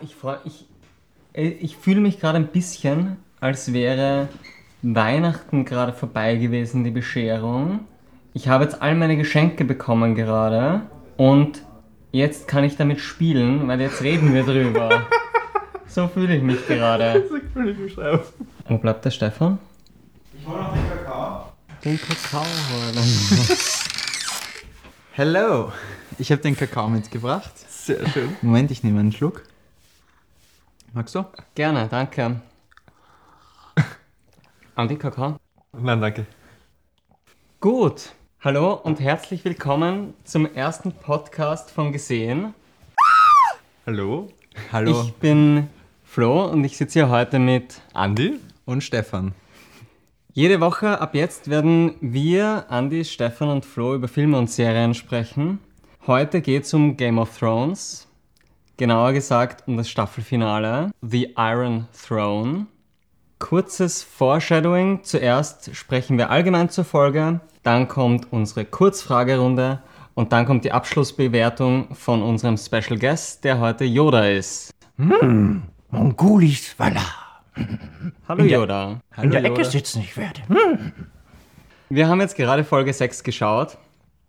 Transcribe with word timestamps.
Ich 0.00 0.14
ich, 0.44 0.66
äh, 1.32 1.48
ich 1.48 1.76
fühle 1.76 2.00
mich 2.00 2.20
gerade 2.20 2.38
ein 2.38 2.46
bisschen, 2.46 3.16
als 3.40 3.72
wäre 3.72 4.28
Weihnachten 4.82 5.64
gerade 5.64 5.92
vorbei 5.92 6.36
gewesen, 6.36 6.84
die 6.84 6.92
Bescherung. 6.92 7.80
Ich 8.32 8.46
habe 8.46 8.62
jetzt 8.62 8.80
all 8.80 8.94
meine 8.94 9.16
Geschenke 9.16 9.64
bekommen 9.64 10.14
gerade 10.14 10.82
und 11.16 11.62
jetzt 12.12 12.46
kann 12.46 12.62
ich 12.62 12.76
damit 12.76 13.00
spielen, 13.00 13.66
weil 13.66 13.80
jetzt 13.80 14.02
reden 14.02 14.32
wir 14.32 14.44
drüber. 14.44 15.04
so 15.88 16.06
fühle 16.06 16.36
ich 16.36 16.42
mich 16.44 16.64
gerade. 16.68 17.24
Wo 18.68 18.78
bleibt 18.78 19.04
der 19.04 19.10
Stefan? 19.10 19.58
Ich 20.38 20.46
hole 20.46 20.62
noch 20.62 20.72
den 20.72 20.88
Kakao. 20.88 21.52
Den 21.84 22.00
Kakao 22.00 22.44
holen. 22.44 23.04
Hello. 25.12 25.72
Ich 26.18 26.30
habe 26.30 26.40
den 26.40 26.56
Kakao 26.56 26.88
mitgebracht. 26.88 27.52
Sehr 27.68 28.08
schön. 28.08 28.36
Moment, 28.42 28.70
ich 28.70 28.84
nehme 28.84 29.00
einen 29.00 29.10
Schluck. 29.10 29.42
Magst 30.94 31.14
du? 31.14 31.24
Gerne, 31.54 31.88
danke. 31.90 32.42
Andi 34.74 34.96
Kakao. 34.96 35.38
Nein, 35.72 36.02
danke. 36.02 36.26
Gut. 37.60 38.12
Hallo 38.42 38.74
und 38.74 39.00
herzlich 39.00 39.42
willkommen 39.46 40.12
zum 40.24 40.44
ersten 40.54 40.92
Podcast 40.92 41.70
von 41.70 41.92
Gesehen. 41.92 42.52
Hallo. 43.86 44.28
Hallo. 44.70 44.90
Ich 45.04 45.14
bin 45.14 45.70
Flo 46.04 46.44
und 46.44 46.62
ich 46.62 46.76
sitze 46.76 46.98
hier 46.98 47.08
heute 47.08 47.38
mit 47.38 47.80
Andi. 47.94 48.38
und 48.66 48.84
Stefan. 48.84 49.32
Jede 50.34 50.60
Woche 50.60 51.00
ab 51.00 51.14
jetzt 51.14 51.48
werden 51.48 51.94
wir, 52.02 52.66
Andi, 52.68 53.06
Stefan 53.06 53.48
und 53.48 53.64
Flo, 53.64 53.94
über 53.94 54.08
Filme 54.08 54.36
und 54.36 54.50
Serien 54.50 54.92
sprechen. 54.92 55.58
Heute 56.06 56.42
geht 56.42 56.64
es 56.64 56.74
um 56.74 56.98
Game 56.98 57.16
of 57.18 57.38
Thrones. 57.38 58.11
Genauer 58.78 59.12
gesagt 59.12 59.64
um 59.66 59.76
das 59.76 59.90
Staffelfinale, 59.90 60.90
The 61.02 61.34
Iron 61.36 61.86
Throne. 61.92 62.66
Kurzes 63.38 64.02
Foreshadowing. 64.02 65.02
Zuerst 65.02 65.74
sprechen 65.76 66.16
wir 66.16 66.30
allgemein 66.30 66.70
zur 66.70 66.84
Folge, 66.84 67.40
dann 67.62 67.86
kommt 67.88 68.32
unsere 68.32 68.64
Kurzfragerunde 68.64 69.82
und 70.14 70.32
dann 70.32 70.46
kommt 70.46 70.64
die 70.64 70.72
Abschlussbewertung 70.72 71.94
von 71.94 72.22
unserem 72.22 72.56
Special 72.56 72.98
Guest, 72.98 73.44
der 73.44 73.60
heute 73.60 73.84
Yoda 73.84 74.26
ist. 74.26 74.72
Mongolis 75.90 76.74
Walla. 76.78 77.04
Hallo 78.26 78.44
Yoda. 78.44 79.00
In 79.20 79.30
der 79.30 79.42
Yoda. 79.42 79.54
Ecke 79.54 79.64
sitzen 79.64 80.00
ich 80.00 80.16
werde. 80.16 80.40
Wir 81.90 82.08
haben 82.08 82.20
jetzt 82.20 82.36
gerade 82.36 82.64
Folge 82.64 82.92
6 82.92 83.22
geschaut. 83.22 83.76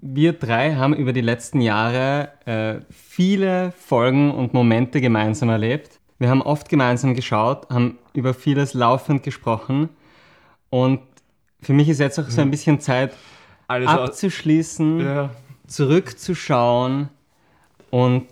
Wir 0.06 0.34
drei 0.34 0.76
haben 0.76 0.94
über 0.94 1.14
die 1.14 1.22
letzten 1.22 1.62
Jahre 1.62 2.28
äh, 2.46 2.82
viele 2.92 3.72
Folgen 3.72 4.32
und 4.32 4.54
Momente 4.54 5.00
gemeinsam 5.00 5.48
erlebt. 5.48 5.98
Wir 6.20 6.30
haben 6.30 6.42
oft 6.42 6.68
gemeinsam 6.68 7.14
geschaut, 7.16 7.70
haben 7.70 7.98
über 8.12 8.34
vieles 8.34 8.74
laufend 8.74 9.24
gesprochen. 9.24 9.88
Und 10.70 11.00
für 11.62 11.72
mich 11.72 11.88
ist 11.88 12.02
jetzt 12.02 12.20
auch 12.20 12.30
so 12.30 12.42
ein 12.42 12.52
bisschen 12.52 12.82
Zeit, 12.82 13.14
Alles 13.70 13.88
abzuschließen, 13.88 15.00
Ja. 15.00 15.30
zurückzuschauen 15.68 17.08
und 17.90 18.26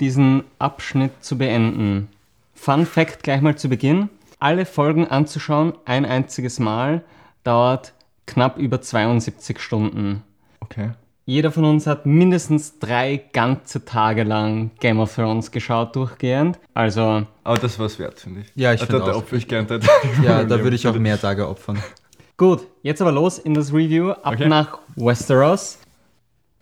diesen 0.00 0.42
Abschnitt 0.58 1.12
zu 1.22 1.38
beenden. 1.38 2.08
Fun 2.54 2.86
Fact 2.86 3.22
gleich 3.22 3.40
mal 3.40 3.56
zu 3.56 3.68
Beginn. 3.68 4.08
Alle 4.40 4.66
Folgen 4.66 5.06
anzuschauen, 5.06 5.74
ein 5.84 6.04
einziges 6.04 6.58
Mal, 6.58 7.04
dauert 7.44 7.92
knapp 8.26 8.58
über 8.58 8.80
72 8.80 9.60
Stunden. 9.60 10.24
Okay. 10.72 10.90
Jeder 11.24 11.52
von 11.52 11.64
uns 11.64 11.86
hat 11.86 12.04
mindestens 12.04 12.80
drei 12.80 13.22
ganze 13.32 13.84
Tage 13.84 14.24
lang 14.24 14.72
Game 14.80 14.98
of 14.98 15.14
Thrones 15.14 15.52
geschaut, 15.52 15.94
durchgehend. 15.94 16.58
Also, 16.74 17.26
Aber 17.44 17.58
das 17.58 17.78
war's 17.78 17.98
wert, 18.00 18.18
finde 18.18 18.40
ich. 18.40 18.46
Ja, 18.56 18.72
ich 18.72 18.82
Ah, 18.82 18.86
finde 18.86 19.04
da, 19.04 19.12
da 19.12 19.16
opfer 19.16 19.36
ich 19.36 19.46
gern 19.46 19.68
Zeit. 19.68 19.84
Ja, 20.24 20.42
da 20.42 20.58
würde 20.62 20.74
ich 20.74 20.86
auch 20.88 20.96
mehr 20.98 21.20
Tage 21.20 21.48
opfern. 21.48 21.78
gut, 22.36 22.66
jetzt 22.82 23.00
aber 23.00 23.12
los 23.12 23.38
in 23.38 23.54
das 23.54 23.72
Review. 23.72 24.10
Ab 24.10 24.34
Okay. 24.34 24.48
nach 24.48 24.78
Westeros. 24.96 25.78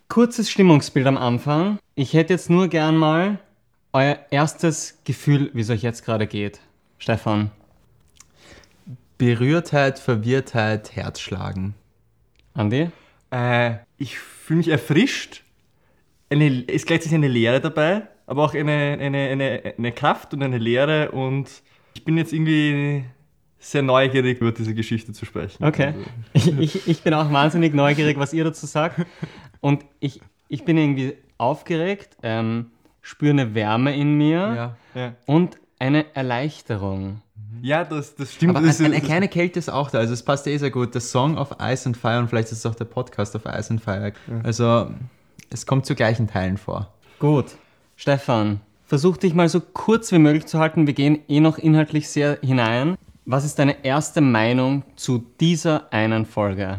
Kurzes 0.08 0.50
Stimmungsbild 0.50 1.06
am 1.06 1.16
Anfang. 1.16 1.78
Ich 1.94 2.12
hätte 2.12 2.34
jetzt 2.34 2.50
nur 2.50 2.68
gern 2.68 2.96
mal 2.98 3.38
euer 3.94 4.18
erstes 4.30 4.98
Gefühl, 5.04 5.50
wie 5.54 5.62
es 5.62 5.70
euch 5.70 5.82
jetzt 5.82 6.04
gerade 6.04 6.26
geht. 6.26 6.60
Stefan. 6.98 7.50
Berührtheit, 9.18 9.98
Verwirrtheit, 9.98 10.94
Herzschlagen. 10.96 11.74
Andi? 12.54 12.90
Äh, 13.30 13.74
ich 14.00 14.18
fühle 14.18 14.58
mich 14.58 14.68
erfrischt. 14.68 15.44
Eine, 16.30 16.64
es 16.68 16.86
gleicht 16.86 17.02
sich 17.04 17.14
eine 17.14 17.28
Leere 17.28 17.60
dabei, 17.60 18.08
aber 18.26 18.44
auch 18.44 18.54
eine, 18.54 18.98
eine, 19.00 19.18
eine, 19.28 19.74
eine 19.76 19.92
Kraft 19.92 20.32
und 20.32 20.42
eine 20.42 20.58
Leere 20.58 21.10
und 21.10 21.62
ich 21.94 22.04
bin 22.04 22.16
jetzt 22.16 22.32
irgendwie 22.32 23.04
sehr 23.58 23.82
neugierig, 23.82 24.40
über 24.40 24.52
diese 24.52 24.74
Geschichte 24.74 25.12
zu 25.12 25.26
sprechen. 25.26 25.62
Okay. 25.62 25.94
Also, 26.32 26.52
Ich, 26.52 26.76
ich, 26.76 26.88
ich 26.88 27.02
bin 27.02 27.12
auch 27.12 27.30
wahnsinnig 27.30 27.74
neugierig, 27.74 28.18
was 28.18 28.32
ihr 28.32 28.44
dazu 28.44 28.66
sagt. 28.66 29.04
Und 29.60 29.84
ich, 29.98 30.20
ich 30.48 30.64
bin 30.64 30.78
irgendwie 30.78 31.14
aufgeregt, 31.36 32.16
ähm, 32.22 32.70
spüre 33.02 33.32
eine 33.32 33.54
Wärme 33.54 33.94
in 33.94 34.16
mir 34.16 34.30
Ja. 34.38 34.76
ja. 34.94 35.14
und 35.26 35.58
eine 35.78 36.14
Erleichterung. 36.14 37.20
Ja, 37.62 37.84
das, 37.84 38.14
das 38.14 38.32
stimmt. 38.34 38.56
Aber 38.56 38.66
das, 38.66 38.80
eine, 38.80 39.00
kleine 39.00 39.28
Kälte 39.28 39.58
ist 39.58 39.68
auch 39.70 39.90
da, 39.90 39.98
also 39.98 40.12
es 40.14 40.22
passt 40.22 40.46
eh 40.46 40.56
sehr 40.56 40.70
gut. 40.70 40.94
Der 40.94 41.00
Song 41.00 41.36
of 41.38 41.50
Ice 41.60 41.86
and 41.86 41.96
Fire 41.96 42.18
und 42.18 42.28
vielleicht 42.28 42.52
ist 42.52 42.58
es 42.58 42.66
auch 42.66 42.74
der 42.74 42.84
Podcast 42.86 43.34
of 43.36 43.42
Ice 43.46 43.70
and 43.70 43.82
Fire. 43.82 44.12
Also 44.42 44.90
es 45.50 45.66
kommt 45.66 45.86
zu 45.86 45.94
gleichen 45.94 46.26
Teilen 46.28 46.56
vor. 46.56 46.92
Gut. 47.18 47.46
Stefan, 47.96 48.60
versuch 48.86 49.16
dich 49.18 49.34
mal 49.34 49.48
so 49.48 49.60
kurz 49.60 50.10
wie 50.12 50.18
möglich 50.18 50.46
zu 50.46 50.58
halten. 50.58 50.86
Wir 50.86 50.94
gehen 50.94 51.18
eh 51.28 51.40
noch 51.40 51.58
inhaltlich 51.58 52.08
sehr 52.08 52.38
hinein. 52.42 52.96
Was 53.26 53.44
ist 53.44 53.58
deine 53.58 53.84
erste 53.84 54.20
Meinung 54.22 54.82
zu 54.96 55.24
dieser 55.38 55.92
einen 55.92 56.24
Folge? 56.26 56.78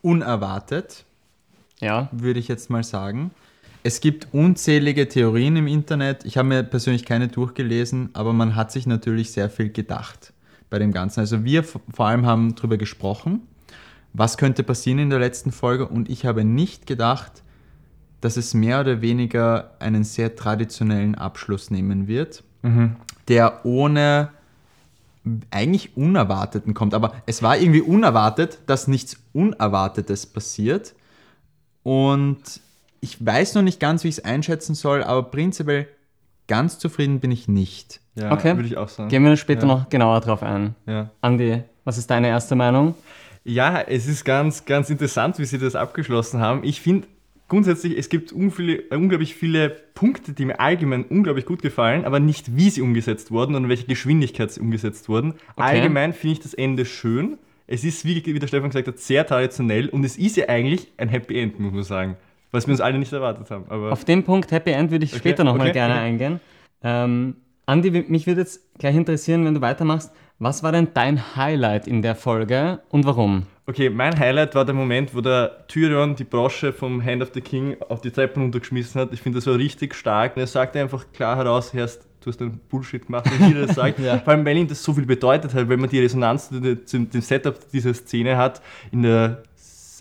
Unerwartet, 0.00 1.04
Ja? 1.80 2.08
würde 2.12 2.40
ich 2.40 2.48
jetzt 2.48 2.70
mal 2.70 2.84
sagen. 2.84 3.30
Es 3.88 4.02
gibt 4.02 4.28
unzählige 4.34 5.08
Theorien 5.08 5.56
im 5.56 5.66
Internet. 5.66 6.26
Ich 6.26 6.36
habe 6.36 6.46
mir 6.46 6.62
persönlich 6.62 7.06
keine 7.06 7.28
durchgelesen, 7.28 8.10
aber 8.12 8.34
man 8.34 8.54
hat 8.54 8.70
sich 8.70 8.86
natürlich 8.86 9.32
sehr 9.32 9.48
viel 9.48 9.70
gedacht 9.72 10.34
bei 10.68 10.78
dem 10.78 10.92
Ganzen. 10.92 11.20
Also 11.20 11.42
wir 11.42 11.64
vor 11.64 11.80
allem 12.00 12.26
haben 12.26 12.54
darüber 12.54 12.76
gesprochen, 12.76 13.48
was 14.12 14.36
könnte 14.36 14.62
passieren 14.62 14.98
in 14.98 15.08
der 15.08 15.18
letzten 15.18 15.52
Folge 15.52 15.88
und 15.88 16.10
ich 16.10 16.26
habe 16.26 16.44
nicht 16.44 16.86
gedacht, 16.86 17.42
dass 18.20 18.36
es 18.36 18.52
mehr 18.52 18.82
oder 18.82 19.00
weniger 19.00 19.70
einen 19.78 20.04
sehr 20.04 20.36
traditionellen 20.36 21.14
Abschluss 21.14 21.70
nehmen 21.70 22.08
wird, 22.08 22.44
der 23.26 23.64
ohne 23.64 24.28
eigentlich 25.50 25.96
Unerwarteten 25.96 26.74
kommt. 26.74 26.92
Aber 26.92 27.14
es 27.24 27.42
war 27.42 27.56
irgendwie 27.56 27.80
unerwartet, 27.80 28.58
dass 28.66 28.86
nichts 28.86 29.16
Unerwartetes 29.32 30.26
passiert. 30.26 30.94
Und 31.84 32.60
ich 33.00 33.24
weiß 33.24 33.54
noch 33.54 33.62
nicht 33.62 33.80
ganz, 33.80 34.04
wie 34.04 34.08
ich 34.08 34.18
es 34.18 34.24
einschätzen 34.24 34.74
soll, 34.74 35.02
aber 35.04 35.24
prinzipiell 35.24 35.86
ganz 36.46 36.78
zufrieden 36.78 37.20
bin 37.20 37.30
ich 37.30 37.48
nicht. 37.48 38.00
ja, 38.14 38.32
Okay. 38.32 38.56
würde 38.56 38.66
ich 38.68 38.76
auch 38.76 38.88
sagen. 38.88 39.08
Gehen 39.10 39.24
wir 39.24 39.36
später 39.36 39.62
Ja. 39.62 39.66
noch 39.68 39.88
genauer 39.90 40.20
drauf 40.20 40.42
ein. 40.42 40.74
Ja. 40.86 41.10
Andi, 41.20 41.62
was 41.84 41.98
ist 41.98 42.10
deine 42.10 42.28
erste 42.28 42.54
Meinung? 42.56 42.94
Ja, 43.44 43.80
es 43.80 44.06
ist 44.06 44.24
ganz, 44.24 44.64
ganz 44.64 44.90
interessant, 44.90 45.38
wie 45.38 45.44
sie 45.44 45.58
das 45.58 45.74
abgeschlossen 45.76 46.40
haben. 46.40 46.64
Ich 46.64 46.80
finde 46.80 47.06
grundsätzlich, 47.48 47.96
es 47.96 48.08
gibt 48.08 48.32
unviele, 48.32 48.82
unglaublich 48.90 49.34
viele 49.34 49.70
Punkte, 49.94 50.32
die 50.32 50.44
mir 50.44 50.60
allgemein 50.60 51.04
unglaublich 51.04 51.46
gut 51.46 51.62
gefallen, 51.62 52.04
aber 52.04 52.20
nicht 52.20 52.56
wie 52.56 52.68
sie 52.70 52.82
umgesetzt 52.82 53.30
wurden 53.30 53.54
und 53.54 53.64
in 53.64 53.68
welcher 53.70 53.86
Geschwindigkeit 53.86 54.50
sie 54.50 54.60
umgesetzt 54.60 55.08
wurden. 55.08 55.34
Allgemein 55.56 56.12
finde 56.12 56.32
ich 56.34 56.40
das 56.40 56.54
Ende 56.54 56.84
schön. 56.84 57.38
Es 57.66 57.84
ist, 57.84 58.04
wie, 58.04 58.24
wie 58.26 58.38
der 58.38 58.48
Stefan 58.48 58.70
gesagt 58.70 58.88
hat, 58.88 58.98
sehr 58.98 59.26
traditionell 59.26 59.88
und 59.90 60.04
es 60.04 60.16
ist 60.18 60.36
ja 60.36 60.48
eigentlich 60.48 60.88
ein 60.96 61.08
Happy 61.08 61.40
End, 61.40 61.58
muss 61.60 61.72
man 61.72 61.82
sagen. 61.84 62.16
Was 62.50 62.66
wir 62.66 62.72
uns 62.72 62.80
alle 62.80 62.98
nicht 62.98 63.12
erwartet 63.12 63.50
haben. 63.50 63.64
Aber 63.68 63.92
Auf 63.92 64.04
den 64.04 64.24
Punkt 64.24 64.50
Happy 64.50 64.70
End 64.70 64.90
würde 64.90 65.04
ich 65.04 65.12
Okay, 65.12 65.20
später 65.20 65.44
nochmal 65.44 65.66
okay, 65.66 65.74
gerne 65.74 65.94
okay. 65.94 66.02
eingehen. 66.02 66.40
Ähm, 66.82 67.36
Andi, 67.66 67.90
mich 67.90 68.26
würde 68.26 68.40
jetzt 68.40 68.78
gleich 68.78 68.96
interessieren, 68.96 69.44
wenn 69.44 69.54
du 69.54 69.60
weitermachst, 69.60 70.10
was 70.38 70.62
war 70.62 70.72
denn 70.72 70.88
dein 70.94 71.36
Highlight 71.36 71.86
in 71.86 72.00
der 72.00 72.14
Folge 72.14 72.80
und 72.88 73.04
warum? 73.04 73.44
Okay, 73.66 73.90
mein 73.90 74.18
Highlight 74.18 74.54
war 74.54 74.64
der 74.64 74.74
Moment, 74.74 75.14
wo 75.14 75.20
der 75.20 75.66
Tyrion 75.68 76.16
die 76.16 76.24
Brosche 76.24 76.72
vom 76.72 77.04
Hand 77.04 77.22
of 77.22 77.32
the 77.34 77.42
King 77.42 77.76
auf 77.88 78.00
die 78.00 78.10
Treppen 78.10 78.42
runtergeschmissen 78.42 78.98
hat. 78.98 79.12
Ich 79.12 79.20
finde 79.20 79.38
das 79.38 79.46
war 79.46 79.56
richtig 79.56 79.94
stark. 79.94 80.36
Und 80.36 80.40
er 80.40 80.46
sagte 80.46 80.80
einfach 80.80 81.04
klar 81.12 81.36
heraus, 81.36 81.74
Herrst, 81.74 82.06
du 82.22 82.30
hast 82.30 82.40
einen 82.40 82.60
Bullshit 82.70 83.04
gemacht, 83.04 83.26
wie 83.30 83.48
jeder 83.48 83.66
das 83.66 83.76
sagt. 83.76 83.98
Ja. 84.02 84.18
Vor 84.18 84.32
allem, 84.32 84.46
weil 84.46 84.56
ihm 84.56 84.68
das 84.68 84.82
so 84.82 84.94
viel 84.94 85.04
bedeutet 85.04 85.52
hat, 85.52 85.68
wenn 85.68 85.80
man 85.80 85.90
die 85.90 85.98
Resonanz 86.00 86.48
zu 86.48 86.60
dem, 86.60 86.86
zu 86.86 87.00
dem 87.00 87.20
Setup 87.20 87.58
dieser 87.70 87.92
Szene 87.92 88.38
hat, 88.38 88.62
in 88.90 89.02
der 89.02 89.42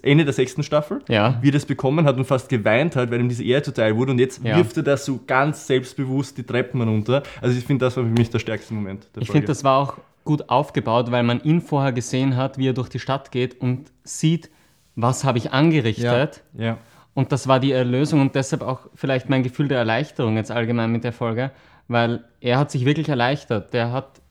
Ende 0.01 0.23
der 0.25 0.33
sechsten 0.33 0.63
Staffel, 0.63 0.99
Ja. 1.09 1.37
wie 1.41 1.49
er 1.49 1.53
das 1.53 1.65
bekommen 1.65 2.05
hat 2.05 2.17
und 2.17 2.25
fast 2.25 2.49
geweint 2.49 2.95
hat, 2.95 3.11
weil 3.11 3.19
ihm 3.19 3.29
diese 3.29 3.43
Ehre 3.43 3.63
zuteil 3.63 3.95
wurde 3.95 4.11
und 4.11 4.19
jetzt 4.19 4.43
Ja. 4.43 4.57
wirft 4.57 4.77
er 4.77 4.83
das 4.83 5.05
so 5.05 5.19
ganz 5.27 5.67
selbstbewusst 5.67 6.37
die 6.37 6.43
Treppen 6.43 6.81
runter. 6.81 7.23
Also 7.41 7.57
ich 7.57 7.63
finde, 7.65 7.85
das 7.85 7.97
war 7.97 8.03
für 8.03 8.09
mich 8.09 8.29
der 8.29 8.39
stärkste 8.39 8.73
Moment 8.73 9.07
der 9.15 9.23
Ich 9.23 9.31
finde, 9.31 9.47
das 9.47 9.63
war 9.63 9.77
auch 9.79 9.97
gut 10.23 10.49
aufgebaut, 10.49 11.09
weil 11.11 11.23
man 11.23 11.41
ihn 11.41 11.61
vorher 11.61 11.91
gesehen 11.93 12.35
hat, 12.35 12.57
wie 12.57 12.67
er 12.69 12.73
durch 12.73 12.89
die 12.89 12.99
Stadt 12.99 13.31
geht 13.31 13.61
und 13.61 13.91
sieht, 14.03 14.49
was 14.95 15.23
habe 15.23 15.37
ich 15.37 15.51
angerichtet. 15.53 16.43
Ja. 16.57 16.77
Und 17.13 17.31
das 17.31 17.47
war 17.47 17.59
die 17.59 17.71
Erlösung 17.71 18.21
und 18.21 18.35
deshalb 18.35 18.61
auch 18.61 18.81
vielleicht 18.93 19.29
mein 19.29 19.41
Gefühl 19.43 19.67
der 19.67 19.77
Erleichterung 19.79 20.35
jetzt 20.35 20.51
allgemein 20.51 20.91
mit 20.91 21.03
der 21.03 21.13
Folge, 21.13 21.51
weil 21.87 22.23
er 22.41 22.59
hat 22.59 22.69
sich 22.71 22.85
wirklich 22.85 23.09
erleichtert. 23.09 23.73
Der 23.73 23.91
hat 23.91 24.21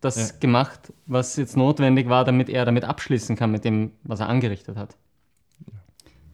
das 0.00 0.30
Ja. 0.30 0.36
gemacht, 0.38 0.92
was 1.06 1.36
jetzt 1.36 1.56
notwendig 1.56 2.08
war, 2.08 2.24
damit 2.24 2.48
er 2.48 2.64
damit 2.64 2.84
abschließen 2.84 3.34
kann 3.34 3.50
mit 3.50 3.64
dem, 3.64 3.92
was 4.04 4.20
er 4.20 4.28
angerichtet 4.28 4.76
hat. 4.76 4.94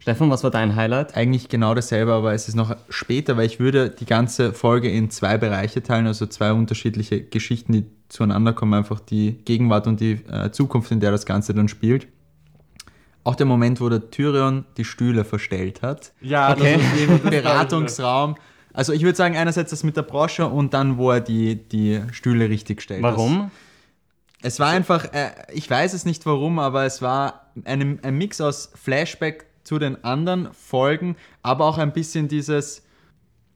Stefan, 0.03 0.29
was 0.29 0.43
war 0.43 0.51
dein 0.51 0.75
Highlight? 0.75 1.15
Eigentlich 1.15 1.47
genau 1.47 1.73
dasselbe, 1.73 2.11
aber 2.11 2.33
es 2.33 2.49
ist 2.49 2.55
noch 2.55 2.75
später, 2.89 3.37
weil 3.37 3.45
ich 3.45 3.61
würde 3.61 3.89
die 3.89 4.05
ganze 4.05 4.51
Folge 4.51 4.89
in 4.91 5.09
zwei 5.09 5.37
Bereiche 5.37 5.81
teilen, 5.81 6.07
also 6.07 6.25
zwei 6.25 6.51
unterschiedliche 6.51 7.23
Geschichten, 7.23 7.71
die 7.71 7.85
zueinander 8.09 8.51
kommen, 8.51 8.73
einfach 8.73 8.99
die 8.99 9.37
Gegenwart 9.45 9.87
und 9.87 10.01
die 10.01 10.19
äh, 10.29 10.51
Zukunft, 10.51 10.91
in 10.91 10.99
der 10.99 11.11
das 11.11 11.25
Ganze 11.25 11.53
dann 11.53 11.69
spielt. 11.69 12.07
Auch 13.23 13.35
der 13.35 13.45
Moment, 13.45 13.79
wo 13.79 13.87
der 13.87 14.09
Tyrion 14.11 14.65
die 14.75 14.83
Stühle 14.83 15.23
verstellt 15.23 15.81
hat. 15.81 16.11
Ja, 16.19 16.51
Okay. 16.51 16.73
das 16.73 16.81
ist 16.83 17.01
eben 17.01 17.19
Beratungsraum. 17.29 18.35
Also 18.73 18.91
ich 18.91 19.03
würde 19.03 19.15
sagen, 19.15 19.37
einerseits 19.37 19.69
das 19.69 19.83
mit 19.85 19.95
der 19.95 20.01
Brosche 20.01 20.45
und 20.47 20.73
dann, 20.73 20.97
wo 20.97 21.11
er 21.11 21.21
die, 21.21 21.55
die 21.55 22.01
Stühle 22.11 22.49
richtig 22.49 22.81
stellt. 22.81 23.03
Warum? 23.03 23.51
Es 24.41 24.59
war 24.59 24.67
einfach, 24.67 25.05
äh, 25.13 25.31
ich 25.53 25.69
weiß 25.69 25.93
es 25.93 26.03
nicht 26.03 26.25
warum, 26.25 26.59
aber 26.59 26.83
es 26.83 27.01
war 27.01 27.51
ein, 27.63 27.99
ein 28.03 28.17
Mix 28.17 28.41
aus 28.41 28.69
Flashback 28.75 29.45
zu 29.63 29.79
den 29.79 30.03
anderen 30.03 30.49
Folgen, 30.53 31.15
aber 31.41 31.65
auch 31.65 31.77
ein 31.77 31.93
bisschen 31.93 32.27
dieses, 32.27 32.83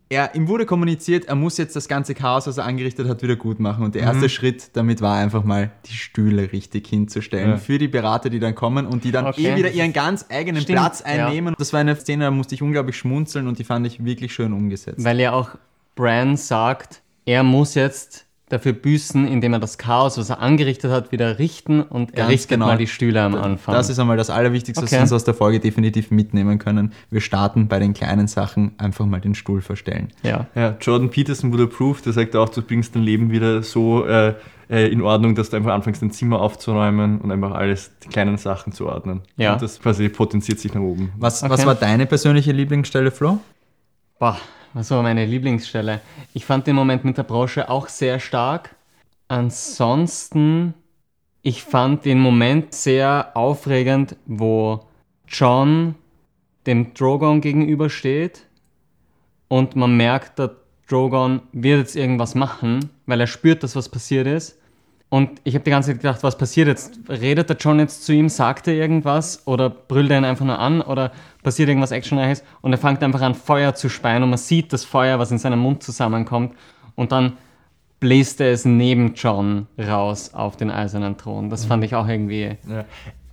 er, 0.09 0.36
ihm 0.36 0.48
wurde 0.48 0.65
kommuniziert, 0.65 1.25
er 1.25 1.36
muss 1.36 1.57
jetzt 1.57 1.75
das 1.75 1.89
ganze 1.89 2.13
Chaos, 2.15 2.48
was 2.48 2.57
er 2.57 2.63
angerichtet 2.65 3.09
hat, 3.09 3.21
wieder 3.21 3.36
gut 3.36 3.59
machen. 3.59 3.83
Und 3.83 3.94
der 3.95 4.04
erste 4.04 4.30
Schritt 4.30 4.69
damit 4.77 5.01
war 5.01 5.18
einfach 5.18 5.44
mal, 5.44 5.71
die 5.86 5.94
Stühle 5.94 6.51
richtig 6.54 6.88
hinzustellen 6.88 7.51
Ja. 7.51 7.57
für 7.57 7.77
die 7.77 7.89
Berater, 7.89 8.30
die 8.30 8.39
dann 8.39 8.56
kommen 8.56 8.86
und 8.86 9.04
die 9.04 9.12
dann 9.12 9.25
Okay. 9.27 9.48
eh 9.51 9.56
wieder 9.57 9.69
ihren 9.71 9.92
ganz 9.92 10.25
eigenen 10.30 10.62
Stimmt, 10.62 10.80
Platz 10.80 11.00
ja. 11.06 11.25
einnehmen. 11.27 11.56
Das 11.57 11.74
war 11.74 11.81
eine 11.81 11.95
Szene, 11.98 12.24
da 12.24 12.31
musste 12.31 12.56
ich 12.56 12.62
unglaublich 12.62 12.98
schmunzeln 12.98 13.48
und 13.48 13.60
die 13.60 13.65
fand 13.65 13.86
ich 13.86 14.06
wirklich 14.06 14.33
schön 14.33 14.53
umgesetzt. 14.53 15.03
Weil 15.03 15.19
ja 15.19 15.33
auch 15.33 15.50
Bran 15.95 16.38
sagt, 16.38 17.01
er 17.25 17.44
muss 17.44 17.74
jetzt 17.75 18.26
dafür 18.50 18.72
büßen, 18.74 19.28
indem 19.28 19.54
er 19.54 19.60
das 19.60 19.78
Chaos, 19.78 20.18
was 20.18 20.30
er 20.30 20.40
angerichtet 20.40 20.90
hat, 20.92 21.12
wieder 21.12 21.38
richten 21.38 21.82
und 21.82 22.12
er 22.12 22.18
Ganz 22.20 22.30
richtet 22.32 22.50
genau. 22.52 22.68
mal 22.68 22.78
die 22.78 22.88
Stühle 22.88 23.22
am 23.22 23.36
Anfang. 23.36 23.76
Das 23.76 23.90
ist 23.90 24.00
einmal 24.00 24.16
das 24.16 24.30
Allerwichtigste, 24.30 24.82
was 24.84 24.90
Okay. 24.90 24.98
wir 25.00 25.02
uns 25.02 25.12
aus 25.12 25.26
der 25.26 25.34
Folge 25.34 25.60
definitiv 25.60 26.12
mitnehmen 26.12 26.58
können. 26.58 26.94
Wir 27.10 27.20
starten 27.22 27.68
bei 27.68 27.80
den 27.80 27.94
kleinen 27.94 28.28
Sachen, 28.28 28.72
einfach 28.78 29.06
mal 29.06 29.20
den 29.20 29.36
Stuhl 29.36 29.62
verstellen. 29.62 30.10
ja. 30.24 30.48
Ja, 30.56 30.78
Jordan 30.80 31.10
Peterson 31.10 31.52
wurde 31.52 31.64
approved, 31.64 32.06
der 32.06 32.14
sagt 32.14 32.36
auch, 32.38 32.48
du 32.50 32.62
bringst 32.62 32.96
dein 32.96 33.04
Leben 33.04 33.32
wieder 33.32 33.64
so 33.64 34.06
äh, 34.06 34.34
äh, 34.70 34.88
in 34.92 35.02
Ordnung, 35.02 35.36
dass 35.36 35.50
du 35.50 35.58
einfach 35.58 35.74
anfängst, 35.74 36.02
dein 36.02 36.12
Zimmer 36.12 36.40
aufzuräumen 36.42 37.20
und 37.20 37.32
einfach 37.32 37.52
alles, 37.52 37.92
die 38.04 38.08
kleinen 38.10 38.38
Sachen 38.38 38.72
zu 38.72 38.88
ordnen. 38.88 39.22
Ja. 39.36 39.54
Und 39.54 39.62
das 39.62 39.80
quasi 39.82 40.08
potenziert 40.10 40.60
sich 40.60 40.74
nach 40.74 40.82
oben. 40.82 41.12
Was, 41.18 41.44
Okay. 41.44 41.52
was 41.52 41.66
war 41.66 41.76
deine 41.76 42.06
persönliche 42.06 42.52
Lieblingsstelle, 42.54 43.12
Flo? 43.12 43.40
Boah, 44.20 44.38
war 44.91 45.01
meine 45.01 45.25
Lieblingsstelle? 45.25 46.01
Ich 46.33 46.45
fand 46.45 46.68
den 46.68 46.75
Moment 46.75 47.03
mit 47.03 47.18
der 47.18 47.24
Brosche 47.24 47.69
auch 47.69 47.88
sehr 47.88 48.19
stark. 48.19 48.75
Ansonsten, 49.27 50.75
ich 51.41 51.63
fand 51.63 52.06
den 52.06 52.19
Moment 52.19 52.74
sehr 52.74 53.31
aufregend, 53.33 54.15
wo 54.25 54.85
John 55.27 55.95
dem 56.68 56.94
Drogon 56.94 57.41
gegenübersteht 57.41 58.45
und 59.47 59.75
man 59.75 59.97
merkt, 59.97 60.38
der 60.38 60.56
Drogon 60.88 61.41
wird 61.53 61.79
jetzt 61.79 61.95
irgendwas 61.95 62.35
machen, 62.35 62.91
weil 63.07 63.19
er 63.19 63.27
spürt, 63.27 63.63
dass 63.63 63.75
was 63.75 63.89
passiert 63.89 64.27
ist. 64.27 64.59
Und 65.09 65.39
ich 65.45 65.54
habe 65.56 65.63
die 65.63 65.71
ganze 65.71 65.92
Zeit 65.92 66.01
gedacht, 66.01 66.21
was 66.24 66.38
passiert 66.38 66.68
jetzt? 66.68 67.00
Redet 67.07 67.50
der 67.50 67.56
John 67.56 67.80
jetzt 67.80 68.04
zu 68.04 68.12
ihm, 68.12 68.27
sagt 68.27 68.68
er 68.68 68.74
irgendwas 68.74 69.48
oder 69.48 69.69
brüllt 69.69 70.12
er 70.12 70.18
ihn 70.18 70.25
einfach 70.25 70.45
nur 70.45 70.59
an 70.59 70.81
oder 70.81 71.12
passiert 71.44 71.69
irgendwas 71.69 71.92
Actionreiches? 71.92 72.44
Und 72.62 72.74
er 72.74 72.77
fängt 72.77 73.01
einfach 73.01 73.21
an, 73.21 73.33
Feuer 73.33 73.74
zu 73.74 73.88
speien 73.89 74.24
und 74.24 74.30
man 74.30 74.38
sieht 74.38 74.74
das 74.74 74.83
Feuer, 74.83 75.18
was 75.18 75.31
in 75.31 75.38
seinem 75.38 75.59
Mund 75.59 75.81
zusammenkommt. 75.81 76.56
Und 76.95 77.13
dann 77.13 77.38
bläst 78.00 78.42
er 78.42 78.51
es 78.51 78.65
neben 78.65 79.13
John 79.13 79.68
raus 79.80 80.33
auf 80.33 80.57
den 80.57 80.69
eisernen 80.69 81.18
Thron. 81.18 81.50
Das 81.50 81.65
fand 81.65 81.83
ich 81.83 81.95
auch 81.95 82.07
irgendwie 82.07 82.57
Ja. 82.68 82.86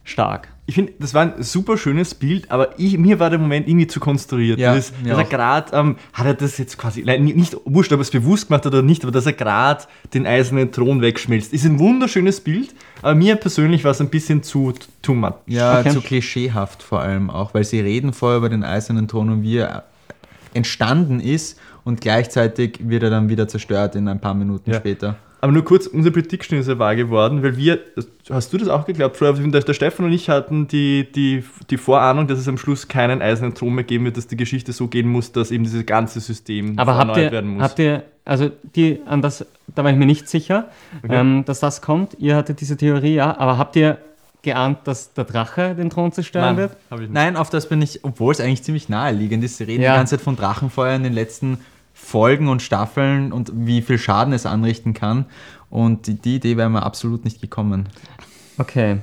Stark. 0.04 0.48
Ich 0.66 0.76
finde, 0.76 0.92
das 0.98 1.12
war 1.12 1.22
ein 1.22 1.42
super 1.42 1.76
schönes 1.76 2.14
Bild, 2.14 2.50
aber 2.50 2.78
ich, 2.78 2.96
mir 2.96 3.18
war 3.20 3.28
der 3.28 3.38
Moment 3.38 3.68
irgendwie 3.68 3.86
zu 3.86 4.00
konstruiert. 4.00 4.58
Ja, 4.58 4.74
das, 4.74 4.92
dass 5.06 5.18
er 5.18 5.24
gerade, 5.24 5.76
ähm, 5.76 5.96
hat 6.14 6.26
er 6.26 6.32
das 6.34 6.56
jetzt 6.56 6.78
quasi, 6.78 7.02
nein, 7.04 7.24
nicht 7.24 7.54
wurscht, 7.66 7.92
ob 7.92 7.98
er 7.98 8.02
es 8.02 8.10
bewusst 8.10 8.48
gemacht 8.48 8.64
hat 8.64 8.72
oder 8.72 8.82
nicht, 8.82 9.02
aber 9.02 9.12
dass 9.12 9.26
er 9.26 9.34
gerade 9.34 9.84
den 10.14 10.26
eisernen 10.26 10.72
Thron 10.72 11.02
wegschmilzt. 11.02 11.52
Ist 11.52 11.66
ein 11.66 11.78
wunderschönes 11.78 12.40
Bild, 12.40 12.74
aber 13.02 13.14
mir 13.14 13.36
persönlich 13.36 13.84
war 13.84 13.90
es 13.90 14.00
ein 14.00 14.08
bisschen 14.08 14.42
zu 14.42 14.72
too 15.02 15.12
much. 15.14 15.34
Ja, 15.46 15.80
Okay. 15.80 15.90
zu 15.90 16.00
klischeehaft 16.00 16.82
vor 16.82 17.00
allem 17.00 17.28
auch, 17.28 17.52
weil 17.52 17.64
sie 17.64 17.80
reden 17.80 18.14
vorher 18.14 18.38
über 18.38 18.48
den 18.48 18.64
eisernen 18.64 19.06
Thron 19.06 19.28
und 19.30 19.42
wie 19.42 19.58
er 19.58 19.84
entstanden 20.54 21.20
ist 21.20 21.58
und 21.84 22.00
gleichzeitig 22.00 22.78
wird 22.88 23.02
er 23.02 23.10
dann 23.10 23.28
wieder 23.28 23.48
zerstört 23.48 23.96
in 23.96 24.08
ein 24.08 24.20
paar 24.20 24.34
Minuten 24.34 24.70
Ja. 24.70 24.76
später. 24.78 25.16
Aber 25.44 25.52
nur 25.52 25.62
kurz, 25.62 25.86
unsere 25.86 26.10
Prediction 26.10 26.58
ist 26.58 26.68
ja 26.68 26.78
wahr 26.78 26.96
geworden, 26.96 27.42
weil 27.42 27.58
wir, 27.58 27.78
hast 28.30 28.50
du 28.50 28.56
das 28.56 28.68
auch 28.68 28.86
geglaubt? 28.86 29.20
Der, 29.20 29.34
der 29.34 29.74
Stefan 29.74 30.06
und 30.06 30.12
ich 30.12 30.30
hatten 30.30 30.68
die, 30.68 31.06
die, 31.14 31.44
die 31.68 31.76
Vorahnung, 31.76 32.26
dass 32.26 32.38
es 32.38 32.48
am 32.48 32.56
Schluss 32.56 32.88
keinen 32.88 33.20
eisernen 33.20 33.54
Thron 33.54 33.74
mehr 33.74 33.84
geben 33.84 34.06
wird, 34.06 34.16
dass 34.16 34.26
die 34.26 34.38
Geschichte 34.38 34.72
so 34.72 34.88
gehen 34.88 35.06
muss, 35.06 35.32
dass 35.32 35.50
eben 35.50 35.64
dieses 35.64 35.84
ganze 35.84 36.20
System 36.20 36.78
Aber 36.78 36.94
habt 36.94 37.10
erneuert 37.10 37.26
ihr, 37.26 37.32
werden 37.32 37.50
muss. 37.50 37.62
habt 37.62 37.78
ihr, 37.78 38.04
also 38.24 38.50
die, 38.74 39.00
an 39.04 39.20
das, 39.20 39.44
da 39.74 39.84
war 39.84 39.90
ich 39.90 39.98
mir 39.98 40.06
nicht 40.06 40.30
sicher, 40.30 40.70
ähm, 41.06 41.44
dass 41.44 41.60
das 41.60 41.82
kommt. 41.82 42.16
Ihr 42.18 42.36
hattet 42.36 42.62
diese 42.62 42.78
Theorie, 42.78 43.16
ja, 43.16 43.36
aber 43.38 43.58
habt 43.58 43.76
ihr 43.76 43.98
geahnt, 44.40 44.78
dass 44.84 45.12
der 45.12 45.24
Drache 45.24 45.74
den 45.74 45.90
Thron 45.90 46.10
zerstören 46.10 46.46
Nein, 46.46 46.56
wird? 46.56 46.76
hab 46.90 47.00
ich 47.00 47.02
nicht. 47.02 47.12
Nein, 47.12 47.36
auf 47.36 47.50
das 47.50 47.68
bin 47.68 47.82
ich, 47.82 48.02
obwohl 48.02 48.32
es 48.32 48.40
eigentlich 48.40 48.62
ziemlich 48.62 48.88
naheliegend 48.88 49.44
ist. 49.44 49.58
Sie 49.58 49.64
reden 49.64 49.82
Ja. 49.82 49.92
die 49.92 49.98
ganze 49.98 50.16
Zeit 50.16 50.24
von 50.24 50.36
Drachenfeuer 50.36 50.94
in 50.96 51.02
den 51.02 51.12
letzten 51.12 51.58
Folgen 51.94 52.48
und 52.48 52.60
Staffeln 52.60 53.32
und 53.32 53.50
wie 53.54 53.80
viel 53.80 53.98
Schaden 53.98 54.34
es 54.34 54.44
anrichten 54.46 54.92
kann. 54.92 55.26
Und 55.70 56.06
die, 56.06 56.14
die 56.14 56.36
Idee 56.36 56.56
wäre 56.56 56.68
mir 56.68 56.82
absolut 56.82 57.24
nicht 57.24 57.40
gekommen. 57.40 57.88
Okay. 58.58 58.98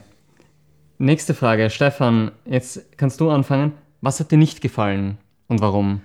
Nächste 0.97 1.33
Frage. 1.33 1.69
Stefan, 1.69 2.31
jetzt 2.45 2.97
kannst 2.97 3.19
du 3.19 3.31
anfangen. 3.31 3.73
Was 4.01 4.19
hat 4.19 4.31
dir 4.31 4.38
nicht 4.38 4.61
gefallen 4.61 5.17
und 5.47 5.61
warum? 5.61 6.01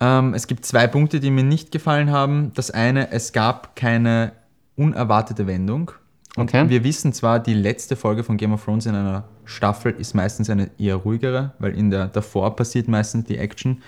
Ähm, 0.00 0.34
es 0.34 0.46
gibt 0.46 0.64
zwei 0.64 0.86
Punkte, 0.86 1.18
die 1.20 1.30
mir 1.30 1.44
nicht 1.44 1.72
gefallen 1.72 2.10
haben. 2.10 2.52
Das 2.54 2.70
eine, 2.70 3.10
es 3.10 3.32
gab 3.32 3.74
keine 3.76 4.32
unerwartete 4.76 5.46
Wendung. 5.46 5.92
Und 6.36 6.44
Okay. 6.54 6.68
wir 6.68 6.82
wissen 6.82 7.12
zwar, 7.12 7.40
die 7.40 7.54
letzte 7.54 7.94
Folge 7.96 8.24
von 8.24 8.36
Game 8.36 8.52
of 8.52 8.64
Thrones 8.64 8.86
in 8.86 8.94
einer 8.94 9.24
Staffel 9.44 9.92
ist 9.92 10.14
meistens 10.14 10.48
eine 10.50 10.70
eher 10.78 10.96
ruhigere, 10.96 11.52
weil 11.58 11.76
in 11.76 11.90
der 11.90 12.06
davor 12.08 12.56
passiert 12.56 12.88
meistens 12.88 13.26
die 13.26 13.38
Action. 13.38 13.82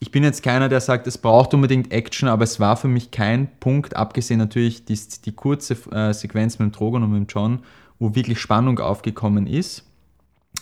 Ich 0.00 0.12
bin 0.12 0.22
jetzt 0.22 0.42
keiner, 0.42 0.68
der 0.68 0.80
sagt, 0.80 1.06
es 1.08 1.18
braucht 1.18 1.54
unbedingt 1.54 1.92
Action, 1.92 2.28
aber 2.28 2.44
es 2.44 2.60
war 2.60 2.76
für 2.76 2.86
mich 2.86 3.10
kein 3.10 3.48
Punkt, 3.58 3.96
abgesehen 3.96 4.38
natürlich 4.38 4.84
die, 4.84 4.98
die 5.24 5.32
kurze 5.32 5.74
äh, 5.90 6.14
Sequenz 6.14 6.58
mit 6.58 6.66
dem 6.66 6.72
Drogon 6.72 7.02
und 7.02 7.12
mit 7.12 7.20
dem 7.20 7.26
John, 7.28 7.60
wo 7.98 8.14
wirklich 8.14 8.38
Spannung 8.38 8.78
aufgekommen 8.78 9.46
ist. 9.46 9.84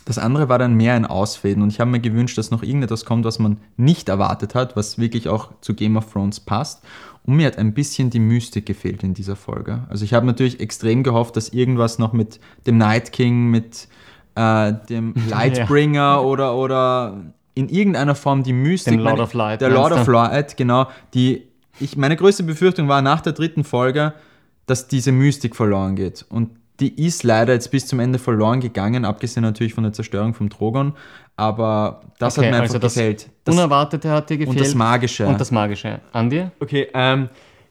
Das 0.07 0.19
andere 0.19 0.49
war 0.49 0.59
dann 0.59 0.75
mehr 0.75 0.95
ein 0.95 1.05
Ausfäden 1.05 1.63
und 1.63 1.71
ich 1.71 1.81
habe 1.81 1.91
mir 1.91 2.01
gewünscht, 2.01 2.39
dass 2.39 2.51
noch 2.51 2.63
irgendetwas 2.63 3.05
kommt, 3.05 3.25
was 3.25 3.39
man 3.39 3.59
nicht 3.77 4.09
erwartet 4.09 4.55
hat, 4.55 4.77
was 4.77 4.99
wirklich 4.99 5.29
auch 5.29 5.51
zu 5.61 5.75
Game 5.75 5.97
of 5.97 6.13
Thrones 6.13 6.41
passt. 6.41 6.83
Und 7.25 7.37
mir 7.37 7.49
hat 7.49 7.59
ein 7.59 7.75
bisschen 7.75 8.09
die 8.09 8.21
Mystik 8.21 8.67
gefehlt 8.67 9.03
in 9.03 9.15
dieser 9.15 9.37
Folge. 9.37 9.85
Also 9.89 10.05
ich 10.05 10.15
habe 10.15 10.25
natürlich 10.25 10.61
extrem 10.61 11.03
gehofft, 11.03 11.37
dass 11.37 11.49
irgendwas 11.49 11.99
noch 11.99 12.13
mit 12.13 12.39
dem 12.67 12.79
Night 12.79 13.13
King, 13.13 13.51
mit 13.51 13.89
äh, 14.37 14.73
dem 14.89 15.13
Lightbringer 15.29 16.25
oder, 16.25 16.57
oder 16.57 17.33
in 17.57 17.69
irgendeiner 17.69 18.15
Form 18.15 18.43
die 18.45 18.53
Mystik. 18.53 18.93
Dem 18.93 19.01
Lord 19.01 19.13
meine- 19.15 19.23
of 19.25 19.35
Light, 19.35 19.61
Der 19.63 19.71
Lord 19.71 19.93
of? 19.93 20.07
Light, 20.07 20.57
genau. 20.57 20.87
Die, 21.15 21.43
ich, 21.81 21.97
meine 21.97 22.15
größte 22.15 22.45
Befürchtung 22.45 22.87
war 22.87 23.03
nach 23.03 23.23
der 23.23 23.33
dritten 23.33 23.65
Folge, 23.65 24.13
dass 24.67 24.87
diese 24.87 25.11
Mystik 25.11 25.57
verloren 25.57 25.97
geht. 25.97 26.25
Und 26.29 26.51
die 26.81 27.03
ist 27.07 27.23
leider 27.23 27.55
jetzt 27.55 27.71
bis 27.71 27.87
zum 27.87 27.99
Ende 27.99 28.19
verloren 28.19 28.61
gegangen, 28.61 29.07
abgesehen 29.07 29.43
natürlich 29.43 29.73
von 29.73 29.85
der 29.85 29.95
Zerstörung 29.95 30.35
vom 30.35 30.51
Drogon. 30.51 30.93
Aber 31.37 32.03
das 32.19 32.37
Okay, 32.37 32.47
hat 32.49 32.53
mir 32.53 32.61
also 32.61 32.75
einfach 32.75 32.81
das 32.83 32.95
gefällt. 32.95 33.31
Das, 33.45 33.55
Unerwartete 33.55 34.11
hat 34.11 34.29
dir 34.29 34.37
gefehlt. 34.37 34.57
und 34.59 34.61
das 34.65 34.75
Magische. 34.75 35.27
Und 35.27 35.41
das 35.41 35.51
Magische. 35.51 36.01
An 36.13 36.29
dir? 36.29 36.53
Okay, 36.61 36.89
ähm, 36.93 37.31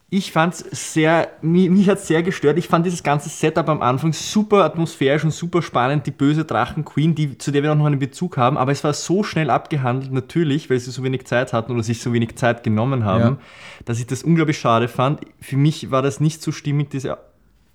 ich 0.10 0.32
fand 0.32 0.54
es 0.54 0.94
sehr, 0.94 1.30
mich, 1.42 1.70
mich 1.70 1.90
hat 1.90 2.00
sehr 2.00 2.22
gestört. 2.22 2.58
Ich 2.60 2.68
fand 2.68 2.86
dieses 2.86 3.02
ganze 3.02 3.28
Setup 3.28 3.68
am 3.68 3.82
Anfang 3.82 4.14
super 4.14 4.64
atmosphärisch 4.64 5.24
und 5.24 5.32
super 5.32 5.62
spannend. 5.62 6.06
Die 6.06 6.12
böse 6.12 6.46
Drachen-Queen, 6.46 7.16
die, 7.16 7.38
zu 7.38 7.52
der 7.52 7.64
wir 7.64 7.72
auch 7.72 7.76
noch 7.76 7.88
einen 7.88 8.00
Bezug 8.00 8.38
haben. 8.38 8.56
Aber 8.58 8.72
es 8.72 8.84
war 8.84 8.94
so 8.94 9.24
schnell 9.24 9.50
abgehandelt, 9.50 10.12
natürlich, 10.14 10.70
weil 10.70 10.80
sie 10.80 10.92
so 10.92 11.04
wenig 11.04 11.26
Zeit 11.26 11.54
hatten 11.54 11.72
oder 11.72 11.82
sich 11.84 12.02
so 12.02 12.14
wenig 12.14 12.36
Zeit 12.36 12.64
genommen 12.64 13.04
haben, 13.04 13.20
Ja. 13.22 13.38
dass 13.86 14.00
ich 14.00 14.06
das 14.06 14.24
unglaublich 14.24 14.60
schade 14.60 14.88
fand. 14.88 15.22
Für 15.42 15.58
mich 15.58 15.90
war 15.90 16.04
das 16.04 16.20
nicht 16.20 16.42
so 16.42 16.52
stimmig, 16.52 16.92
diese 16.92 17.18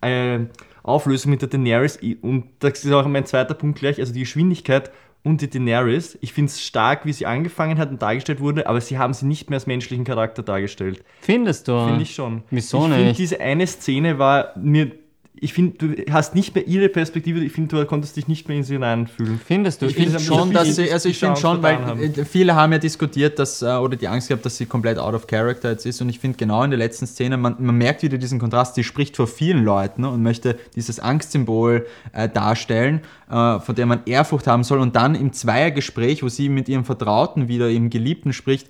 äh, 0.01 0.39
Auflösung 0.85 1.33
mit 1.33 1.43
der 1.43 1.49
Daenerys. 1.49 1.99
Und 2.23 2.45
das 2.61 2.85
ist 2.85 2.93
auch 2.93 3.07
mein 3.09 3.27
zweiter 3.27 3.55
Punkt 3.55 3.81
gleich, 3.81 3.99
also 3.99 4.13
die 4.13 4.21
Geschwindigkeit 4.21 4.91
und 5.23 5.41
die 5.41 5.51
Daenerys. 5.51 6.19
Ich 6.21 6.33
finde 6.33 6.51
es 6.51 6.63
stark, 6.63 7.05
wie 7.05 7.13
sie 7.13 7.27
angefangen 7.27 7.79
hat 7.79 7.91
und 7.91 8.01
dargestellt 8.01 8.41
wurde, 8.41 8.67
aber 8.67 8.81
sie 8.81 8.99
haben 8.99 9.13
sie 9.13 9.27
nicht 9.27 9.51
mehr 9.51 9.59
als 9.59 9.67
menschlichen 9.67 10.05
Charakter 10.05 10.43
dargestellt. 10.43 11.05
Findest 11.21 11.69
du? 11.69 11.87
Finde 11.87 12.03
ich 12.03 12.15
schon. 12.15 12.43
Wieso 12.51 12.79
ich 12.79 12.85
finde, 12.85 13.05
nicht? 13.05 13.19
diese 13.19 13.41
eine 13.41 13.67
Szene 13.67 14.19
war 14.19 14.53
mir 14.57 14.93
ich 15.35 15.53
finde, 15.53 15.79
du 15.79 16.13
hast 16.13 16.35
nicht 16.35 16.55
mehr 16.55 16.67
ihre 16.67 16.89
Perspektive, 16.89 17.41
ich 17.41 17.53
finde, 17.53 17.77
du 17.77 17.87
konntest 17.87 18.17
dich 18.17 18.27
nicht 18.27 18.49
mehr 18.49 18.59
in 18.59 18.65
sie 18.65 18.75
hineinfühlen. 18.75 19.41
Findest 19.45 19.81
du? 19.81 19.87
Ich 19.87 19.95
finde 19.95 20.15
haben 20.15 20.21
schon, 20.21 20.53
dass 20.53 20.75
sie, 20.77 20.91
also 20.91 21.09
ich 21.09 21.19
finde 21.19 21.37
schon, 21.37 21.63
weil 21.63 21.79
haben. 21.79 22.01
äh, 22.01 22.25
viele 22.25 22.57
haben 22.57 22.73
ja 22.73 22.79
diskutiert, 22.79 23.39
dass, 23.39 23.63
äh, 23.63 23.67
oder 23.67 23.97
die 23.97 24.09
Angst 24.09 24.29
gehabt, 24.29 24.45
dass 24.45 24.57
sie 24.57 24.67
komplett 24.67 24.99
out 24.99 25.15
of 25.15 25.27
character 25.29 25.71
jetzt 25.71 25.87
ist. 25.87 26.03
Und 26.03 26.09
ich 26.09 26.19
finde 26.19 26.37
genau 26.37 26.63
in 26.65 26.71
der 26.71 26.79
letzten 26.79 27.07
Szene, 27.07 27.37
man, 27.37 27.57
man 27.59 27.77
merkt 27.77 28.03
wieder 28.03 28.19
diesen 28.19 28.39
Kontrast, 28.41 28.75
sie 28.75 28.85
spricht 28.85 29.17
vor 29.17 29.29
vielen 29.29 29.65
Leuten 29.65 30.03
ne, 30.03 30.11
und 30.11 30.23
möchte 30.23 30.59
dieses 30.75 30.99
Angstsymbol 30.99 31.87
äh, 32.13 32.29
darstellen, 32.29 33.01
äh, 33.31 33.61
vor 33.61 33.75
dem 33.75 33.89
man 33.89 34.01
Ehrfurcht 34.07 34.49
haben 34.49 34.65
soll. 34.65 34.81
Und 34.81 34.97
dann 34.97 35.15
im 35.15 35.33
Zweiergespräch, 35.33 36.23
wo 36.25 36.29
sie 36.29 36.49
mit 36.49 36.69
ihrem 36.69 36.85
Vertrauten 36.85 37.47
wieder, 37.47 37.71
ihrem 37.71 37.89
Geliebten 37.89 38.33
spricht, 38.33 38.69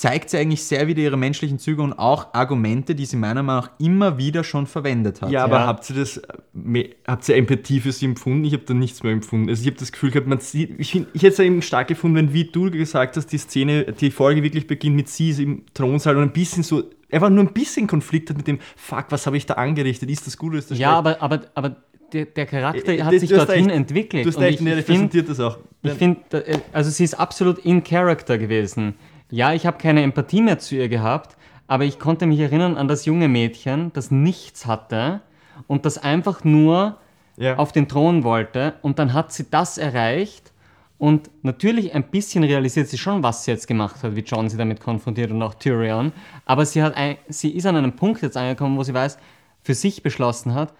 zeigt 0.00 0.30
sie 0.30 0.38
eigentlich 0.38 0.64
sehr 0.64 0.86
wieder 0.86 1.02
ihre 1.02 1.18
menschlichen 1.18 1.58
Züge 1.58 1.82
und 1.82 1.92
auch 1.92 2.32
Argumente, 2.32 2.94
die 2.94 3.04
sie 3.04 3.16
meiner 3.18 3.42
Meinung 3.42 3.64
nach 3.64 3.70
immer 3.78 4.16
wieder 4.16 4.44
schon 4.44 4.66
verwendet 4.66 5.20
hat. 5.20 5.30
Ja, 5.30 5.44
aber 5.44 5.56
Ja. 5.58 5.66
habt 5.66 5.90
ihr 5.90 5.96
das, 5.96 6.16
äh, 6.16 6.84
habt 7.06 7.28
ihr 7.28 7.36
Empathie 7.36 7.80
für 7.80 7.92
sie 7.92 8.06
empfunden? 8.06 8.44
Ich 8.44 8.54
habe 8.54 8.62
da 8.64 8.72
nichts 8.72 9.02
mehr 9.02 9.12
empfunden. 9.12 9.50
Also 9.50 9.60
ich 9.60 9.66
habe 9.66 9.76
das 9.76 9.92
Gefühl 9.92 10.10
gehabt, 10.10 10.26
man 10.26 10.40
sieht, 10.40 10.80
ich, 10.80 10.92
find- 10.92 11.08
ich 11.12 11.22
hätte 11.22 11.32
es 11.32 11.38
ja 11.38 11.44
eben 11.44 11.60
stark 11.60 11.88
gefunden, 11.88 12.16
wenn, 12.16 12.32
wie 12.32 12.44
du 12.44 12.70
gesagt 12.70 13.18
hast, 13.18 13.26
die 13.26 13.36
Szene, 13.36 13.92
die 13.92 14.10
Folge 14.10 14.42
wirklich 14.42 14.66
beginnt 14.66 14.96
mit 14.96 15.10
sie 15.10 15.30
im 15.42 15.64
Thronsaal 15.74 16.16
und 16.16 16.22
ein 16.22 16.32
bisschen 16.32 16.62
so, 16.62 16.82
einfach 17.12 17.28
nur 17.28 17.44
ein 17.44 17.52
bisschen 17.52 17.86
Konflikt 17.86 18.30
hat 18.30 18.38
mit 18.38 18.46
dem, 18.46 18.58
fuck, 18.76 19.04
was 19.10 19.26
habe 19.26 19.36
ich 19.36 19.44
da 19.44 19.54
angerichtet? 19.54 20.08
Ist 20.10 20.26
das 20.26 20.38
gut 20.38 20.52
oder 20.52 20.60
ist 20.60 20.70
das 20.70 20.78
Ja, 20.78 20.98
schlecht? 21.02 21.20
aber, 21.20 21.22
aber, 21.22 21.40
aber 21.54 21.76
der, 22.14 22.24
der 22.24 22.46
Charakter 22.46 22.90
Äh, 22.90 23.02
hat 23.02 23.12
du 23.12 23.20
sich 23.20 23.30
hast 23.32 23.38
dorthin 23.48 23.66
recht. 23.66 23.76
entwickelt. 23.76 24.24
Du 24.24 24.28
hast 24.30 24.36
und 24.38 24.44
recht, 24.44 24.60
ich, 24.62 24.66
er 24.66 24.78
ich 24.78 24.84
finde, 24.86 25.00
repräsentiert 25.02 25.28
das 25.28 25.40
auch. 25.40 25.58
ich 25.82 25.92
find, 25.92 26.18
da- 26.30 26.38
äh, 26.38 26.58
also 26.72 26.88
sie 26.90 27.04
ist 27.04 27.20
absolut 27.20 27.58
in 27.66 27.84
Character 27.84 28.38
gewesen. 28.38 28.94
Ja, 29.30 29.52
ich 29.52 29.66
habe 29.66 29.78
keine 29.78 30.02
Empathie 30.02 30.42
mehr 30.42 30.58
zu 30.58 30.74
ihr 30.76 30.88
gehabt, 30.88 31.36
aber 31.66 31.84
ich 31.84 31.98
konnte 31.98 32.26
mich 32.26 32.40
erinnern 32.40 32.76
an 32.76 32.88
das 32.88 33.04
junge 33.04 33.28
Mädchen, 33.28 33.92
das 33.92 34.10
nichts 34.10 34.66
hatte 34.66 35.20
und 35.66 35.84
das 35.86 35.98
einfach 35.98 36.42
nur 36.44 36.98
Ja. 37.36 37.56
auf 37.56 37.72
den 37.72 37.88
Thron 37.88 38.24
wollte 38.24 38.74
und 38.82 38.98
dann 38.98 39.12
hat 39.12 39.32
sie 39.32 39.46
das 39.50 39.78
erreicht 39.78 40.52
und 40.98 41.30
natürlich 41.42 41.94
ein 41.94 42.02
bisschen 42.10 42.44
realisiert 42.44 42.88
sie 42.88 42.98
schon, 42.98 43.22
was 43.22 43.44
sie 43.44 43.52
jetzt 43.52 43.66
gemacht 43.66 44.02
hat, 44.02 44.14
wie 44.16 44.20
John 44.20 44.48
sie 44.50 44.56
damit 44.58 44.80
konfrontiert 44.80 45.30
und 45.30 45.42
auch 45.42 45.54
Tyrion, 45.54 46.12
aber 46.44 46.66
sie, 46.66 46.82
hat 46.82 46.96
ein, 46.96 47.16
sie 47.28 47.50
ist 47.50 47.66
an 47.66 47.76
einem 47.76 47.94
Punkt 47.96 48.20
jetzt 48.22 48.36
angekommen, 48.36 48.76
wo 48.76 48.82
sie 48.82 48.92
weiß, 48.92 49.16
für 49.62 49.74
sich 49.74 50.02
beschlossen 50.02 50.54
hat, 50.54 50.74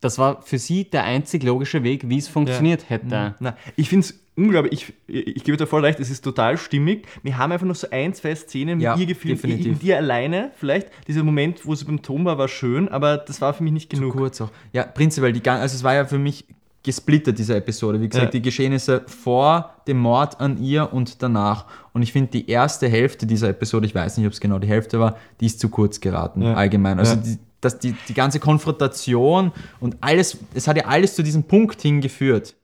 das 0.00 0.18
war 0.18 0.42
für 0.42 0.58
sie 0.58 0.84
der 0.88 1.04
einzig 1.04 1.42
logische 1.42 1.82
Weg, 1.82 2.08
wie 2.08 2.18
es 2.18 2.28
funktioniert 2.28 2.90
hätte. 2.90 3.34
Na, 3.40 3.56
ich 3.76 3.88
finde 3.88 4.06
es 4.06 4.20
unglaublich, 4.36 4.92
ich, 5.06 5.26
ich 5.36 5.44
gebe 5.44 5.56
dir 5.56 5.66
voll 5.66 5.84
recht, 5.84 5.98
es 6.00 6.10
ist 6.10 6.22
total 6.22 6.56
stimmig. 6.58 7.06
Wir 7.22 7.38
haben 7.38 7.52
einfach 7.52 7.66
noch 7.66 7.74
so 7.74 7.88
ein, 7.90 8.14
zwei 8.14 8.34
Szenen 8.34 8.78
mit 8.78 8.84
Ja, 8.84 8.96
ihr 8.96 9.06
gefilmt, 9.06 9.42
definitiv. 9.42 9.66
in 9.72 9.78
dir 9.78 9.96
alleine 9.96 10.50
vielleicht. 10.56 10.88
Dieser 11.08 11.22
Moment, 11.22 11.64
wo 11.66 11.74
sie 11.74 11.84
beim 11.84 12.02
Tom 12.02 12.24
war, 12.24 12.38
war 12.38 12.48
schön, 12.48 12.88
aber 12.88 13.16
das 13.18 13.40
war 13.40 13.54
für 13.54 13.62
mich 13.62 13.72
nicht 13.72 13.90
genug. 13.90 14.14
Kurz 14.14 14.40
auch. 14.40 14.50
Ja, 14.72 14.84
prinzipiell, 14.84 15.32
die, 15.32 15.48
also 15.48 15.74
es 15.74 15.82
war 15.82 15.94
ja 15.94 16.04
für 16.04 16.18
mich 16.18 16.44
gesplittert, 16.82 17.36
diese 17.38 17.56
Episode. 17.56 18.00
Wie 18.00 18.08
gesagt, 18.08 18.26
Ja. 18.26 18.30
die 18.30 18.42
Geschehnisse 18.42 19.02
vor 19.06 19.74
dem 19.88 19.98
Mord 19.98 20.38
an 20.40 20.62
ihr 20.62 20.92
und 20.92 21.20
danach. 21.20 21.64
Und 21.92 22.02
ich 22.02 22.12
finde, 22.12 22.30
die 22.30 22.48
erste 22.48 22.86
Hälfte 22.88 23.26
dieser 23.26 23.48
Episode, 23.48 23.86
ich 23.86 23.94
weiß 23.94 24.18
nicht, 24.18 24.26
ob 24.26 24.32
es 24.32 24.40
genau 24.40 24.60
die 24.60 24.68
Hälfte 24.68 25.00
war, 25.00 25.16
die 25.40 25.46
ist 25.46 25.58
zu 25.58 25.68
kurz 25.68 25.98
geraten, 26.00 26.42
Ja. 26.42 26.54
allgemein. 26.54 26.98
Also 27.00 27.14
Ja. 27.16 27.22
die, 27.22 27.38
das, 27.60 27.78
die, 27.80 27.96
die 28.06 28.14
ganze 28.14 28.38
Konfrontation 28.38 29.50
und 29.80 29.96
alles, 30.00 30.38
es 30.54 30.68
hat 30.68 30.76
ja 30.76 30.84
alles 30.84 31.16
zu 31.16 31.22
diesem 31.24 31.42
Punkt 31.44 31.80
hingeführt. 31.82 32.54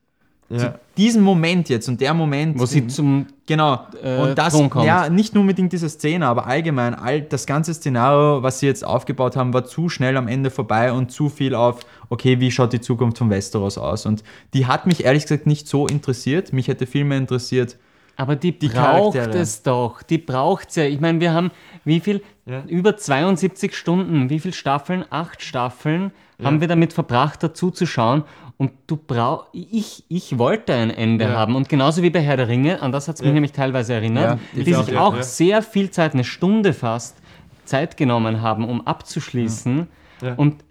Ja. 0.60 0.74
Diesen 0.96 1.22
Moment 1.22 1.68
jetzt 1.70 1.88
und 1.88 2.00
der 2.00 2.12
Moment, 2.12 2.58
Wo 2.58 2.66
sie 2.66 2.86
zum 2.86 3.26
Genau. 3.46 3.86
äh, 4.02 4.18
und 4.20 4.36
das, 4.36 4.52
kommt. 4.52 4.84
ja, 4.84 5.08
nicht 5.08 5.34
nur 5.34 5.40
unbedingt 5.40 5.72
diese 5.72 5.88
Szene, 5.88 6.26
aber 6.26 6.46
allgemein, 6.46 6.94
all, 6.94 7.22
das 7.22 7.46
ganze 7.46 7.72
Szenario, 7.72 8.42
was 8.42 8.58
sie 8.60 8.66
jetzt 8.66 8.84
aufgebaut 8.84 9.36
haben, 9.36 9.54
war 9.54 9.64
zu 9.64 9.88
schnell 9.88 10.16
am 10.16 10.28
Ende 10.28 10.50
vorbei 10.50 10.92
und 10.92 11.10
zu 11.10 11.28
viel 11.28 11.54
auf, 11.54 11.80
okay, 12.10 12.40
wie 12.40 12.50
schaut 12.50 12.72
die 12.72 12.80
Zukunft 12.80 13.18
von 13.18 13.30
Westeros 13.30 13.78
aus? 13.78 14.04
Und 14.06 14.22
die 14.52 14.66
hat 14.66 14.86
mich 14.86 15.04
ehrlich 15.04 15.22
gesagt 15.22 15.46
nicht 15.46 15.66
so 15.68 15.86
interessiert. 15.86 16.52
Mich 16.52 16.68
hätte 16.68 16.86
viel 16.86 17.04
mehr 17.04 17.18
interessiert. 17.18 17.78
Aber 18.16 18.36
die, 18.36 18.56
Die 18.58 18.68
braucht 18.68 19.14
Charaktere. 19.14 19.38
es 19.42 19.62
doch. 19.62 20.02
Die 20.02 20.18
braucht 20.18 20.68
es 20.68 20.76
ja. 20.76 20.84
Ich 20.84 21.00
meine, 21.00 21.18
wir 21.20 21.32
haben 21.32 21.50
wie 21.84 21.98
viel? 22.00 22.22
Ja. 22.44 22.62
Über 22.66 22.96
72 22.98 23.74
Stunden. 23.74 24.28
Wie 24.28 24.38
viele 24.38 24.52
Staffeln? 24.52 25.04
Acht 25.08 25.42
Staffeln 25.42 26.12
haben 26.44 26.60
wir 26.60 26.66
damit 26.68 26.92
verbracht, 26.92 27.42
dazu 27.42 27.70
zu 27.70 27.86
schauen. 27.86 28.24
Und 28.58 28.72
du 28.86 28.96
brauchst. 28.96 29.48
Ich, 29.52 30.04
ich 30.08 30.38
wollte 30.38 30.72
ein 30.74 30.90
Ende 30.90 31.24
Ja. 31.24 31.30
haben. 31.32 31.56
Und 31.56 31.68
genauso 31.68 32.02
wie 32.02 32.10
bei 32.10 32.20
Herr 32.20 32.36
der 32.36 32.48
Ringe, 32.48 32.80
an 32.80 32.92
das 32.92 33.08
hat 33.08 33.16
es 33.16 33.20
mich 33.22 33.28
Ja. 33.28 33.34
nämlich 33.34 33.52
teilweise 33.52 33.94
erinnert, 33.94 34.38
Ja, 34.54 34.62
die 34.64 34.70
ich 34.70 34.76
auch, 34.76 34.84
sich 34.84 34.96
auch 34.98 35.16
ja. 35.16 35.22
sehr 35.22 35.62
viel 35.62 35.90
Zeit, 35.90 36.14
eine 36.14 36.24
Stunde 36.24 36.72
fast, 36.72 37.16
Zeit 37.64 37.96
genommen 37.96 38.42
haben, 38.42 38.68
um 38.68 38.86
abzuschließen. 38.86 39.88
Und 40.36 40.62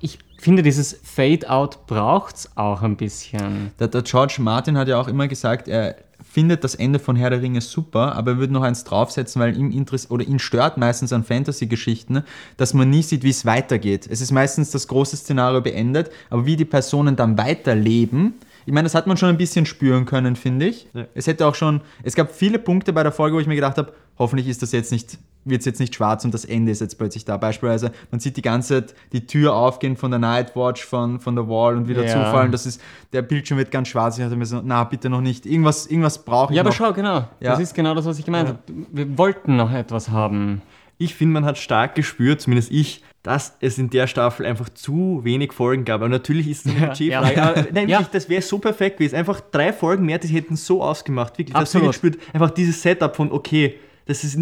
ich 0.00 0.18
finde, 0.38 0.62
dieses 0.62 0.98
Fade-out 1.02 1.86
braucht 1.86 2.36
es 2.36 2.56
auch 2.56 2.82
ein 2.82 2.96
bisschen. 2.96 3.72
Der, 3.78 3.88
der 3.88 4.02
George 4.02 4.36
Martin 4.40 4.76
hat 4.76 4.88
ja 4.88 5.00
auch 5.00 5.08
immer 5.08 5.28
gesagt, 5.28 5.68
er 5.68 5.96
findet 6.30 6.62
das 6.62 6.76
Ende 6.76 7.00
von 7.00 7.16
Herr 7.16 7.30
der 7.30 7.42
Ringe 7.42 7.60
super, 7.60 8.14
aber 8.14 8.32
er 8.32 8.38
würde 8.38 8.52
noch 8.52 8.62
eins 8.62 8.84
draufsetzen, 8.84 9.42
weil 9.42 9.56
ihm 9.56 9.72
interessiert 9.72 10.12
oder 10.12 10.24
ihn 10.24 10.38
stört 10.38 10.78
meistens 10.78 11.12
an 11.12 11.24
Fantasy-Geschichten, 11.24 12.22
dass 12.56 12.72
man 12.72 12.88
nie 12.88 13.02
sieht, 13.02 13.24
wie 13.24 13.30
es 13.30 13.44
weitergeht. 13.44 14.06
Es 14.08 14.20
ist 14.20 14.30
meistens 14.30 14.70
das 14.70 14.86
große 14.86 15.16
Szenario 15.16 15.60
beendet, 15.60 16.10
aber 16.30 16.46
wie 16.46 16.56
die 16.56 16.64
Personen 16.64 17.16
dann 17.16 17.36
weiterleben. 17.36 18.34
Ich 18.66 18.72
meine, 18.72 18.84
das 18.86 18.94
hat 18.94 19.06
man 19.06 19.16
schon 19.16 19.28
ein 19.28 19.36
bisschen 19.38 19.66
spüren 19.66 20.04
können, 20.06 20.36
finde 20.36 20.66
ich. 20.66 20.88
Ja. 20.94 21.06
Es 21.14 21.26
hätte 21.26 21.46
auch 21.46 21.54
schon, 21.54 21.80
es 22.02 22.14
gab 22.14 22.30
viele 22.32 22.58
Punkte 22.58 22.92
bei 22.92 23.02
der 23.02 23.12
Folge, 23.12 23.36
wo 23.36 23.40
ich 23.40 23.46
mir 23.46 23.54
gedacht 23.56 23.78
habe, 23.78 23.92
hoffentlich 24.18 24.48
ist 24.48 24.62
das 24.62 24.72
jetzt 24.72 24.92
nicht, 24.92 25.18
wird 25.46 25.60
es 25.60 25.64
jetzt 25.66 25.80
nicht 25.80 25.94
schwarz 25.94 26.24
und 26.26 26.34
das 26.34 26.44
Ende 26.44 26.70
ist 26.70 26.80
jetzt 26.80 26.98
plötzlich 26.98 27.24
da. 27.24 27.38
Beispielsweise, 27.38 27.90
man 28.10 28.20
sieht 28.20 28.36
die 28.36 28.42
ganze 28.42 28.86
Zeit 28.86 28.94
die 29.12 29.26
Tür 29.26 29.54
aufgehen 29.54 29.96
von 29.96 30.10
der 30.10 30.20
Nightwatch, 30.20 30.84
von, 30.84 31.18
von 31.20 31.34
der 31.34 31.48
Wall 31.48 31.76
und 31.76 31.88
wieder 31.88 32.04
Ja. 32.04 32.08
zufallen. 32.12 32.52
Das 32.52 32.66
ist, 32.66 32.80
der 33.14 33.22
Bildschirm 33.22 33.56
wird 33.56 33.70
ganz 33.70 33.88
schwarz. 33.88 34.18
Ich 34.18 34.24
hatte 34.24 34.36
mir 34.36 34.44
so, 34.46 34.60
na, 34.62 34.84
bitte 34.84 35.08
noch 35.08 35.22
nicht. 35.22 35.46
Irgendwas, 35.46 35.86
irgendwas 35.86 36.22
brauche 36.24 36.52
ich 36.52 36.56
Ja, 36.56 36.62
aber 36.62 36.68
noch. 36.70 36.76
schau, 36.76 36.92
genau. 36.92 37.28
Ja. 37.40 37.52
Das 37.52 37.60
ist 37.60 37.74
genau 37.74 37.94
das, 37.94 38.04
was 38.04 38.18
ich 38.18 38.24
gemeint 38.26 38.48
habe. 38.48 38.58
Wir 38.92 39.16
wollten 39.16 39.56
noch 39.56 39.72
etwas 39.72 40.10
haben. 40.10 40.60
Ich 41.00 41.14
finde, 41.14 41.32
man 41.34 41.44
hat 41.46 41.56
stark 41.58 41.94
gespürt, 41.94 42.40
zumindest 42.42 42.70
ich, 42.70 43.02
dass 43.22 43.56
es 43.60 43.78
in 43.78 43.88
der 43.90 44.06
Staffel 44.06 44.44
einfach 44.46 44.68
zu 44.68 45.20
wenig 45.24 45.52
Folgen 45.52 45.84
gab. 45.84 46.00
Aber 46.02 46.08
natürlich 46.10 46.46
ist 46.48 46.66
es 46.66 46.72
eine 46.72 46.80
Ja, 46.80 46.86
Budgetfrage. 46.88 47.34
ja. 47.36 47.42
Aber 47.50 47.66
nein, 47.72 47.88
Ja. 47.88 48.06
das 48.12 48.28
wäre 48.28 48.42
so 48.42 48.58
perfekt 48.58 48.98
gewesen. 48.98 49.16
Einfach 49.16 49.40
drei 49.40 49.72
Folgen 49.72 50.04
mehr, 50.06 50.18
die 50.18 50.28
hätten 50.28 50.56
so 50.56 50.82
ausgemacht. 50.82 51.38
Wirklich, 51.38 51.54
das 51.54 51.62
Absolut. 51.62 51.88
gespürt. 51.88 52.18
Einfach 52.34 52.50
dieses 52.50 52.80
Setup 52.82 53.16
von, 53.16 53.32
okay, 53.32 53.74
dass 54.10 54.24
es 54.24 54.36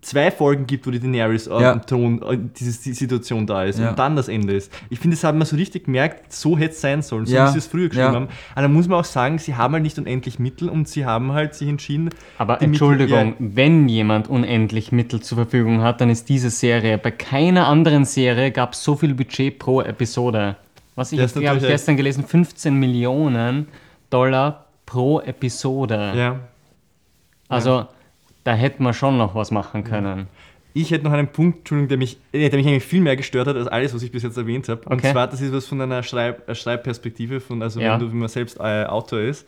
zwei 0.00 0.30
Folgen 0.32 0.66
gibt, 0.66 0.84
wo 0.86 0.90
die 0.90 0.98
Daenerys 0.98 1.46
auf 1.46 1.62
Ja. 1.62 1.72
dem 1.74 1.86
Thron, 1.86 2.20
äh, 2.22 2.38
diese 2.58 2.82
die 2.82 2.92
Situation 2.92 3.46
da 3.46 3.62
ist 3.64 3.78
Ja. 3.78 3.90
und 3.90 3.98
dann 3.98 4.16
das 4.16 4.26
Ende 4.28 4.54
ist. 4.54 4.72
Ich 4.90 4.98
finde, 4.98 5.16
das 5.16 5.22
hat 5.22 5.36
man 5.36 5.46
so 5.46 5.54
richtig 5.54 5.84
gemerkt, 5.84 6.32
so 6.32 6.58
hätte 6.58 6.72
es 6.72 6.80
sein 6.80 7.02
sollen, 7.02 7.24
so 7.26 7.34
Ja. 7.34 7.46
wie 7.48 7.52
sie 7.52 7.58
es 7.58 7.66
früher 7.68 7.88
geschrieben 7.88 8.08
Ja. 8.08 8.14
haben. 8.14 8.28
Aber 8.54 8.62
da 8.62 8.68
muss 8.68 8.88
man 8.88 8.98
auch 8.98 9.04
sagen, 9.04 9.38
sie 9.38 9.54
haben 9.54 9.74
halt 9.74 9.84
nicht 9.84 9.96
unendlich 9.98 10.38
Mittel 10.40 10.68
und 10.68 10.88
sie 10.88 11.06
haben 11.06 11.32
halt 11.32 11.54
sich 11.54 11.68
entschieden, 11.68 12.10
Aber 12.36 12.54
Mittel- 12.54 12.64
Entschuldigung, 12.68 13.28
ja. 13.28 13.34
wenn 13.38 13.88
jemand 13.88 14.28
unendlich 14.28 14.90
Mittel 14.90 15.20
zur 15.20 15.36
Verfügung 15.36 15.82
hat, 15.82 16.00
dann 16.00 16.10
ist 16.10 16.28
diese 16.28 16.50
Serie. 16.50 16.98
Bei 16.98 17.12
keiner 17.12 17.68
anderen 17.68 18.04
Serie 18.04 18.50
gab 18.50 18.72
es 18.72 18.82
so 18.82 18.96
viel 18.96 19.14
Budget 19.14 19.58
pro 19.58 19.80
Episode. 19.82 20.56
Was 20.96 21.12
ich 21.12 21.20
ich 21.20 21.34
natürlich 21.34 21.62
gestern 21.62 21.96
gelesen, 21.96 22.24
15 22.26 22.74
Millionen 22.74 23.68
Dollar 24.10 24.66
pro 24.84 25.20
Episode. 25.20 26.12
ja, 26.16 26.40
Also 27.48 27.86
da 28.44 28.54
hätte 28.54 28.82
man 28.82 28.94
schon 28.94 29.16
noch 29.18 29.34
was 29.34 29.50
machen 29.50 29.84
können. 29.84 30.26
Ich 30.74 30.90
hätte 30.90 31.04
noch 31.04 31.12
einen 31.12 31.28
Punkt, 31.28 31.58
Entschuldigung, 31.58 31.88
der 31.88 31.98
mich, 31.98 32.18
äh, 32.32 32.48
der 32.48 32.58
mich 32.58 32.66
eigentlich 32.66 32.84
viel 32.84 33.02
mehr 33.02 33.14
gestört 33.16 33.46
hat 33.46 33.56
als 33.56 33.68
alles, 33.68 33.94
was 33.94 34.02
ich 34.02 34.10
bis 34.10 34.22
jetzt 34.22 34.38
erwähnt 34.38 34.68
habe. 34.70 34.80
Und 34.88 34.98
Okay. 35.00 35.12
zwar, 35.12 35.26
das 35.28 35.40
ist 35.42 35.52
was 35.52 35.66
von 35.66 35.80
einer 35.80 36.02
Schreib 36.02 36.48
äh, 36.48 36.54
Schreibperspektive, 36.54 37.40
von, 37.40 37.62
also 37.62 37.78
Ja. 37.80 37.92
wenn, 37.92 38.00
du, 38.00 38.10
wenn 38.10 38.18
man 38.18 38.28
selbst 38.28 38.58
äh, 38.58 38.84
Autor 38.84 39.20
ist. 39.20 39.46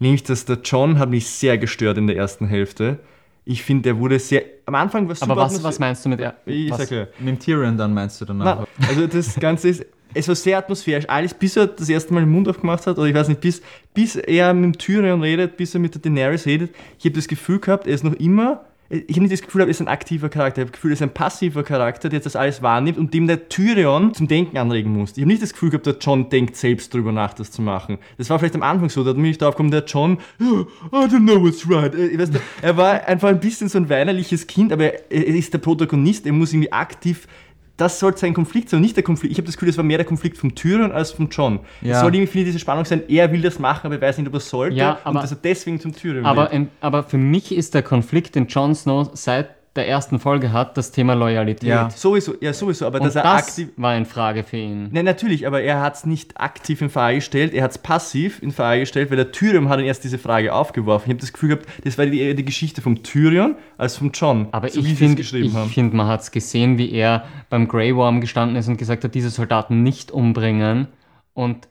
Nämlich, 0.00 0.24
dass 0.24 0.44
der 0.44 0.58
John 0.64 0.98
hat 0.98 1.08
mich 1.08 1.26
sehr 1.28 1.56
gestört 1.56 1.96
in 1.98 2.06
der 2.08 2.16
ersten 2.16 2.46
Hälfte. 2.46 2.98
Ich 3.44 3.62
finde, 3.62 3.84
der 3.84 3.98
wurde 3.98 4.18
sehr. 4.18 4.42
Am 4.66 4.74
Anfang 4.74 5.06
war 5.06 5.12
es 5.12 5.22
Aber 5.22 5.34
super 5.34 5.40
was, 5.42 5.52
was 5.62 5.76
atmosphärisch- 5.76 5.80
meinst 5.80 6.04
du 6.04 6.08
mit... 6.08 6.20
er- 6.20 6.34
Ich 6.46 6.70
was? 6.70 6.78
sag 6.78 6.90
ja. 6.90 7.06
Mit 7.20 7.28
dem 7.28 7.38
Tyrion 7.38 7.76
dann 7.78 7.94
meinst 7.94 8.20
du 8.20 8.24
danach? 8.24 8.66
Na, 8.78 8.88
also 8.88 9.06
das 9.06 9.36
Ganze 9.38 9.68
ist, 9.68 9.86
es 10.16 10.28
war 10.28 10.34
sehr 10.34 10.58
atmosphärisch. 10.58 11.08
Alles, 11.08 11.34
bis 11.34 11.56
er 11.56 11.66
das 11.66 11.88
erste 11.88 12.12
Mal 12.14 12.20
den 12.20 12.30
Mund 12.30 12.48
aufgemacht 12.48 12.86
hat, 12.86 12.98
oder 12.98 13.06
ich 13.06 13.14
weiß 13.14 13.28
nicht, 13.28 13.40
bis, 13.40 13.62
bis 13.94 14.16
er 14.16 14.54
mit 14.54 14.64
dem 14.64 14.78
Tyrion 14.78 15.22
redet, 15.22 15.56
bis 15.56 15.74
er 15.74 15.80
mit 15.80 15.94
der 15.94 16.02
Daenerys 16.02 16.46
redet, 16.46 16.74
ich 16.98 17.04
habe 17.04 17.14
das 17.14 17.28
Gefühl 17.28 17.60
gehabt, 17.60 17.86
er 17.86 17.94
ist 17.94 18.04
noch 18.04 18.14
immer, 18.14 18.64
ich 18.88 19.16
habe 19.16 19.22
nicht 19.22 19.32
das 19.32 19.42
Gefühl, 19.42 19.62
er 19.62 19.66
ist 19.66 19.80
ein 19.80 19.88
aktiver 19.88 20.28
Charakter, 20.28 20.60
ich 20.60 20.62
habe 20.62 20.70
das 20.70 20.76
Gefühl, 20.76 20.92
er 20.92 20.94
ist 20.94 21.02
ein 21.02 21.12
passiver 21.12 21.64
Charakter, 21.64 22.08
der 22.08 22.18
jetzt 22.18 22.26
das 22.26 22.36
alles 22.36 22.62
wahrnimmt 22.62 22.98
und 22.98 23.12
dem 23.12 23.26
der 23.26 23.48
Tyrion 23.48 24.14
zum 24.14 24.28
Denken 24.28 24.58
anregen 24.58 24.92
muss. 24.92 25.12
Ich 25.12 25.18
habe 25.18 25.26
nicht 25.26 25.42
das 25.42 25.52
Gefühl 25.52 25.70
gehabt, 25.70 25.86
der 25.86 25.96
John 26.00 26.28
denkt 26.28 26.56
selbst 26.56 26.94
drüber 26.94 27.10
nach, 27.10 27.34
das 27.34 27.50
zu 27.50 27.62
machen. 27.62 27.98
Das 28.16 28.30
war 28.30 28.38
vielleicht 28.38 28.54
am 28.54 28.62
Anfang 28.62 28.88
so, 28.88 29.02
da 29.02 29.10
hat 29.10 29.16
mich 29.16 29.38
drauf 29.38 29.54
gekommen, 29.54 29.72
der 29.72 29.84
John, 29.84 30.18
"Oh, 30.40 30.66
I 30.92 31.08
don't 31.08 31.26
know 31.26 31.42
what's 31.42 31.68
right. 31.68 31.94
Äh, 31.94 32.06
ich 32.06 32.18
weiß 32.18 32.30
nicht, 32.30 32.42
er 32.62 32.76
war 32.76 33.04
einfach 33.06 33.28
ein 33.28 33.40
bisschen 33.40 33.68
so 33.68 33.78
ein 33.78 33.88
weinerliches 33.88 34.46
Kind, 34.46 34.72
aber 34.72 34.84
er, 34.84 35.10
er 35.10 35.34
ist 35.34 35.52
der 35.52 35.58
Protagonist, 35.58 36.24
er 36.24 36.32
muss 36.32 36.52
irgendwie 36.52 36.72
aktiv 36.72 37.26
das 37.76 37.98
sollte 38.00 38.18
sein 38.20 38.32
Konflikt 38.34 38.70
sein 38.70 38.78
und 38.78 38.82
nicht 38.82 38.96
der 38.96 39.02
Konflikt. 39.04 39.32
Ich 39.32 39.38
habe 39.38 39.46
das 39.46 39.56
Gefühl, 39.56 39.68
das 39.68 39.76
war 39.76 39.84
mehr 39.84 39.98
der 39.98 40.06
Konflikt 40.06 40.38
vom 40.38 40.54
Tyrion 40.54 40.92
als 40.92 41.10
vom 41.10 41.28
John. 41.30 41.60
Es 41.82 41.88
Ja. 41.88 42.00
soll 42.00 42.14
irgendwie, 42.14 42.30
finde 42.30 42.42
ich, 42.44 42.46
diese 42.48 42.58
Spannung 42.58 42.84
sein, 42.84 43.02
er 43.08 43.30
will 43.32 43.42
das 43.42 43.58
machen, 43.58 43.86
aber 43.86 43.96
er 43.96 44.00
weiß 44.00 44.18
nicht, 44.18 44.28
ob 44.28 44.34
er 44.34 44.40
sollte 44.40 44.76
Ja, 44.76 44.92
und 44.92 44.98
aber- 45.06 45.20
dass 45.20 45.32
er 45.32 45.38
deswegen 45.42 45.78
zum 45.80 45.92
Tyrion 45.94 46.24
Aber, 46.24 46.50
wird. 46.52 46.68
aber 46.80 47.02
für 47.02 47.18
mich 47.18 47.52
ist 47.54 47.74
der 47.74 47.82
Konflikt 47.82 48.36
in 48.36 48.46
Jon 48.46 48.74
Snow 48.74 49.10
seit 49.14 49.55
der 49.76 49.88
ersten 49.88 50.18
Folge 50.18 50.52
hat, 50.52 50.76
das 50.76 50.90
Thema 50.90 51.14
Loyalität. 51.14 51.68
Ja. 51.68 51.90
Sowieso, 51.90 52.34
ja, 52.40 52.52
sowieso, 52.52 52.86
aber 52.86 53.00
Und 53.00 53.06
dass 53.06 53.16
er 53.16 53.22
das 53.22 53.48
aktiv. 53.48 53.68
war 53.76 53.96
in 53.96 54.06
Frage 54.06 54.42
für 54.42 54.56
ihn. 54.56 54.88
Nein, 54.92 55.04
natürlich, 55.04 55.46
aber 55.46 55.62
er 55.62 55.80
hat 55.80 55.96
es 55.96 56.06
nicht 56.06 56.40
aktiv 56.40 56.80
in 56.80 56.90
Frage 56.90 57.16
gestellt, 57.16 57.54
er 57.54 57.64
hat 57.64 57.70
es 57.72 57.78
passiv 57.78 58.42
in 58.42 58.52
Frage 58.52 58.80
gestellt, 58.80 59.10
weil 59.10 59.16
der 59.16 59.32
Tyrion 59.32 59.68
hat 59.68 59.78
ihn 59.78 59.86
erst 59.86 60.04
diese 60.04 60.18
Frage 60.18 60.52
aufgeworfen. 60.54 61.06
Ich 61.06 61.14
habe 61.14 61.20
das 61.20 61.32
Gefühl 61.32 61.50
gehabt, 61.50 61.66
das 61.84 61.98
war 61.98 62.06
die, 62.06 62.20
eher 62.20 62.34
die 62.34 62.44
Geschichte 62.44 62.82
vom 62.82 63.02
Tyrion 63.02 63.56
als 63.78 63.96
vom 63.96 64.10
John. 64.12 64.48
Aber 64.52 64.68
so 64.68 64.80
ich 64.80 64.94
finde, 64.94 65.22
ich 65.22 65.52
find, 65.72 65.94
man 65.94 66.06
hat 66.06 66.22
es 66.22 66.30
gesehen, 66.30 66.78
wie 66.78 66.92
er 66.92 67.24
beim 67.50 67.68
Grey 67.68 67.94
Worm 67.94 68.20
gestanden 68.20 68.56
ist 68.56 68.68
und 68.68 68.76
gesagt 68.76 69.04
hat, 69.04 69.14
diese 69.14 69.30
Soldaten 69.30 69.82
nicht 69.82 70.10
umbringen. 70.10 70.88
Und 71.34 71.68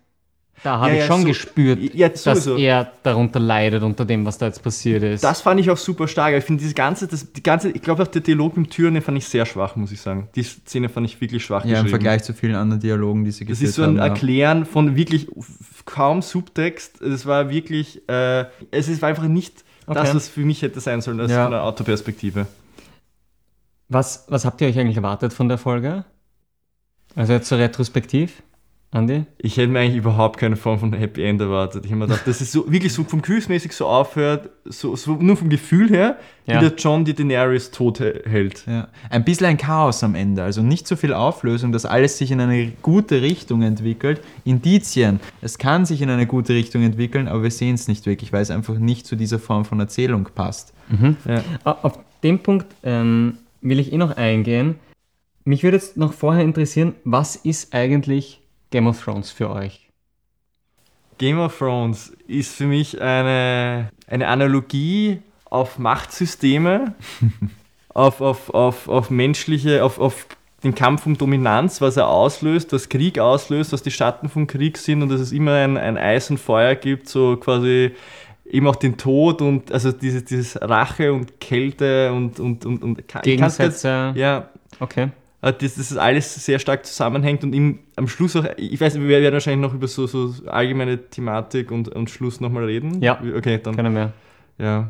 da 0.64 0.80
habe 0.80 0.90
Ja, 0.90 0.94
ich 0.96 1.00
ja, 1.02 1.08
schon 1.08 1.22
so- 1.22 1.28
gespürt, 1.28 1.80
ja, 1.94 2.10
dass 2.10 2.24
sowieso. 2.24 2.58
er 2.58 2.92
darunter 3.04 3.40
leidet, 3.40 3.84
unter 3.84 4.04
dem, 4.06 4.26
was 4.26 4.38
da 4.38 4.48
jetzt 4.48 4.64
passiert 4.64 5.04
ist. 5.04 5.24
Das 5.24 5.42
fand 5.42 5.60
ich 5.60 5.70
auch 5.70 5.78
super 5.78 6.08
stark. 6.08 6.34
Ich 6.36 6.44
finde 6.44 6.62
diese 6.64 6.74
ganze, 6.74 7.08
das, 7.08 7.32
die 7.32 7.44
ganze, 7.44 7.70
ich 7.72 7.82
glaube 7.82 8.04
auch 8.04 8.08
der 8.08 8.22
Dialog 8.22 8.58
mit 8.58 8.76
den 8.78 9.02
fand 9.02 9.18
ich 9.18 9.28
sehr 9.28 9.46
schwach, 9.46 9.76
muss 9.76 9.92
ich 9.92 10.02
sagen. 10.02 10.28
Die 10.36 10.44
Szene 10.44 10.90
fand 10.90 11.06
ich 11.08 11.20
wirklich 11.22 11.44
schwach 11.44 11.66
Ja, 11.66 11.82
im. 11.82 11.88
Vergleich 11.88 12.24
zu 12.24 12.34
vielen 12.34 12.56
anderen 12.56 12.82
Dialogen, 12.82 13.24
die 13.26 13.32
sie 13.32 13.46
Das 13.46 13.60
geführt 13.60 13.70
ist 13.70 13.76
so 13.76 13.84
ein 13.84 13.90
haben. 13.90 13.98
ja. 13.98 14.06
Erklären 14.08 14.66
von 14.66 14.96
wirklich 14.96 15.28
kaum 15.86 16.22
Subtext. 16.22 17.02
Es 17.02 17.26
war 17.26 17.50
wirklich, 17.50 18.08
äh, 18.10 18.46
es 18.72 18.88
ist 18.88 19.04
einfach 19.04 19.24
nicht 19.28 19.64
das, 19.88 19.98
Okay. 19.98 20.16
was 20.16 20.30
für 20.30 20.42
mich 20.42 20.62
hätte 20.64 20.80
sein 20.80 21.02
sollen, 21.02 21.20
als 21.20 21.32
Ja. 21.32 21.44
von 21.44 21.52
der 21.52 21.64
Autoperspektive. 21.64 22.48
was, 23.88 24.26
was 24.30 24.46
habt 24.46 24.62
ihr 24.62 24.68
euch 24.68 24.80
eigentlich 24.80 24.98
erwartet 24.98 25.32
von 25.32 25.48
der 25.48 25.58
Folge? 25.60 26.06
Also 27.16 27.34
jetzt 27.34 27.48
so 27.48 27.56
retrospektiv, 27.56 28.42
Andi? 28.96 29.26
Ich 29.40 29.58
hätte 29.58 29.68
mir 29.68 29.80
eigentlich 29.80 29.98
überhaupt 29.98 30.40
keine 30.40 30.56
Form 30.56 30.80
von 30.80 30.94
Happy 30.94 31.24
End 31.24 31.42
erwartet. 31.42 31.84
Ich 31.86 31.92
habe 31.92 32.00
mir 32.00 32.08
gedacht, 32.08 32.26
dass 32.28 32.40
es 32.40 32.52
so 32.52 32.72
wirklich 32.72 32.94
so 32.94 33.04
vom 33.04 33.22
Gefühlsmäßig 33.22 33.74
so 33.74 33.88
aufhört, 33.88 34.50
so, 34.64 34.96
so 34.96 35.16
nur 35.16 35.36
vom 35.36 35.50
Gefühl 35.50 35.90
her, 35.90 36.18
Ja. 36.46 36.56
wie 36.62 36.70
der 36.70 36.76
John 36.78 37.04
die 37.04 37.14
Daenerys 37.14 37.72
tot 37.72 38.00
hä- 38.00 38.22
hält. 38.26 38.64
Ja. 38.68 38.88
Ein 39.10 39.26
bisschen 39.26 39.48
ein 39.48 39.58
Chaos 39.58 40.04
am 40.04 40.16
Ende, 40.16 40.44
also 40.44 40.62
nicht 40.62 40.88
so 40.88 40.96
viel 40.96 41.14
Auflösung, 41.14 41.72
dass 41.72 41.86
alles 41.86 42.18
sich 42.18 42.32
in 42.32 42.40
eine 42.40 42.72
gute 42.82 43.22
Richtung 43.22 43.64
entwickelt. 43.64 44.22
Indizien, 44.46 45.20
es 45.42 45.58
kann 45.58 45.86
sich 45.86 46.02
in 46.02 46.10
eine 46.10 46.26
gute 46.26 46.54
Richtung 46.54 46.82
entwickeln, 46.84 47.28
aber 47.28 47.44
wir 47.44 47.52
sehen 47.52 47.76
es 47.76 47.88
nicht 47.88 48.06
wirklich, 48.06 48.32
weil 48.32 48.42
es 48.44 48.50
einfach 48.52 48.78
nicht 48.78 49.06
zu 49.06 49.16
dieser 49.16 49.40
Form 49.40 49.66
von 49.66 49.80
Erzählung 49.80 50.30
passt. 50.34 50.74
Ja. 51.28 51.44
Ah, 51.66 51.78
Auf 51.82 52.00
den 52.24 52.40
Punkt 52.40 52.68
ähm, 52.84 53.40
will 53.62 53.80
ich 53.80 53.92
eh 53.92 53.98
noch 53.98 54.16
eingehen. 54.16 54.76
Mich 55.44 55.64
würde 55.64 55.78
jetzt 55.78 55.98
noch 55.98 56.14
vorher 56.14 56.44
interessieren, 56.44 56.94
was 57.04 57.36
ist 57.36 57.74
eigentlich 57.74 58.40
Game 58.76 58.88
of 58.88 59.02
Thrones 59.02 59.32
für 59.32 59.50
euch? 59.52 59.90
Game 61.18 61.40
of 61.40 61.58
Thrones 61.58 62.12
ist 62.28 62.54
für 62.58 62.66
mich 62.66 63.00
eine, 63.00 63.88
eine 64.06 64.28
Analogie 64.28 65.22
auf 65.46 65.80
Machtsysteme, 65.80 66.94
auf, 67.94 68.20
auf, 68.20 68.54
auf, 68.54 68.90
auf 68.90 69.10
menschliche, 69.10 69.82
auf, 69.82 69.98
auf 69.98 70.28
den 70.66 70.76
Kampf 70.76 71.06
um 71.06 71.18
Dominanz, 71.18 71.80
was 71.80 71.96
er 71.96 72.10
auslöst, 72.10 72.74
was 72.74 72.90
Krieg 72.90 73.18
auslöst, 73.18 73.72
was 73.72 73.82
die 73.82 73.92
Schatten 73.92 74.28
vom 74.28 74.46
Krieg 74.46 74.78
sind 74.78 75.04
und 75.04 75.08
dass 75.08 75.22
es 75.22 75.32
immer 75.32 75.54
ein, 75.54 75.78
ein 75.78 75.98
Eis 75.98 76.30
und 76.30 76.38
Feuer 76.38 76.76
gibt, 76.76 77.08
so 77.08 77.38
quasi 77.38 77.92
eben 78.44 78.68
auch 78.68 78.76
den 78.76 78.98
Tod 78.98 79.42
und 79.42 79.72
also 79.72 79.94
dieses, 79.94 80.26
dieses 80.26 80.62
Rache 80.62 81.14
und 81.14 81.40
Kälte 81.40 82.12
und, 82.12 82.42
und, 82.42 82.66
und, 82.66 82.84
und 82.84 83.08
Gegensätze? 83.24 84.12
ja, 84.18 84.50
Okay. 84.82 85.12
Äh, 85.46 85.54
dass 85.54 85.76
das 85.76 85.96
alles 85.96 86.44
sehr 86.44 86.58
stark 86.58 86.88
zusammenhängt 86.88 87.44
und 87.44 87.54
im, 87.54 87.78
am 87.96 88.08
Schluss 88.08 88.36
auch, 88.36 88.46
ich 88.58 88.82
weiß, 88.82 88.96
wir 88.96 89.08
werden 89.08 89.32
wahrscheinlich 89.32 89.62
noch 89.62 89.76
über 89.76 89.88
so, 89.88 90.08
so 90.08 90.34
allgemeine 90.48 91.10
Thematik 91.10 91.72
und, 91.72 91.88
und 91.90 92.10
Schluss 92.10 92.42
nochmal 92.42 92.66
reden. 92.66 93.00
Ja. 93.02 93.22
Okay, 93.38 93.60
dann, 93.62 93.76
Keine 93.76 93.92
mehr. 93.92 94.14
ja. 94.58 94.90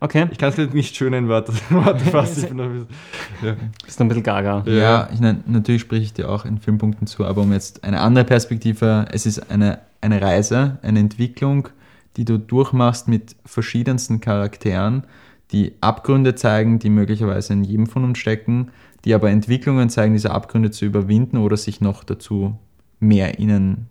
Okay. 0.00 0.26
Ich 0.32 0.38
kann 0.38 0.52
es 0.52 0.58
nicht 0.74 0.96
schön 0.96 1.12
in 1.12 1.28
Worte, 1.28 1.52
Worte 1.70 2.04
fassen. 2.10 2.42
Ich 2.42 2.48
bin 2.48 2.56
noch 2.56 2.64
ein 2.64 2.72
bisschen, 2.72 3.46
ja. 3.46 3.56
Bist 3.84 4.00
du 4.00 4.04
ein 4.04 4.08
bisschen 4.08 4.24
gaga. 4.24 4.64
Ja, 4.66 5.08
ich, 5.12 5.20
nein, 5.20 5.44
natürlich 5.46 5.82
spreche 5.82 6.02
ich 6.02 6.12
dir 6.12 6.28
auch 6.28 6.44
in 6.44 6.58
vielen 6.58 6.78
Punkten 6.78 7.06
zu, 7.06 7.24
aber 7.24 7.42
um 7.42 7.52
jetzt 7.52 7.84
eine 7.84 8.00
andere 8.00 8.24
Perspektive, 8.24 9.06
es 9.12 9.24
ist 9.24 9.52
eine, 9.52 9.78
eine 10.00 10.20
Reise, 10.20 10.78
eine 10.82 10.98
Entwicklung, 10.98 11.68
die 12.16 12.24
du 12.24 12.38
durchmachst 12.38 13.06
mit 13.06 13.36
verschiedensten 13.46 14.20
Charakteren, 14.20 15.04
die 15.52 15.74
Abgründe 15.80 16.34
zeigen, 16.34 16.80
die 16.80 16.90
möglicherweise 16.90 17.52
in 17.52 17.62
jedem 17.62 17.86
von 17.86 18.02
uns 18.02 18.18
stecken, 18.18 18.72
die 19.04 19.14
aber 19.14 19.30
Entwicklungen 19.30 19.90
zeigen, 19.90 20.12
diese 20.12 20.30
Abgründe 20.30 20.70
zu 20.70 20.84
überwinden 20.84 21.38
oder 21.38 21.56
sich 21.56 21.80
noch 21.80 22.04
dazu 22.04 22.58
mehr 23.00 23.38
ihnen 23.38 23.88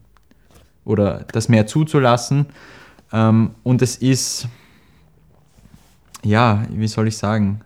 oder 0.85 1.25
das 1.31 1.49
mehr 1.49 1.67
zuzulassen. 1.67 2.47
Ähm, 3.11 3.51
und 3.63 3.81
es 3.81 3.97
ist, 3.97 4.47
ja, 6.23 6.65
wie 6.69 6.87
soll 6.87 7.07
ich 7.07 7.17
sagen, 7.17 7.61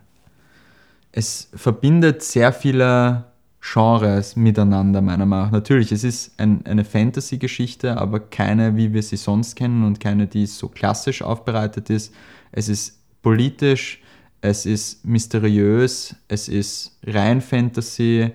es 1.12 1.48
verbindet 1.54 2.22
sehr 2.22 2.52
viele 2.52 3.24
Genres 3.60 4.36
miteinander, 4.36 5.00
meiner 5.00 5.26
Meinung 5.26 5.46
nach. 5.46 5.50
Natürlich, 5.50 5.90
es 5.90 6.04
ist 6.04 6.38
ein, 6.38 6.64
eine 6.66 6.84
Fantasy-Geschichte, 6.84 7.96
aber 7.96 8.20
keine, 8.20 8.76
wie 8.76 8.92
wir 8.92 9.02
sie 9.02 9.16
sonst 9.16 9.56
kennen 9.56 9.82
und 9.82 9.98
keine, 9.98 10.26
die 10.26 10.46
so 10.46 10.68
klassisch 10.68 11.22
aufbereitet 11.22 11.90
ist. 11.90 12.14
Es 12.52 12.68
ist 12.68 13.00
politisch, 13.22 14.02
es 14.40 14.66
ist 14.66 15.04
mysteriös, 15.04 16.14
es 16.28 16.48
ist 16.48 16.96
rein 17.06 17.40
Fantasy, 17.40 18.30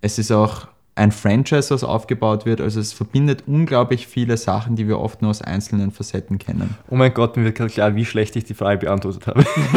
es 0.00 0.18
ist 0.18 0.30
auch 0.30 0.66
ein 0.96 1.10
Franchise, 1.10 1.70
was 1.74 1.82
aufgebaut 1.82 2.46
wird. 2.46 2.60
Also 2.60 2.78
es 2.78 2.92
verbindet 2.92 3.44
unglaublich 3.48 4.06
viele 4.06 4.36
Sachen, 4.36 4.76
die 4.76 4.86
wir 4.86 5.00
oft 5.00 5.22
nur 5.22 5.30
aus 5.32 5.42
einzelnen 5.42 5.90
Facetten 5.90 6.38
kennen. 6.38 6.76
Oh 6.88 6.94
mein 6.94 7.12
Gott, 7.12 7.36
mir 7.36 7.42
wird 7.44 7.56
gerade 7.56 7.70
klar, 7.72 7.96
wie 7.96 8.04
schlecht 8.04 8.36
ich 8.36 8.44
die 8.44 8.54
Frage 8.54 8.78
beantwortet 8.86 9.26
habe. 9.26 9.44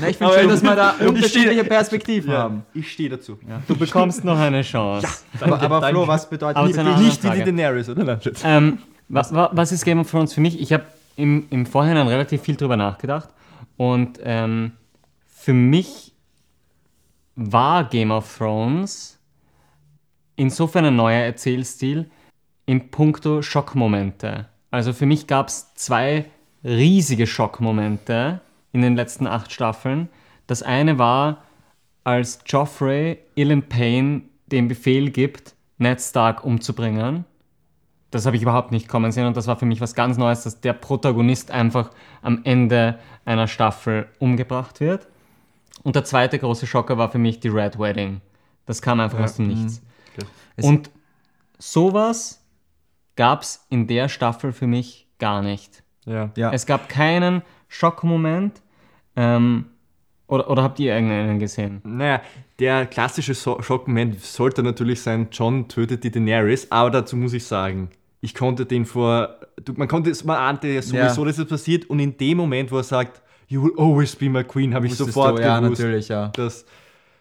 Na, 0.00 0.08
ich 0.08 0.16
finde 0.18 0.32
Aber 0.32 0.40
schön, 0.40 0.48
dass 0.48 0.62
wir 0.62 0.74
da 0.76 0.94
ich 1.00 1.06
unterschiedliche 1.06 1.64
Perspektiven 1.64 2.32
haben. 2.32 2.62
Ich 2.74 2.92
stehe 2.92 3.08
dazu. 3.08 3.38
Du 3.68 3.76
bekommst 3.76 4.24
noch 4.24 4.38
eine 4.38 4.62
Chance. 4.62 5.06
Aber, 5.40 5.60
aber 5.62 5.80
danke. 5.80 5.96
Flo, 5.98 6.08
was 6.08 6.28
bedeutet 6.28 6.56
Aber 6.56 6.66
Nicht 6.68 7.22
wie 7.22 7.26
Frage. 7.28 7.38
die 7.38 7.44
Daenerys, 7.44 7.88
oder? 7.88 8.20
Ähm, 8.44 8.78
was, 9.08 9.32
wa- 9.32 9.50
was 9.52 9.72
ist 9.72 9.84
Game 9.84 10.00
of 10.00 10.10
Thrones 10.10 10.34
für 10.34 10.40
mich? 10.40 10.60
Ich 10.60 10.72
habe 10.72 10.84
im, 11.16 11.44
im 11.50 11.64
Vorhinein 11.64 12.06
relativ 12.08 12.42
viel 12.42 12.56
drüber 12.56 12.76
nachgedacht 12.76 13.28
und 13.76 14.18
ähm, 14.22 14.72
für 15.26 15.54
mich 15.54 16.14
war 17.36 17.84
Game 17.84 18.10
of 18.10 18.38
Thrones 18.38 19.18
insofern 20.36 20.86
ein 20.86 20.96
neuer 20.96 21.22
Erzählstil 21.24 22.10
in 22.66 22.90
puncto 22.90 23.42
Schockmomente. 23.42 24.48
Also 24.70 24.92
für 24.92 25.06
mich 25.06 25.26
gab 25.26 25.48
es 25.48 25.74
zwei 25.74 26.26
riesige 26.64 27.26
Schockmomente 27.26 28.40
in 28.72 28.82
den 28.82 28.96
letzten 28.96 29.26
acht 29.26 29.52
Staffeln. 29.52 30.08
Das 30.46 30.62
eine 30.62 30.98
war, 30.98 31.44
als 32.02 32.40
Joffrey 32.46 33.18
Ilyn 33.34 33.62
Payne 33.68 34.22
den 34.46 34.68
Befehl 34.68 35.10
gibt, 35.10 35.54
Ned 35.78 36.00
Stark 36.00 36.44
umzubringen. 36.44 37.24
Das 38.14 38.26
habe 38.26 38.36
ich 38.36 38.42
überhaupt 38.42 38.70
nicht 38.70 38.88
kommen 38.88 39.10
sehen 39.12 39.26
und 39.26 39.36
das 39.36 39.46
war 39.46 39.56
für 39.56 39.66
mich 39.66 39.80
was 39.80 39.94
ganz 39.94 40.16
Neues, 40.16 40.44
dass 40.44 40.60
der 40.60 40.72
Protagonist 40.72 41.50
einfach 41.50 41.90
am 42.22 42.40
Ende 42.44 42.98
einer 43.24 43.48
Staffel 43.48 44.06
umgebracht 44.18 44.80
wird. 44.80 45.08
Und 45.82 45.96
der 45.96 46.04
zweite 46.04 46.38
große 46.38 46.66
Schocker 46.66 46.96
war 46.96 47.10
für 47.10 47.18
mich 47.18 47.40
die 47.40 47.48
Red 47.48 47.78
Wedding. 47.78 48.20
Das 48.66 48.80
kam 48.80 49.00
einfach 49.00 49.20
aus 49.20 49.36
dem 49.36 49.48
Nichts. 49.48 49.82
Es- 50.56 50.64
Und 50.64 50.90
sowas 51.58 52.42
gab 53.16 53.42
es 53.42 53.66
in 53.70 53.86
der 53.86 54.08
Staffel 54.08 54.52
für 54.52 54.66
mich 54.66 55.08
gar 55.18 55.42
nicht. 55.42 55.82
Ja. 56.06 56.30
Ja. 56.36 56.52
Es 56.52 56.66
gab 56.66 56.88
keinen 56.88 57.42
Schockmoment. 57.68 58.62
Ähm, 59.16 59.66
oder, 60.26 60.48
oder 60.50 60.62
habt 60.62 60.78
ihr 60.80 60.94
irgendeinen 60.94 61.38
gesehen? 61.38 61.80
Naja, 61.84 62.20
der 62.58 62.86
klassische 62.86 63.34
so 63.34 63.60
Schockmoment 63.60 64.20
sollte 64.20 64.62
natürlich 64.62 65.02
sein, 65.02 65.28
John 65.30 65.68
tötet 65.68 66.02
die 66.02 66.10
Daenerys, 66.10 66.66
aber 66.70 66.90
dazu 66.90 67.16
muss 67.16 67.32
ich 67.34 67.44
sagen, 67.44 67.90
ich 68.24 68.34
konnte 68.34 68.64
den 68.66 68.86
vor, 68.86 69.36
man 69.76 69.86
konnte 69.88 70.10
es, 70.10 70.24
man 70.24 70.36
ahnte 70.36 70.68
ja 70.68 70.80
sowieso, 70.82 71.22
Ja. 71.22 71.26
dass 71.28 71.38
es 71.38 71.46
passiert 71.46 71.88
und 71.90 71.98
in 72.00 72.16
dem 72.16 72.38
Moment, 72.38 72.72
wo 72.72 72.78
er 72.78 72.82
sagt, 72.82 73.20
you 73.48 73.62
will 73.62 73.72
always 73.76 74.16
be 74.16 74.28
my 74.30 74.42
queen, 74.42 74.74
habe 74.74 74.86
ich 74.86 74.94
sofort 74.96 75.38
du, 75.38 75.42
ja, 75.42 75.60
gewusst, 75.60 75.80
natürlich, 75.80 76.08
ja. 76.08 76.28
dass, 76.28 76.64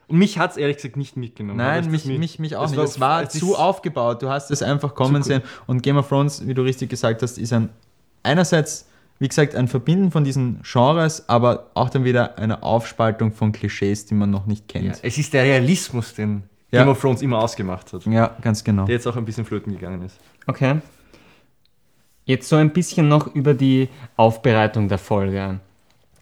und 0.08 0.18
mich 0.18 0.38
hat 0.40 0.52
es 0.52 0.58
ehrlich 0.58 0.78
gesagt 0.78 0.96
nicht 0.98 1.18
mitgenommen. 1.18 1.58
Nein, 1.58 1.84
das 1.84 1.92
mich, 1.92 2.06
mit- 2.06 2.20
mich, 2.20 2.40
mich 2.40 2.56
auch 2.56 2.70
nicht. 2.70 2.80
es 2.80 3.00
war 3.00 3.24
es 3.24 3.30
zu 3.34 3.56
aufgebaut. 3.58 4.22
Du 4.22 4.30
hast 4.30 4.52
es 4.52 4.62
einfach 4.62 4.96
kommen 4.96 5.24
sehen. 5.24 5.42
Und 5.66 5.82
Game 5.82 5.98
of 5.98 6.08
Thrones, 6.10 6.46
wie 6.48 6.54
du 6.54 6.62
richtig 6.62 6.90
gesagt 6.90 7.22
hast, 7.22 7.38
ist 7.38 7.52
ein 7.54 7.70
einerseits, 8.22 8.88
wie 9.20 9.28
gesagt, 9.28 9.56
ein 9.56 9.68
Verbinden 9.68 10.12
von 10.12 10.24
diesen 10.24 10.62
Genres, 10.64 11.28
aber 11.30 11.68
auch 11.74 11.90
dann 11.90 12.04
wieder 12.04 12.38
eine 12.38 12.64
Aufspaltung 12.64 13.32
von 13.32 13.52
Klischees, 13.52 14.06
die 14.06 14.14
man 14.14 14.30
noch 14.30 14.46
nicht 14.46 14.72
Ja, 14.74 14.80
kennt. 14.82 15.00
es 15.02 15.18
ist 15.18 15.34
der 15.34 15.44
Realismus, 15.44 16.14
den 16.14 16.44
Ja. 16.74 16.82
Game 16.84 16.90
of 16.92 17.00
Thrones 17.00 17.22
immer 17.22 17.40
ausgemacht 17.40 17.94
hat, 17.94 18.06
Ja, 18.06 18.36
ganz 18.42 18.64
genau. 18.64 18.86
der 18.86 18.96
jetzt 18.96 19.08
auch 19.08 19.16
ein 19.16 19.26
bisschen 19.26 19.46
flöten 19.46 19.74
gegangen 19.74 20.02
ist. 20.04 20.20
Okay. 20.48 20.76
Jetzt 22.26 22.48
so 22.50 22.56
ein 22.56 22.72
bisschen 22.72 23.08
noch 23.10 23.34
über 23.36 23.54
die 23.54 23.90
Aufbereitung 24.16 24.88
der 24.88 24.98
Folge. 24.98 25.60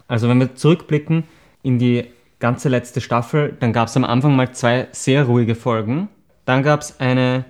Also 0.07 0.27
wenn 0.27 0.39
wir 0.39 0.55
zurückblicken 0.55 1.23
in 1.63 1.77
die 1.79 2.05
ganze 2.39 2.69
letzte 2.69 3.01
Staffel, 3.01 3.55
dann 3.59 3.71
gab 3.71 3.87
es 3.87 3.95
am 3.95 4.03
Anfang 4.03 4.35
mal 4.35 4.51
zwei 4.51 4.87
sehr 4.91 5.25
ruhige 5.25 5.53
Folgen. 5.55 6.09
Dann 6.45 6.63
gab 6.63 6.81
es 6.81 6.99
eine 6.99 7.45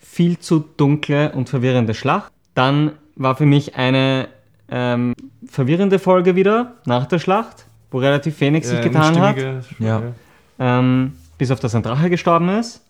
viel 0.00 0.38
zu 0.40 0.58
dunkle 0.76 1.32
und 1.32 1.48
verwirrende 1.48 1.94
Schlacht. 1.94 2.32
Dann 2.54 2.92
war 3.14 3.36
für 3.36 3.46
mich 3.46 3.76
eine 3.76 4.28
ähm, 4.70 5.14
verwirrende 5.46 5.98
Folge 6.00 6.34
wieder 6.34 6.74
nach 6.84 7.06
der 7.06 7.20
Schlacht. 7.20 7.64
wo 7.90 7.98
relativ 7.98 8.38
wenig 8.40 8.66
sich 8.66 8.80
Äh, 8.80 8.82
getan 8.82 9.18
hat. 9.20 9.36
Ja. 9.78 10.02
ähm, 10.58 11.12
bis 11.38 11.50
auf 11.50 11.60
dass 11.60 11.74
ein 11.74 11.82
Drache 11.82 12.10
gestorben 12.10 12.48
ist. 12.48 12.84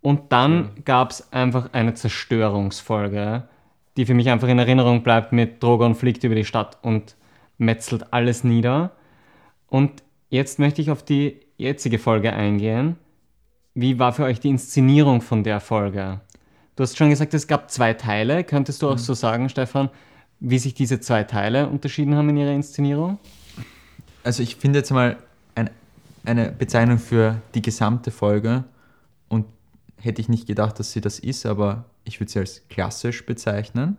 Und 0.00 0.32
dann 0.32 0.70
gab 0.84 1.10
es 1.10 1.32
einfach 1.32 1.70
eine 1.72 1.92
Zerstörungsfolge, 1.94 3.48
die 3.96 4.06
für 4.06 4.14
mich 4.14 4.30
einfach 4.30 4.48
in 4.48 4.58
Erinnerung 4.58 5.02
bleibt 5.02 5.32
mit 5.32 5.62
Drogon 5.62 5.94
fliegt 5.94 6.24
über 6.24 6.34
die 6.34 6.44
Stadt 6.44 6.78
und 6.82 7.16
metzelt 7.58 8.12
alles 8.12 8.44
nieder. 8.44 8.92
Und 9.66 10.02
jetzt 10.30 10.58
möchte 10.58 10.80
ich 10.80 10.90
auf 10.90 11.02
die 11.02 11.40
jetzige 11.58 11.98
Folge 11.98 12.32
eingehen. 12.32 12.96
Wie 13.74 13.98
war 13.98 14.12
für 14.12 14.24
euch 14.24 14.40
die 14.40 14.48
Inszenierung 14.48 15.20
von 15.20 15.44
der 15.44 15.60
Folge? 15.60 16.20
Du 16.76 16.82
hast 16.82 16.96
schon 16.96 17.10
gesagt, 17.10 17.34
es 17.34 17.46
gab 17.46 17.70
zwei 17.70 17.92
Teile. 17.92 18.42
Könntest 18.42 18.80
du 18.80 18.88
auch 18.88 18.98
so 18.98 19.12
sagen, 19.12 19.50
Stefan, 19.50 19.90
wie 20.38 20.58
sich 20.58 20.72
diese 20.72 21.00
zwei 21.00 21.24
Teile 21.24 21.68
unterschieden 21.68 22.14
haben 22.16 22.30
in 22.30 22.38
ihrer 22.38 22.52
Inszenierung? 22.52 23.18
Also 24.24 24.42
ich 24.42 24.56
finde 24.56 24.78
jetzt 24.78 24.90
mal 24.90 25.18
eine 26.24 26.52
Bezeichnung 26.52 26.98
für 26.98 27.40
die 27.54 27.62
gesamte 27.62 28.10
Folge 28.10 28.64
und 29.28 29.46
hätte 29.96 30.20
ich 30.20 30.28
nicht 30.28 30.46
gedacht, 30.46 30.78
dass 30.78 30.92
sie 30.92 31.00
das 31.00 31.18
ist, 31.18 31.46
aber 31.46 31.84
ich 32.04 32.20
würde 32.20 32.30
sie 32.32 32.38
als 32.38 32.66
klassisch 32.68 33.24
bezeichnen. 33.26 33.96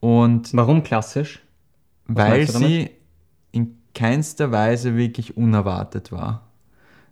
Und 0.00 0.54
Warum 0.54 0.82
klassisch? 0.82 1.40
weil 2.06 2.44
du 2.46 2.52
damit? 2.52 2.68
sie 2.68 2.90
in 3.52 3.78
keinster 3.94 4.52
Weise 4.52 4.96
wirklich 4.96 5.36
unerwartet 5.36 6.12
war. 6.12 6.48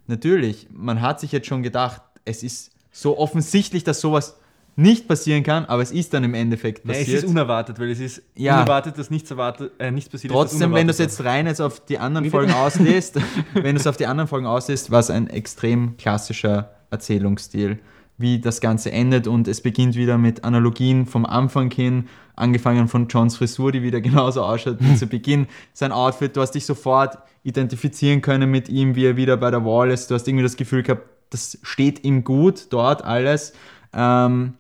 Natürlich, 0.06 0.68
man 0.70 1.00
hat 1.00 1.20
sich 1.20 1.32
jetzt 1.32 1.46
schon 1.46 1.62
gedacht, 1.62 2.02
es 2.24 2.42
ist 2.42 2.72
so 2.90 3.16
offensichtlich, 3.18 3.84
dass 3.84 4.00
sowas 4.00 4.38
nicht 4.74 5.06
passieren 5.06 5.42
kann, 5.42 5.64
aber 5.66 5.82
es 5.82 5.92
ist 5.92 6.14
dann 6.14 6.24
im 6.24 6.34
Endeffekt 6.34 6.84
Nein, 6.86 6.96
passiert. 6.96 7.18
es 7.18 7.24
ist 7.24 7.30
unerwartet, 7.30 7.78
weil 7.78 7.90
es 7.90 8.00
ist 8.00 8.22
Ja. 8.34 8.56
unerwartet, 8.56 8.98
dass 8.98 9.10
nichts, 9.10 9.30
erwartet, 9.30 9.72
äh, 9.78 9.90
nichts 9.90 10.10
passiert 10.10 10.32
Trotzdem, 10.32 10.72
wenn 10.72 10.86
du 10.86 10.92
es 10.92 10.98
jetzt 10.98 11.22
rein 11.24 11.46
jetzt 11.46 11.60
auf 11.60 11.84
die 11.84 11.98
anderen 11.98 12.30
Folgen 12.30 12.52
auslässt, 12.52 13.16
wenn 13.54 13.74
du 13.74 13.80
es 13.80 13.86
auf 13.86 13.96
die 13.96 14.06
anderen 14.06 14.28
Folgen 14.28 14.46
auslässt, 14.46 14.90
war 14.90 15.00
es 15.00 15.10
ein 15.10 15.28
extrem 15.28 15.96
klassischer 15.98 16.70
Erzählungsstil, 16.90 17.80
wie 18.18 18.40
das 18.40 18.60
Ganze 18.60 18.92
endet 18.92 19.26
und 19.26 19.46
es 19.48 19.60
beginnt 19.60 19.94
wieder 19.94 20.16
mit 20.16 20.44
Analogien 20.44 21.06
vom 21.06 21.26
Anfang 21.26 21.70
hin, 21.70 22.08
angefangen 22.36 22.88
von 22.88 23.08
Johns 23.08 23.36
Frisur, 23.36 23.72
die 23.72 23.82
wieder 23.82 24.00
genauso 24.02 24.42
ausschaut 24.42 24.76
wie 24.80 24.94
zu 24.94 25.06
Beginn, 25.06 25.48
sein 25.74 25.92
Outfit, 25.92 26.34
du 26.36 26.40
hast 26.40 26.52
dich 26.52 26.64
sofort 26.64 27.18
identifizieren 27.42 28.22
können 28.22 28.50
mit 28.50 28.68
ihm, 28.68 28.94
wie 28.94 29.04
er 29.04 29.16
wieder 29.16 29.36
bei 29.36 29.50
der 29.50 29.64
Wall 29.64 29.90
ist, 29.90 30.10
du 30.10 30.14
hast 30.14 30.26
irgendwie 30.28 30.44
das 30.44 30.56
Gefühl 30.56 30.82
gehabt, 30.82 31.02
das 31.30 31.58
steht 31.62 32.04
ihm 32.04 32.24
gut 32.24 32.66
dort 32.70 33.04
alles. 33.04 33.52
Ähm, 33.94 34.54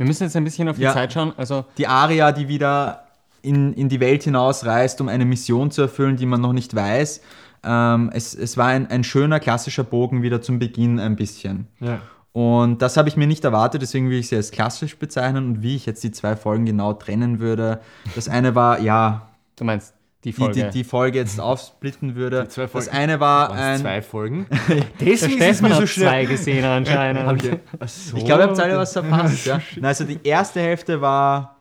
Wir 0.00 0.06
müssen 0.06 0.22
jetzt 0.22 0.34
ein 0.34 0.44
bisschen 0.44 0.66
auf 0.66 0.76
die 0.76 0.82
Ja. 0.84 0.94
Zeit 0.94 1.12
schauen. 1.12 1.34
Also, 1.36 1.66
die 1.76 1.86
Aria, 1.86 2.32
die 2.32 2.48
wieder 2.48 3.04
in, 3.42 3.74
in 3.74 3.90
die 3.90 4.00
Welt 4.00 4.22
hinausreist, 4.22 4.98
um 5.02 5.08
eine 5.08 5.26
Mission 5.26 5.70
zu 5.70 5.82
erfüllen, 5.82 6.16
die 6.16 6.24
man 6.24 6.40
noch 6.40 6.54
nicht 6.54 6.74
weiß. 6.74 7.20
Ähm, 7.62 8.08
es, 8.14 8.34
es 8.34 8.56
war 8.56 8.68
ein, 8.68 8.86
ein 8.90 9.04
schöner 9.04 9.40
klassischer 9.40 9.84
Bogen 9.84 10.22
wieder 10.22 10.40
zum 10.40 10.58
Beginn 10.58 10.98
ein 10.98 11.16
bisschen. 11.16 11.66
Ja. 11.80 12.00
Und 12.32 12.80
das 12.80 12.96
habe 12.96 13.10
ich 13.10 13.18
mir 13.18 13.26
nicht 13.26 13.44
erwartet, 13.44 13.82
deswegen 13.82 14.08
will 14.08 14.18
ich 14.20 14.28
sie 14.28 14.36
als 14.36 14.50
klassisch 14.52 14.96
bezeichnen 14.96 15.48
und 15.48 15.62
wie 15.62 15.76
ich 15.76 15.84
jetzt 15.84 16.02
die 16.02 16.12
zwei 16.12 16.34
Folgen 16.34 16.64
genau 16.64 16.94
trennen 16.94 17.38
würde. 17.38 17.80
Das 18.14 18.26
eine 18.26 18.54
war, 18.54 18.80
ja, 18.80 19.28
du 19.56 19.64
meinst 19.64 19.92
die 20.24 20.32
Folge. 20.32 20.64
die, 20.64 20.70
die 20.70 20.84
Folge 20.84 21.18
jetzt 21.18 21.40
aufsplitten 21.40 22.14
würde. 22.14 22.46
Das 22.54 22.88
eine 22.88 23.20
war 23.20 23.52
ein. 23.52 23.80
zwei 23.80 24.02
Folgen? 24.02 24.46
Der 24.68 24.76
Deswegen 25.00 25.32
ist 25.40 25.56
Stefan 25.56 25.70
mir 25.70 25.76
so 25.76 25.86
schnell. 25.86 26.08
zwei 26.08 26.24
gesehen 26.26 26.64
anscheinend. 26.64 27.42
Ich, 27.84 27.90
so. 27.92 28.16
Ich 28.18 28.24
glaube, 28.26 28.42
ihr 28.42 28.48
habt 28.48 28.60
alle 28.60 28.76
was 28.76 28.92
verpasst. 28.94 29.46
Ja? 29.46 29.60
Also 29.82 30.04
die 30.04 30.18
erste 30.22 30.60
Hälfte 30.60 31.00
war 31.00 31.56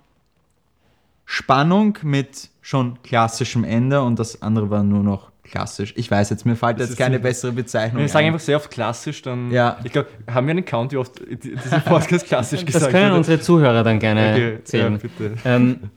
Spannung 1.25 1.97
mit 2.01 2.49
schon 2.61 3.01
klassischem 3.03 3.63
Ende 3.63 4.01
und 4.01 4.17
das 4.19 4.41
andere 4.41 4.69
war 4.69 4.83
nur 4.83 5.03
noch 5.03 5.29
klassisch. 5.43 5.93
Ich 5.95 6.09
weiß 6.11 6.29
jetzt, 6.31 6.45
mir 6.45 6.55
fällt 6.55 6.79
jetzt 6.79 6.91
ist 6.91 6.97
keine 6.97 7.17
so- 7.17 7.23
bessere 7.23 7.51
Bezeichnung 7.51 8.01
Wir 8.01 8.09
sagen 8.09 8.25
ein. 8.27 8.33
einfach 8.33 8.45
sehr 8.45 8.57
oft 8.57 8.69
klassisch, 8.71 9.21
dann. 9.21 9.51
Ja. 9.51 9.77
Ich 9.83 9.91
glaube, 9.91 10.09
haben 10.29 10.47
wir 10.47 10.51
einen 10.51 10.65
Count, 10.65 10.91
wie 10.91 10.97
oft 10.97 11.19
die- 11.19 11.55
dieser 11.55 11.79
Podcast 11.79 12.25
klassisch 12.27 12.65
gesagt 12.65 12.85
das 12.85 12.91
können 12.91 13.05
wurde? 13.09 13.17
unsere 13.17 13.39
Zuhörer 13.39 13.83
dann 13.83 13.99
gerne 13.99 14.31
Okay, 14.33 14.51
ja, 14.53 14.65
zählen. 14.65 14.97
bitte. 14.99 15.33
ähm, 15.45 15.89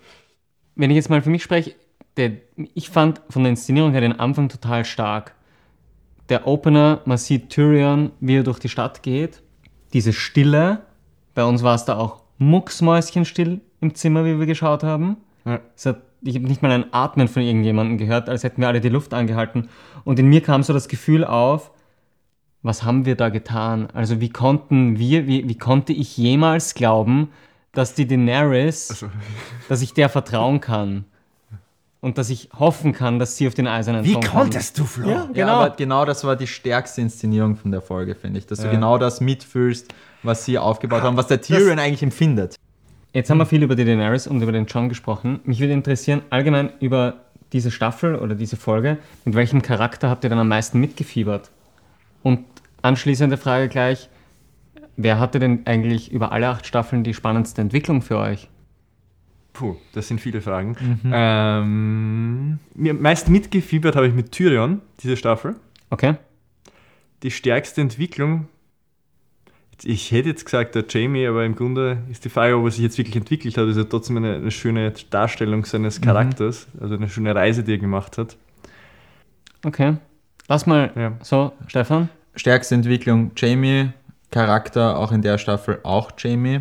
wenn 0.74 0.90
ich 0.90 0.96
jetzt 0.96 1.10
mal 1.10 1.20
für 1.22 1.28
mich 1.30 1.42
spreche, 1.42 1.74
der, 2.16 2.32
ich 2.74 2.90
fand 2.90 3.22
von 3.30 3.42
der 3.42 3.50
Inszenierung 3.50 3.92
her 3.92 4.00
den 4.00 4.18
Anfang 4.18 4.48
total 4.48 4.84
stark. 4.84 5.34
Der 6.28 6.46
Opener, 6.46 7.00
man 7.04 7.18
sieht 7.18 7.50
Tyrion, 7.50 8.12
wie 8.20 8.36
er 8.36 8.42
durch 8.42 8.58
die 8.58 8.68
Stadt 8.68 9.02
geht. 9.02 9.42
Diese 9.92 10.12
Stille. 10.12 10.82
Bei 11.34 11.44
uns 11.44 11.62
war 11.62 11.74
es 11.74 11.84
da 11.84 11.96
auch 11.96 12.22
mucksmäuschenstill 12.38 13.60
im 13.80 13.94
Zimmer, 13.94 14.24
wie 14.24 14.38
wir 14.38 14.46
geschaut 14.46 14.82
haben. 14.82 15.16
Ja. 15.44 15.60
Hat, 15.84 16.02
ich 16.22 16.36
habe 16.36 16.46
nicht 16.46 16.62
mal 16.62 16.70
ein 16.70 16.92
Atmen 16.92 17.28
von 17.28 17.42
irgendjemandem 17.42 17.98
gehört, 17.98 18.28
als 18.28 18.44
hätten 18.44 18.60
wir 18.60 18.68
alle 18.68 18.80
die 18.80 18.88
Luft 18.88 19.14
angehalten. 19.14 19.68
Und 20.04 20.18
in 20.18 20.28
mir 20.28 20.40
kam 20.40 20.62
so 20.62 20.72
das 20.72 20.88
Gefühl 20.88 21.24
auf, 21.24 21.70
was 22.62 22.84
haben 22.84 23.06
wir 23.06 23.16
da 23.16 23.28
getan? 23.28 23.88
Also 23.92 24.20
wie 24.20 24.30
konnten 24.30 24.98
wir, 24.98 25.26
wie, 25.26 25.48
wie 25.48 25.58
konnte 25.58 25.92
ich 25.92 26.16
jemals 26.16 26.74
glauben, 26.74 27.30
dass 27.72 27.94
die 27.94 28.06
Daenerys, 28.06 29.04
dass 29.68 29.82
ich 29.82 29.94
der 29.94 30.08
vertrauen 30.08 30.60
kann? 30.60 31.06
Und 32.04 32.18
dass 32.18 32.30
ich 32.30 32.48
hoffen 32.58 32.92
kann, 32.92 33.20
dass 33.20 33.36
sie 33.36 33.46
auf 33.46 33.54
den 33.54 33.68
eisernen 33.68 34.04
Wie 34.04 34.12
Thron 34.12 34.22
kommt. 34.24 34.34
konntest 34.34 34.76
du, 34.76 34.84
Flo? 34.84 35.08
Ja, 35.08 35.14
Ja, 35.16 35.28
genau. 35.32 35.52
aber 35.52 35.76
genau 35.76 36.04
das 36.04 36.24
war 36.24 36.34
die 36.34 36.48
stärkste 36.48 37.00
Inszenierung 37.00 37.54
von 37.54 37.70
der 37.70 37.80
Folge, 37.80 38.16
finde 38.16 38.40
ich. 38.40 38.46
Dass 38.46 38.58
du 38.58 38.66
Ja. 38.66 38.72
genau 38.72 38.98
das 38.98 39.20
mitfühlst, 39.20 39.94
was 40.24 40.44
sie 40.44 40.58
aufgebaut 40.58 41.02
haben, 41.02 41.16
was 41.16 41.28
der 41.28 41.40
Tyrion 41.40 41.78
eigentlich 41.78 42.02
empfindet. 42.02 42.56
Jetzt 43.12 43.30
haben 43.30 43.38
wir 43.38 43.46
viel 43.46 43.62
über 43.62 43.76
die 43.76 43.84
Daenerys 43.84 44.26
und 44.26 44.42
über 44.42 44.50
den 44.50 44.66
John 44.66 44.88
gesprochen. 44.88 45.38
Mich 45.44 45.60
würde 45.60 45.74
interessieren, 45.74 46.22
allgemein 46.30 46.72
über 46.80 47.18
diese 47.52 47.70
Staffel 47.70 48.16
oder 48.16 48.34
diese 48.34 48.56
Folge, 48.56 48.98
mit 49.24 49.36
welchem 49.36 49.62
Charakter 49.62 50.10
habt 50.10 50.24
ihr 50.24 50.30
dann 50.30 50.38
am 50.40 50.48
meisten 50.48 50.80
mitgefiebert? 50.80 51.50
Und 52.24 52.40
anschließende 52.82 53.36
Frage 53.36 53.68
gleich, 53.68 54.08
wer 54.96 55.20
hatte 55.20 55.38
denn 55.38 55.66
eigentlich 55.66 56.10
über 56.10 56.32
alle 56.32 56.48
acht 56.48 56.66
Staffeln 56.66 57.04
die 57.04 57.14
spannendste 57.14 57.60
Entwicklung 57.60 58.02
für 58.02 58.18
euch? 58.18 58.48
Puh, 59.52 59.76
das 59.92 60.08
sind 60.08 60.20
viele 60.20 60.40
Fragen. 60.40 60.76
Ähm, 61.12 62.58
mir 62.74 62.94
meist 62.94 63.28
mitgefiebert 63.28 63.96
habe 63.96 64.08
ich 64.08 64.14
mit 64.14 64.32
Tyrion, 64.32 64.80
diese 65.02 65.16
Staffel. 65.16 65.56
Okay? 65.90 66.14
Die 67.22 67.30
stärkste 67.30 67.82
Entwicklung, 67.82 68.48
ich 69.84 70.10
hätte 70.12 70.30
jetzt 70.30 70.44
gesagt 70.44 70.74
der 70.74 70.84
Jamie, 70.88 71.26
aber 71.26 71.44
im 71.44 71.54
Grunde 71.54 71.98
ist 72.10 72.24
die 72.24 72.28
Frage, 72.28 72.56
ob 72.56 72.64
er 72.64 72.70
sich 72.70 72.82
jetzt 72.82 72.98
wirklich 72.98 73.16
entwickelt 73.16 73.56
hat. 73.58 73.66
ist 73.68 73.76
ja 73.76 73.84
trotzdem 73.84 74.16
eine, 74.16 74.36
eine 74.36 74.50
schöne 74.50 74.92
Darstellung 75.10 75.64
seines 75.64 76.00
Charakters, 76.00 76.66
also 76.80 76.94
eine 76.94 77.08
schöne 77.08 77.34
Reise, 77.34 77.62
die 77.62 77.72
er 77.72 77.78
gemacht 77.78 78.16
hat. 78.18 78.36
Okay. 79.64 79.96
Lass 80.48 80.66
mal 80.66 80.92
Ja. 80.96 81.12
so, 81.22 81.52
Stefan. 81.66 82.08
Stärkste 82.34 82.74
Entwicklung 82.74 83.32
Jamie, 83.36 83.90
Charakter 84.30 84.98
auch 84.98 85.12
in 85.12 85.22
der 85.22 85.38
Staffel 85.38 85.80
auch 85.82 86.12
Jamie. 86.16 86.60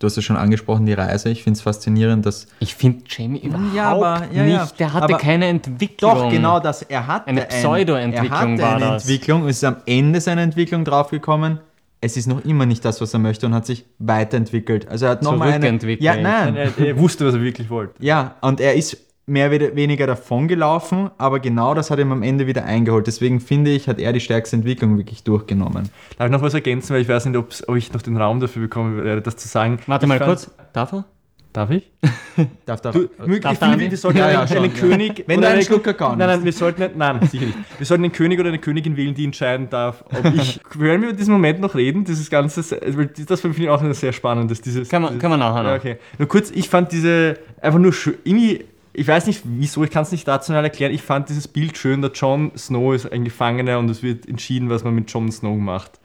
Du 0.00 0.06
hast 0.06 0.16
ja 0.16 0.22
schon 0.22 0.36
angesprochen, 0.38 0.86
die 0.86 0.94
Reise. 0.94 1.28
Ich 1.28 1.42
finde 1.44 1.58
es 1.58 1.62
faszinierend, 1.62 2.24
dass. 2.26 2.46
Ich 2.58 2.74
finde 2.74 3.04
Jamie 3.06 3.38
überhaupt 3.40 3.74
Ja, 3.76 3.90
aber- 3.92 4.22
ja, 4.32 4.42
nicht. 4.44 4.54
ja. 4.56 4.68
Der 4.78 4.92
hatte 4.94 5.04
Aber- 5.04 5.18
keine 5.18 5.46
Entwicklung. 5.46 6.14
Doch, 6.14 6.30
genau 6.30 6.58
das. 6.58 6.82
Er 6.82 7.06
hatte 7.06 7.28
Eine 7.28 7.42
ein- 7.42 7.48
Pseudo-Entwicklung 7.48 8.32
Er 8.32 8.38
hatte 8.40 8.62
war 8.62 8.76
eine 8.76 8.84
das. 8.94 9.02
Entwicklung, 9.04 9.46
ist 9.46 9.62
am 9.62 9.76
Ende 9.86 10.20
seiner 10.20 10.40
Entwicklung 10.42 10.84
draufgekommen. 10.84 11.60
Es 12.00 12.16
ist 12.16 12.26
noch 12.28 12.42
immer 12.46 12.64
nicht 12.64 12.82
das, 12.82 12.98
was 13.02 13.12
er 13.12 13.20
möchte 13.20 13.44
und 13.44 13.52
hat 13.54 13.66
sich 13.66 13.84
weiterentwickelt. 13.98 14.88
Also 14.88 15.04
er 15.04 15.10
hat 15.12 15.22
nochmal 15.22 15.48
eine. 15.48 15.60
Zurückentwickelt. 15.60 16.02
Ja, 16.02 16.16
nein. 16.16 16.56
Er, 16.56 16.78
er 16.78 16.98
wusste, 16.98 17.26
was 17.26 17.34
er 17.34 17.42
wirklich 17.42 17.68
wollte. 17.68 17.92
Ja, 18.02 18.36
und 18.40 18.58
er 18.60 18.74
ist 18.74 18.96
mehr 19.30 19.50
oder 19.52 19.74
weniger 19.76 20.06
davon 20.06 20.48
gelaufen, 20.48 21.10
aber 21.18 21.40
genau 21.40 21.72
das 21.74 21.90
hat 21.90 21.98
ihm 21.98 22.12
am 22.12 22.22
Ende 22.22 22.46
wieder 22.46 22.64
eingeholt. 22.64 23.06
Deswegen 23.06 23.40
finde 23.40 23.70
ich, 23.70 23.88
hat 23.88 23.98
er 23.98 24.12
die 24.12 24.20
stärkste 24.20 24.56
Entwicklung 24.56 24.98
wirklich 24.98 25.24
durchgenommen. 25.24 25.88
Darf 26.18 26.26
ich 26.26 26.32
noch 26.32 26.42
was 26.42 26.54
ergänzen, 26.54 26.94
weil 26.94 27.02
ich 27.02 27.08
weiß 27.08 27.26
nicht, 27.26 27.36
ob 27.36 27.76
ich 27.76 27.92
noch 27.92 28.02
den 28.02 28.16
Raum 28.16 28.40
dafür 28.40 28.62
bekommen 28.62 29.02
werde, 29.02 29.22
das 29.22 29.36
zu 29.36 29.48
sagen. 29.48 29.78
Warte 29.86 30.04
Ich 30.06 30.08
mal 30.08 30.18
kurz. 30.20 30.50
Darf 30.72 30.92
er? 30.92 31.04
Darf 31.52 31.70
ich? 31.70 31.90
Darf, 32.64 32.80
darf, 32.80 32.94
Du, 32.94 33.08
möglich, 33.18 33.40
Darf 33.40 33.52
ich 33.54 33.58
der 33.58 33.68
finde, 33.70 33.72
Andi? 33.72 33.90
wir 33.90 33.96
sollten 33.98 34.18
Ja, 34.18 34.26
einen, 34.26 34.34
ja, 34.34 34.46
schon, 34.46 34.56
einen 34.58 34.72
ja. 34.72 34.80
König. 34.80 35.24
Wenn 35.26 35.38
oder 35.38 35.46
du 35.48 35.48
einen 35.48 35.56
eine- 35.56 35.64
Schluck 35.64 35.82
Kakao 35.82 36.14
Nein, 36.14 36.28
nein, 36.28 36.44
wir 36.44 36.52
sollten 36.52 36.80
nicht. 36.82 36.96
Nein, 36.96 37.26
sicher 37.26 37.46
nicht. 37.46 37.58
Wir 37.76 37.86
sollten 37.86 38.04
einen 38.04 38.12
König 38.12 38.38
oder 38.38 38.48
eine 38.50 38.60
Königin 38.60 38.96
wählen, 38.96 39.14
die 39.14 39.24
entscheiden 39.24 39.68
darf, 39.68 40.04
ob 40.16 40.32
ich. 40.34 40.62
Können 40.70 41.02
wir 41.02 41.08
über 41.08 41.12
diesen 41.18 41.32
Moment 41.32 41.58
noch 41.60 41.74
reden? 41.74 42.04
Dieses 42.04 42.30
Ganze, 42.30 42.60
das 42.62 43.40
finde 43.40 43.60
ich 43.60 43.68
auch 43.68 43.82
ein 43.82 43.92
sehr 43.94 44.12
spannendes. 44.12 44.60
Dieses, 44.60 44.88
Kann 44.88 45.02
man- 45.02 45.10
dieses, 45.10 45.22
kann 45.22 45.30
man 45.32 45.40
nachher 45.40 45.64
noch. 45.64 45.74
Okay. 45.74 45.96
Nur 46.18 46.28
kurz, 46.28 46.52
ich 46.52 46.68
fand 46.68 46.92
diese 46.92 47.36
einfach 47.60 47.80
nur 47.80 47.92
schön. 47.92 48.14
Irgendwie, 48.22 48.64
ich 48.92 49.06
weiß 49.06 49.26
nicht 49.26 49.42
wieso, 49.44 49.84
ich 49.84 49.90
kann 49.90 50.02
es 50.02 50.12
nicht 50.12 50.26
rational 50.26 50.64
erklären. 50.64 50.92
Ich 50.92 51.02
fand 51.02 51.28
dieses 51.28 51.46
Bild 51.46 51.76
schön. 51.76 52.02
Der 52.02 52.10
Jon 52.12 52.52
Snow 52.56 52.94
ist 52.94 53.10
ein 53.10 53.24
Gefangener 53.24 53.78
und 53.78 53.88
es 53.88 54.02
wird 54.02 54.26
entschieden, 54.26 54.68
was 54.68 54.84
man 54.84 54.94
mit 54.94 55.10
Jon 55.10 55.30
Snow 55.30 55.56
macht. 55.56 56.00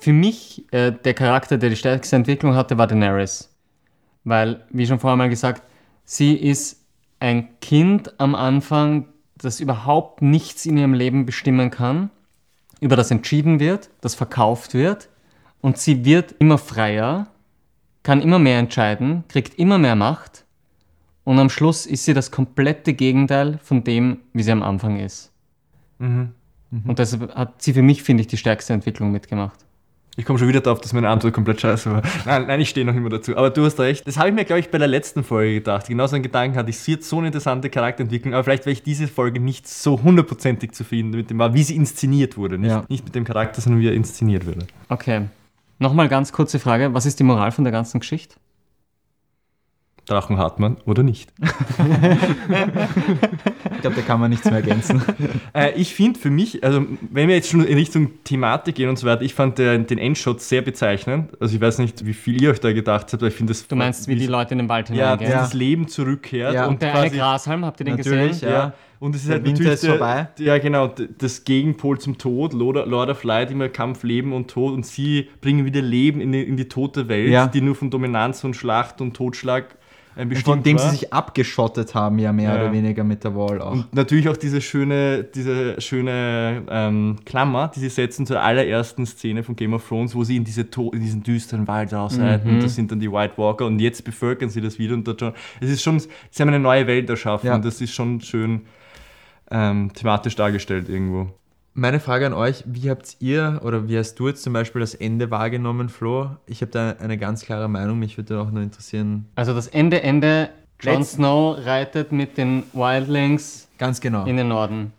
Für 0.00 0.12
mich, 0.12 0.64
äh, 0.72 0.92
der 0.92 1.14
Charakter, 1.14 1.56
der 1.56 1.70
die 1.70 1.76
stärkste 1.76 2.16
Entwicklung 2.16 2.54
hatte, 2.54 2.76
war 2.76 2.86
Daenerys. 2.86 3.54
Weil, 4.24 4.66
wie 4.70 4.86
schon 4.86 4.98
vorher 4.98 5.16
mal 5.16 5.30
gesagt, 5.30 5.62
sie 6.04 6.34
ist 6.34 6.84
ein 7.20 7.48
Kind 7.60 8.18
am 8.20 8.34
Anfang, 8.34 9.06
das 9.36 9.60
überhaupt 9.60 10.20
nichts 10.20 10.66
in 10.66 10.76
ihrem 10.76 10.92
Leben 10.92 11.24
bestimmen 11.24 11.70
kann, 11.70 12.10
über 12.80 12.96
das 12.96 13.10
entschieden 13.10 13.60
wird, 13.60 13.90
das 14.00 14.14
verkauft 14.14 14.74
wird 14.74 15.08
und 15.60 15.78
sie 15.78 16.04
wird 16.04 16.34
immer 16.38 16.58
freier, 16.58 17.28
kann 18.02 18.20
immer 18.20 18.38
mehr 18.38 18.58
entscheiden, 18.58 19.24
kriegt 19.28 19.58
immer 19.58 19.78
mehr 19.78 19.96
Macht 19.96 20.44
und 21.30 21.38
am 21.38 21.48
Schluss 21.48 21.86
ist 21.86 22.06
sie 22.06 22.12
das 22.12 22.32
komplette 22.32 22.92
Gegenteil 22.92 23.60
von 23.62 23.84
dem, 23.84 24.18
wie 24.32 24.42
sie 24.42 24.50
am 24.50 24.64
Anfang 24.64 24.98
ist. 24.98 25.30
Mhm. 26.00 26.30
Und 26.84 26.98
deshalb 26.98 27.32
hat 27.36 27.62
sie 27.62 27.72
für 27.72 27.82
mich, 27.82 28.02
finde 28.02 28.22
ich, 28.22 28.26
die 28.26 28.36
stärkste 28.36 28.72
Entwicklung 28.72 29.12
mitgemacht. 29.12 29.60
Ich 30.16 30.24
komme 30.24 30.40
schon 30.40 30.48
wieder 30.48 30.60
drauf, 30.60 30.80
dass 30.80 30.92
meine 30.92 31.08
Antwort 31.08 31.32
komplett 31.32 31.60
scheiße 31.60 31.92
war. 31.92 32.02
Nein, 32.26 32.48
nein 32.48 32.60
ich 32.60 32.70
stehe 32.70 32.84
noch 32.84 32.96
immer 32.96 33.10
dazu. 33.10 33.36
Aber 33.36 33.50
du 33.50 33.64
hast 33.64 33.78
recht. 33.78 34.04
Das 34.08 34.18
habe 34.18 34.30
ich 34.30 34.34
mir, 34.34 34.44
glaube 34.44 34.58
ich, 34.58 34.72
bei 34.72 34.78
der 34.78 34.88
letzten 34.88 35.22
Folge 35.22 35.54
gedacht. 35.54 35.86
Genauso 35.86 36.16
einen 36.16 36.24
Gedanken 36.24 36.56
hatte 36.56 36.70
ich. 36.70 36.80
Sie 36.80 36.94
hat 36.94 37.04
so 37.04 37.18
eine 37.18 37.28
interessante 37.28 37.70
Charakterentwicklung, 37.70 38.34
aber 38.34 38.42
vielleicht, 38.42 38.66
weil 38.66 38.72
ich 38.72 38.82
diese 38.82 39.06
Folge 39.06 39.38
nicht 39.38 39.68
so 39.68 40.02
hundertprozentig 40.02 40.72
zufrieden 40.72 41.10
mit 41.10 41.30
dem 41.30 41.38
war, 41.38 41.54
wie 41.54 41.62
sie 41.62 41.76
inszeniert 41.76 42.36
wurde. 42.36 42.58
Nicht, 42.58 42.70
Ja. 42.70 42.84
nicht 42.88 43.04
mit 43.04 43.14
dem 43.14 43.22
Charakter, 43.22 43.60
sondern 43.60 43.80
wie 43.80 43.86
er 43.86 43.94
inszeniert 43.94 44.46
wurde. 44.46 44.66
Okay. 44.88 45.26
Nochmal 45.78 46.08
ganz 46.08 46.32
kurze 46.32 46.58
Frage. 46.58 46.92
Was 46.92 47.06
ist 47.06 47.20
die 47.20 47.24
Moral 47.24 47.52
von 47.52 47.62
der 47.62 47.72
ganzen 47.72 48.00
Geschichte? 48.00 48.34
Drachen 50.10 50.38
hat 50.38 50.58
man 50.60 50.76
oder 50.86 51.02
nicht. 51.02 51.32
Ich 53.72 53.80
glaube, 53.82 53.96
da 53.96 54.02
kann 54.02 54.20
man 54.20 54.28
nichts 54.30 54.44
mehr 54.44 54.56
ergänzen. 54.56 55.00
Äh, 55.54 55.72
ich 55.74 55.94
finde 55.94 56.18
für 56.18 56.28
mich, 56.30 56.62
also 56.62 56.84
wenn 57.10 57.28
wir 57.28 57.34
jetzt 57.34 57.48
schon 57.50 57.64
in 57.64 57.78
Richtung 57.78 58.10
Thematik 58.24 58.74
gehen 58.74 58.88
und 58.90 58.98
so 58.98 59.06
weiter, 59.06 59.22
ich 59.22 59.32
fand 59.34 59.56
der, 59.58 59.78
den 59.78 59.96
Endshot 59.98 60.40
sehr 60.42 60.60
bezeichnend. 60.60 61.30
Also 61.40 61.54
ich 61.54 61.60
weiß 61.62 61.78
nicht, 61.78 62.04
wie 62.04 62.12
viel 62.12 62.42
ihr 62.42 62.50
euch 62.50 62.60
da 62.60 62.72
gedacht 62.72 63.04
habt, 63.12 63.14
aber 63.14 63.28
ich 63.28 63.34
finde 63.34 63.52
das... 63.52 63.66
Du 63.66 63.76
meinst, 63.76 64.06
wie 64.08 64.16
die 64.16 64.26
Leute 64.26 64.52
in 64.52 64.58
den 64.58 64.68
Wald 64.68 64.90
Ja, 64.90 65.12
hineingehen? 65.12 65.32
dieses 65.32 65.54
Leben 65.54 65.88
zurückkehrt. 65.88 66.54
Ja. 66.54 66.66
und 66.66 66.82
Der 66.82 66.92
eine 66.94 67.06
quasi, 67.06 67.16
Grashalm, 67.18 67.64
habt 67.64 67.80
ihr 67.80 67.84
den 67.86 67.96
Natürlich, 67.96 68.30
gesehen? 68.32 68.50
ja. 68.50 68.72
Und 68.98 69.14
es 69.14 69.22
ist 69.22 69.28
Der 69.28 69.36
halt 69.36 69.46
Winter 69.46 69.62
natürlich 69.62 69.82
ist 69.82 69.88
vorbei. 69.88 70.28
Ja, 70.38 70.58
genau. 70.58 70.94
Das 71.18 71.44
Gegenpol 71.44 71.98
zum 71.98 72.18
Tod. 72.18 72.52
Lord, 72.52 72.86
Lord 72.86 73.08
of 73.08 73.24
Light, 73.24 73.50
immer 73.50 73.70
Kampf, 73.70 74.02
Leben 74.02 74.34
und 74.34 74.50
Tod. 74.50 74.74
Und 74.74 74.84
sie 74.84 75.30
bringen 75.40 75.64
wieder 75.64 75.80
Leben 75.80 76.20
in 76.20 76.32
die, 76.32 76.42
in 76.42 76.58
die 76.58 76.68
tote 76.68 77.08
Welt, 77.08 77.30
Ja. 77.30 77.46
die 77.46 77.62
nur 77.62 77.74
von 77.74 77.88
Dominanz 77.88 78.44
und 78.44 78.54
Schlacht 78.56 79.00
und 79.00 79.14
Totschlag 79.16 79.76
Von 80.44 80.62
dem 80.62 80.76
sie 80.78 80.90
sich 80.90 81.12
abgeschottet 81.12 81.94
haben, 81.94 82.18
ja 82.18 82.32
mehr 82.32 82.54
Ja. 82.54 82.56
oder 82.56 82.72
weniger 82.72 83.04
mit 83.04 83.24
der 83.24 83.34
Wall 83.34 83.60
auch. 83.62 83.72
Und 83.72 83.94
natürlich 83.94 84.28
auch 84.28 84.36
diese 84.36 84.60
schöne, 84.60 85.24
diese 85.24 85.80
schöne 85.80 86.62
ähm, 86.68 87.16
Klammer, 87.24 87.70
die 87.74 87.80
sie 87.80 87.88
setzen 87.88 88.26
zur 88.26 88.40
allerersten 88.42 89.06
Szene 89.06 89.42
von 89.42 89.56
Game 89.56 89.72
of 89.72 89.86
Thrones, 89.86 90.14
wo 90.14 90.24
sie 90.24 90.36
in, 90.36 90.44
diese 90.44 90.68
to 90.68 90.90
in 90.92 91.00
diesen 91.00 91.22
düsteren 91.22 91.66
Wald 91.68 91.92
rausreiten. 91.92 92.50
Und 92.50 92.62
das 92.62 92.74
sind 92.74 92.90
dann 92.90 93.00
die 93.00 93.10
White 93.10 93.34
Walker. 93.36 93.66
Und 93.66 93.78
jetzt 93.78 94.04
bevölkern 94.04 94.50
sie 94.50 94.60
das 94.60 94.78
wieder. 94.78 94.94
Und 94.94 95.06
da 95.06 95.14
schon, 95.18 95.32
es 95.60 95.70
ist 95.70 95.82
schon, 95.82 95.98
sie 95.98 96.42
haben 96.42 96.48
eine 96.48 96.58
neue 96.60 96.86
Welt 96.86 97.08
erschaffen. 97.08 97.46
Ja. 97.46 97.54
Und 97.54 97.64
das 97.64 97.80
ist 97.80 97.92
schon 97.94 98.20
schön 98.20 98.62
ähm, 99.50 99.92
thematisch 99.94 100.36
dargestellt 100.36 100.88
irgendwo. 100.88 101.28
Meine 101.72 102.00
Frage 102.00 102.26
an 102.26 102.32
euch, 102.32 102.64
wie 102.66 102.90
habt 102.90 103.16
ihr 103.20 103.60
oder 103.62 103.88
wie 103.88 103.96
hast 103.96 104.16
du 104.16 104.26
jetzt 104.26 104.42
zum 104.42 104.52
Beispiel 104.52 104.80
das 104.80 104.94
Ende 104.94 105.30
wahrgenommen, 105.30 105.88
Flo? 105.88 106.30
Ich 106.46 106.62
habe 106.62 106.72
da 106.72 106.96
eine 106.98 107.16
ganz 107.16 107.44
klare 107.44 107.68
Meinung, 107.68 107.98
mich 107.98 108.16
würde 108.16 108.40
auch 108.40 108.50
nur 108.50 108.62
interessieren. 108.62 109.26
Also 109.36 109.54
das 109.54 109.68
Ende, 109.68 110.02
Ende, 110.02 110.50
Jon 110.80 111.04
Snow 111.04 111.56
reitet 111.64 112.10
mit 112.10 112.36
den 112.36 112.64
Wildlings 112.72 113.68
Ganz 113.78 114.00
genau. 114.00 114.24
in 114.24 114.36
den 114.36 114.48
Norden. 114.48 114.92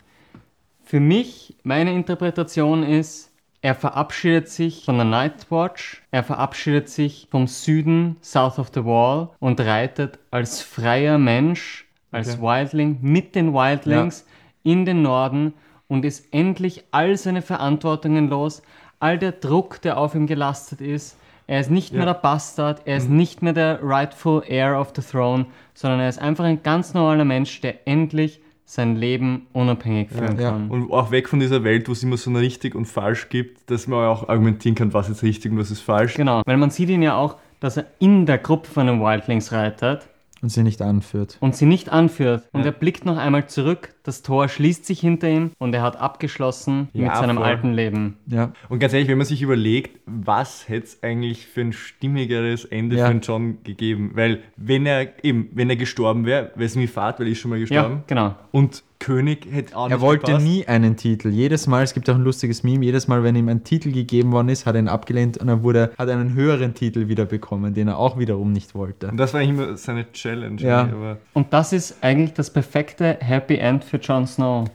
Für 0.82 0.98
mich, 0.98 1.56
meine 1.62 1.92
Interpretation 1.92 2.82
ist, 2.82 3.30
er 3.60 3.74
verabschiedet 3.74 4.48
sich 4.48 4.84
von 4.86 4.96
der 4.96 5.04
Night 5.04 5.50
Watch, 5.50 6.02
er 6.10 6.24
verabschiedet 6.24 6.88
sich 6.88 7.28
vom 7.30 7.46
Süden, 7.46 8.16
South 8.22 8.58
of 8.58 8.70
the 8.74 8.84
Wall 8.84 9.28
und 9.40 9.60
reitet 9.60 10.18
als 10.30 10.62
freier 10.62 11.18
Mensch, 11.18 11.86
als 12.10 12.40
Wildling 12.40 12.98
mit 13.02 13.34
den 13.34 13.52
Wildlings 13.52 14.26
in 14.62 14.84
den 14.84 15.02
Norden 15.02 15.52
und 15.92 16.06
ist 16.06 16.26
endlich 16.32 16.84
all 16.90 17.18
seine 17.18 17.42
Verantwortungen 17.42 18.30
los, 18.30 18.62
all 18.98 19.18
der 19.18 19.32
Druck, 19.32 19.82
der 19.82 19.98
auf 19.98 20.14
ihm 20.14 20.26
gelastet 20.26 20.80
ist. 20.80 21.18
Er 21.46 21.60
ist 21.60 21.70
nicht 21.70 21.92
mehr 21.92 22.06
der 22.06 22.14
Bastard, 22.14 22.82
er 22.86 22.96
ist 22.96 23.10
nicht 23.10 23.42
mehr 23.42 23.52
der 23.52 23.80
rightful 23.82 24.42
heir 24.48 24.80
of 24.80 24.92
the 24.96 25.02
throne, 25.02 25.44
sondern 25.74 26.00
er 26.00 26.08
ist 26.08 26.18
einfach 26.18 26.44
ein 26.44 26.62
ganz 26.62 26.94
normaler 26.94 27.26
Mensch, 27.26 27.60
der 27.60 27.86
endlich 27.86 28.40
sein 28.64 28.96
Leben 28.96 29.48
unabhängig 29.52 30.08
führen 30.08 30.40
Ja. 30.40 30.52
kann. 30.52 30.70
Und 30.70 30.90
auch 30.92 31.10
weg 31.10 31.28
von 31.28 31.40
dieser 31.40 31.62
Welt, 31.62 31.88
wo 31.88 31.92
es 31.92 32.02
immer 32.02 32.16
so 32.16 32.30
ein 32.30 32.36
richtig 32.36 32.74
und 32.74 32.86
falsch 32.86 33.28
gibt, 33.28 33.70
dass 33.70 33.86
man 33.86 34.06
auch 34.06 34.30
argumentieren 34.30 34.74
kann, 34.74 34.94
was 34.94 35.10
ist 35.10 35.22
richtig 35.22 35.52
und 35.52 35.58
was 35.58 35.70
ist 35.70 35.82
falsch. 35.82 36.14
Genau, 36.14 36.40
weil 36.46 36.56
man 36.56 36.70
sieht 36.70 36.88
ihn 36.88 37.02
ja 37.02 37.16
auch, 37.16 37.36
dass 37.60 37.76
er 37.76 37.84
in 37.98 38.24
der 38.24 38.38
Gruppe 38.38 38.70
von 38.70 38.86
den 38.86 39.00
Wildlings 39.02 39.52
reitet 39.52 40.08
Und 40.42 40.48
sie 40.48 40.64
nicht 40.64 40.82
anführt. 40.82 41.36
und 41.40 41.54
sie 41.54 41.66
nicht 41.66 41.88
anführt. 41.90 42.48
Und 42.52 42.66
er 42.66 42.72
blickt 42.72 43.06
noch 43.06 43.16
einmal 43.16 43.46
zurück, 43.48 43.94
das 44.02 44.22
Tor 44.22 44.48
schließt 44.48 44.84
sich 44.84 44.98
hinter 45.00 45.28
ihm 45.30 45.52
und 45.58 45.72
er 45.72 45.82
hat 45.82 45.96
abgeschlossen 45.96 46.88
Ja, 46.92 47.04
mit 47.06 47.16
seinem 47.16 47.36
voll. 47.36 47.46
alten 47.46 47.72
Leben. 47.72 48.16
Ja. 48.26 48.52
Und 48.68 48.80
ganz 48.80 48.92
ehrlich, 48.92 49.08
wenn 49.08 49.18
man 49.18 49.26
sich 49.26 49.40
überlegt, 49.42 50.00
was 50.06 50.68
hätte 50.68 50.86
es 50.86 51.02
eigentlich 51.04 51.46
für 51.46 51.60
ein 51.60 51.72
stimmigeres 51.72 52.64
Ende 52.64 52.96
Ja. 52.96 53.04
für 53.06 53.10
einen 53.12 53.20
John 53.20 53.58
gegeben? 53.62 54.10
Weil 54.14 54.40
wenn 54.56 54.84
er 54.84 55.24
eben, 55.24 55.48
wenn 55.52 55.70
er 55.70 55.76
gestorben 55.76 56.26
wäre, 56.26 56.50
wäre 56.56 56.64
es 56.66 56.76
wie 56.76 56.88
Fahrt, 56.88 57.20
weil 57.20 57.26
er 57.28 57.32
ist 57.32 57.38
schon 57.38 57.50
mal 57.50 57.60
gestorben. 57.60 57.94
Ja, 57.98 58.02
genau. 58.08 58.34
Und 58.50 58.82
König 59.02 59.46
hätte 59.50 59.76
auch 59.76 59.88
nicht 59.88 59.96
Er 59.96 60.00
wollte 60.00 60.26
gepasst. 60.26 60.44
nie 60.46 60.66
einen 60.66 60.96
Titel. 60.96 61.28
Jedes 61.28 61.66
Mal, 61.66 61.82
es 61.82 61.92
gibt 61.92 62.08
auch 62.08 62.14
ein 62.14 62.22
lustiges 62.22 62.62
Meme, 62.62 62.84
jedes 62.84 63.08
Mal, 63.08 63.22
wenn 63.24 63.34
ihm 63.36 63.48
ein 63.48 63.64
Titel 63.64 63.90
gegeben 63.92 64.32
worden 64.32 64.48
ist, 64.48 64.64
hat 64.64 64.74
er 64.76 64.80
ihn 64.80 64.88
abgelehnt 64.88 65.38
und 65.38 65.48
er 65.48 65.62
wurde, 65.62 65.90
hat 65.98 66.08
einen 66.08 66.34
höheren 66.34 66.74
Titel 66.74 67.08
wieder 67.08 67.24
bekommen, 67.26 67.74
den 67.74 67.88
er 67.88 67.98
auch 67.98 68.18
wiederum 68.18 68.52
nicht 68.52 68.74
wollte. 68.74 69.08
Und 69.08 69.16
das 69.16 69.34
war 69.34 69.40
eigentlich 69.40 69.66
immer 69.66 69.76
seine 69.76 70.10
Challenge. 70.12 70.60
Ja. 70.62 70.82
Aber 70.82 71.18
Und 71.34 71.52
das 71.52 71.72
ist 71.72 71.96
eigentlich 72.00 72.32
das 72.32 72.50
perfekte 72.50 73.18
Happy 73.20 73.56
End 73.56 73.84
für 73.84 73.96
Jon 73.98 74.26
Snow. 74.26 74.68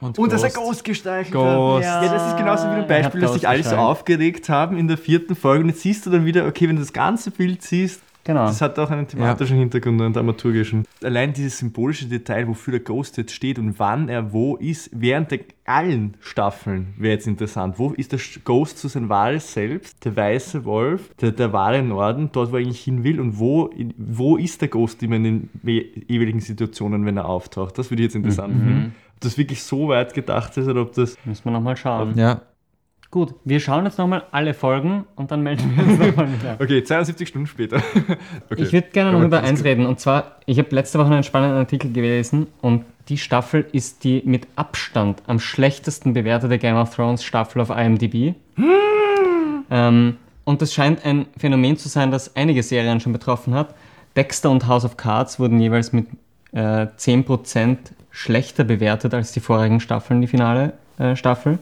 Und, 0.00 0.18
Und 0.18 0.32
dass 0.32 0.42
er 0.42 0.50
Ghost. 0.50 0.84
Gestreichelt 0.84 1.32
Ghost. 1.32 1.86
hat. 1.86 2.04
Ja, 2.04 2.12
das 2.12 2.28
ist 2.32 2.36
genauso 2.36 2.64
wie 2.64 2.72
ein 2.74 2.86
Beispiel, 2.88 3.20
dass 3.20 3.34
sich 3.34 3.48
alle 3.48 3.62
so 3.62 3.76
aufgeregt 3.76 4.48
haben 4.48 4.76
in 4.76 4.88
der 4.88 4.98
vierten 4.98 5.36
Folge. 5.36 5.62
Und 5.62 5.70
jetzt 5.70 5.80
siehst 5.82 6.04
du 6.04 6.10
dann 6.10 6.24
wieder, 6.26 6.46
okay, 6.46 6.68
wenn 6.68 6.76
du 6.76 6.82
das 6.82 6.92
ganze 6.92 7.30
Bild 7.30 7.62
siehst, 7.62 8.00
Genau. 8.24 8.46
das 8.46 8.60
hat 8.60 8.78
auch 8.78 8.90
einen 8.90 9.08
thematischen 9.08 9.58
Hintergrund 9.58 10.00
und 10.00 10.04
einen 10.06 10.14
dramaturgischen. 10.14 10.84
Allein 11.02 11.32
dieses 11.32 11.58
symbolische 11.58 12.06
Detail, 12.06 12.46
wofür 12.46 12.72
der 12.72 12.80
Ghost 12.80 13.16
jetzt 13.16 13.32
steht 13.32 13.58
und 13.58 13.78
wann 13.78 14.08
er 14.08 14.32
wo 14.32 14.56
ist, 14.56 14.90
während 14.92 15.30
der 15.32 15.40
allen 15.64 16.14
Staffeln 16.20 16.94
wäre 16.96 17.14
jetzt 17.14 17.26
interessant. 17.26 17.78
Wo 17.78 17.90
ist 17.92 18.12
der 18.12 18.20
Ghost 18.44 18.78
zu 18.78 18.88
sein 18.88 19.08
wahres 19.08 19.52
Selbst, 19.52 20.04
der 20.04 20.16
weiße 20.16 20.64
Wolf, 20.64 21.12
der, 21.20 21.32
der 21.32 21.52
wahre 21.52 21.82
Norden, 21.82 22.30
dort, 22.32 22.52
wo 22.52 22.56
er 22.56 22.62
eigentlich 22.62 22.82
hin 22.82 23.04
will 23.04 23.20
und 23.20 23.38
wo, 23.38 23.66
in, 23.66 23.94
wo 23.96 24.36
ist 24.36 24.60
der 24.60 24.68
Ghost 24.68 25.02
immer 25.02 25.16
in 25.16 25.24
den 25.24 25.50
jeweiligen 26.06 26.40
Situationen, 26.40 27.04
wenn 27.04 27.16
er 27.16 27.26
auftaucht? 27.26 27.78
Das 27.78 27.90
würde 27.90 28.02
ich 28.02 28.06
jetzt 28.06 28.16
interessant 28.16 28.54
finden. 28.54 28.94
Ob 29.14 29.20
das 29.20 29.38
wirklich 29.38 29.62
so 29.62 29.88
weit 29.88 30.14
gedacht 30.14 30.56
ist 30.56 30.66
oder 30.68 30.82
ob 30.82 30.94
das 30.94 31.16
Müssen 31.24 31.44
wir 31.44 31.52
nochmal 31.52 31.76
schauen. 31.76 32.16
Ja, 32.16 32.42
Gut, 33.12 33.34
wir 33.44 33.60
schauen 33.60 33.84
jetzt 33.84 33.98
nochmal 33.98 34.24
alle 34.32 34.54
Folgen 34.54 35.04
und 35.16 35.30
dann 35.30 35.42
melden 35.42 35.70
wir 35.76 35.84
uns 35.84 35.98
nochmal 35.98 36.32
wieder. 36.40 36.56
Okay, 36.58 36.82
72 36.82 37.28
Stunden 37.28 37.46
später. 37.46 37.82
Okay. 38.50 38.62
Ich 38.62 38.72
würde 38.72 38.88
gerne 38.88 39.12
noch 39.12 39.22
über 39.22 39.42
eins 39.42 39.64
reden. 39.64 39.86
Und 39.86 40.00
zwar, 40.00 40.36
ich 40.46 40.58
habe 40.58 40.74
letzte 40.74 40.98
Woche 40.98 41.12
einen 41.12 41.22
spannenden 41.22 41.58
Artikel 41.58 41.92
gelesen 41.92 42.46
und 42.60 42.84
die 43.08 43.18
Staffel 43.18 43.66
ist 43.72 44.04
die 44.04 44.22
mit 44.24 44.46
Abstand 44.56 45.22
am 45.26 45.40
schlechtesten 45.40 46.14
bewertete 46.14 46.58
Game 46.58 46.76
of 46.76 46.94
Thrones 46.94 47.22
Staffel 47.22 47.60
auf 47.60 47.70
IMDb. 47.70 48.34
ähm, 49.70 50.16
und 50.44 50.62
das 50.62 50.72
scheint 50.72 51.04
ein 51.04 51.26
Phänomen 51.36 51.76
zu 51.76 51.88
sein, 51.88 52.10
das 52.10 52.34
einige 52.34 52.62
Serien 52.62 53.00
schon 53.00 53.12
betroffen 53.12 53.54
hat. 53.54 53.74
Dexter 54.16 54.50
und 54.50 54.66
House 54.66 54.84
of 54.84 54.96
Cards 54.96 55.38
wurden 55.38 55.60
jeweils 55.60 55.92
mit 55.92 56.06
äh, 56.52 56.86
10% 56.98 57.76
schlechter 58.10 58.64
bewertet 58.64 59.12
als 59.14 59.32
die 59.32 59.40
vorigen 59.40 59.80
Staffeln, 59.80 60.20
die 60.20 60.26
finale 60.26 60.74
äh, 60.98 61.16
Staffel. 61.16 61.58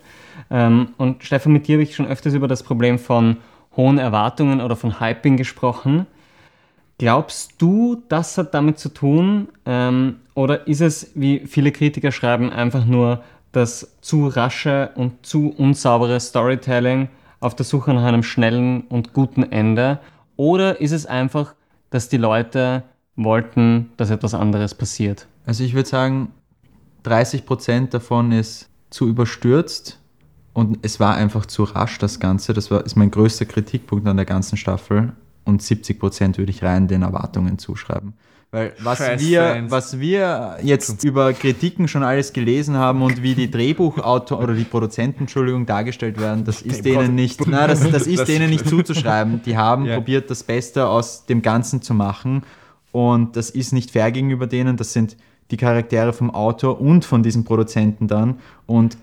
Ähm, 0.50 0.88
und 0.96 1.24
Stefan, 1.24 1.52
mit 1.52 1.66
dir 1.66 1.74
habe 1.74 1.82
ich 1.82 1.94
schon 1.94 2.06
öfters 2.06 2.34
über 2.34 2.48
das 2.48 2.62
Problem 2.62 2.98
von 2.98 3.36
hohen 3.76 3.98
Erwartungen 3.98 4.60
oder 4.60 4.76
von 4.76 5.00
Hyping 5.00 5.36
gesprochen. 5.36 6.06
Glaubst 6.98 7.54
du, 7.58 8.02
das 8.08 8.36
hat 8.36 8.54
damit 8.54 8.78
zu 8.78 8.90
tun? 8.90 9.48
Ähm, 9.64 10.16
oder 10.34 10.66
ist 10.66 10.80
es, 10.80 11.12
wie 11.14 11.46
viele 11.46 11.72
Kritiker 11.72 12.12
schreiben, 12.12 12.50
einfach 12.50 12.84
nur 12.84 13.22
das 13.52 13.96
zu 14.00 14.28
rasche 14.28 14.90
und 14.94 15.26
zu 15.26 15.54
unsaubere 15.56 16.20
Storytelling 16.20 17.08
auf 17.40 17.56
der 17.56 17.64
Suche 17.64 17.92
nach 17.94 18.04
einem 18.04 18.22
schnellen 18.22 18.82
und 18.82 19.12
guten 19.12 19.42
Ende? 19.44 19.98
Oder 20.36 20.80
ist 20.80 20.92
es 20.92 21.06
einfach, 21.06 21.54
dass 21.90 22.08
die 22.08 22.16
Leute 22.16 22.82
wollten, 23.16 23.90
dass 23.96 24.10
etwas 24.10 24.34
anderes 24.34 24.74
passiert? 24.74 25.26
also 25.50 25.64
ich 25.64 25.74
würde 25.74 25.88
sagen, 25.88 26.30
30% 27.04 27.88
davon 27.90 28.30
ist 28.30 28.69
zu 28.90 29.08
überstürzt 29.08 29.98
und 30.52 30.78
es 30.82 31.00
war 31.00 31.14
einfach 31.14 31.46
zu 31.46 31.64
rasch, 31.64 31.98
das 31.98 32.20
Ganze. 32.20 32.52
Das 32.52 32.70
war, 32.70 32.84
ist 32.84 32.96
mein 32.96 33.10
größter 33.10 33.46
Kritikpunkt 33.46 34.06
an 34.06 34.16
der 34.16 34.26
ganzen 34.26 34.56
Staffel. 34.56 35.12
Und 35.44 35.62
70% 35.62 36.38
würde 36.38 36.50
ich 36.50 36.62
rein 36.62 36.86
den 36.86 37.02
Erwartungen 37.02 37.58
zuschreiben. 37.58 38.12
Weil 38.52 38.72
was 38.82 38.98
Scheiß 38.98 39.20
wir, 39.20 39.42
Fans. 39.42 39.70
was 39.70 40.00
wir 40.00 40.58
jetzt 40.62 41.04
über 41.04 41.32
Kritiken 41.32 41.86
schon 41.86 42.02
alles 42.02 42.32
gelesen 42.32 42.76
haben 42.76 43.00
und 43.02 43.22
wie 43.22 43.36
die 43.36 43.48
Drehbuchautor 43.48 44.40
oder 44.40 44.54
die 44.54 44.64
Produzenten, 44.64 45.20
Entschuldigung, 45.20 45.66
dargestellt 45.66 46.20
werden, 46.20 46.44
das 46.44 46.60
ist 46.60 46.84
denen 46.84 47.14
nicht, 47.14 47.40
na, 47.46 47.68
das, 47.68 47.88
das 47.88 48.08
ist 48.08 48.26
denen 48.26 48.50
nicht 48.50 48.68
zuzuschreiben. 48.68 49.40
Die 49.44 49.56
haben 49.56 49.86
Ja. 49.86 49.94
probiert, 49.94 50.30
das 50.30 50.42
Beste 50.42 50.88
aus 50.88 51.26
dem 51.26 51.42
Ganzen 51.42 51.80
zu 51.80 51.94
machen 51.94 52.42
und 52.90 53.36
das 53.36 53.50
ist 53.50 53.72
nicht 53.72 53.92
fair 53.92 54.10
gegenüber 54.10 54.48
denen. 54.48 54.76
Das 54.76 54.92
sind 54.92 55.16
die 55.50 55.56
Charaktere 55.56 56.12
vom 56.12 56.30
Autor 56.30 56.80
und 56.80 57.04
von 57.04 57.22
diesem 57.22 57.44
Produzenten 57.44 58.08
dann 58.08 58.38
und 58.66 58.96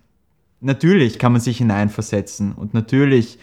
natürlich 0.61 1.19
kann 1.19 1.31
man 1.31 1.41
sich 1.41 1.57
hineinversetzen 1.57 2.53
und 2.53 2.73
natürlich 2.73 3.37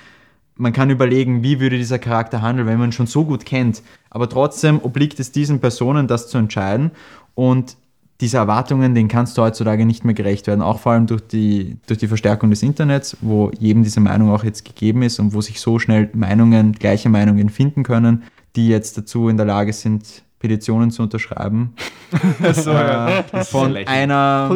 man 0.57 0.73
kann 0.73 0.90
überlegen, 0.90 1.43
wie 1.43 1.61
würde 1.61 1.79
dieser 1.79 1.99
Charakter 1.99 2.43
handeln, 2.43 2.67
wenn 2.69 2.79
man 2.79 2.90
ihn 2.90 2.93
schon 2.93 3.07
so 3.07 3.25
gut 3.25 3.45
kennt. 3.45 3.83
Aber 4.11 4.29
trotzdem 4.29 4.81
obliegt 4.83 5.19
es 5.19 5.33
diesen 5.33 5.61
Personen, 5.61 6.07
das 6.07 6.29
zu 6.29 6.38
entscheiden. 6.38 6.93
Und 7.35 7.77
diese 8.21 8.37
Erwartungen, 8.37 8.95
denen 8.95 9.09
kannst 9.09 9.37
du 9.37 9.43
heutzutage 9.43 9.85
nicht 9.85 10.05
mehr 10.05 10.14
gerecht 10.14 10.47
werden, 10.47 10.62
auch 10.62 10.79
vor 10.79 10.93
allem 10.93 11.07
durch 11.07 11.27
die, 11.27 11.79
durch 11.87 11.99
die 11.99 12.07
Verstärkung 12.07 12.51
des 12.51 12.62
Internets, 12.62 13.17
wo 13.21 13.51
jedem 13.59 13.83
diese 13.83 14.01
Meinung 14.01 14.31
auch 14.31 14.45
jetzt 14.45 14.64
gegeben 14.64 15.03
ist 15.03 15.19
und 15.19 15.35
wo 15.35 15.40
sich 15.40 15.61
so 15.61 15.81
schnell 15.81 16.09
Meinungen, 16.14 16.73
gleiche 16.73 17.09
Meinungen 17.09 17.49
finden 17.49 17.83
können, 17.83 18.23
die 18.55 18.69
jetzt 18.69 18.97
dazu 18.97 19.29
in 19.29 19.37
der 19.37 19.47
Lage 19.47 19.73
sind, 19.73 20.23
Petitionen 20.45 20.91
zu 20.91 21.03
unterschreiben. 21.03 21.73
So, 22.53 22.71
ja. 22.71 23.25
Ist 23.33 23.51
Von 23.51 23.77
einer. 23.77 24.47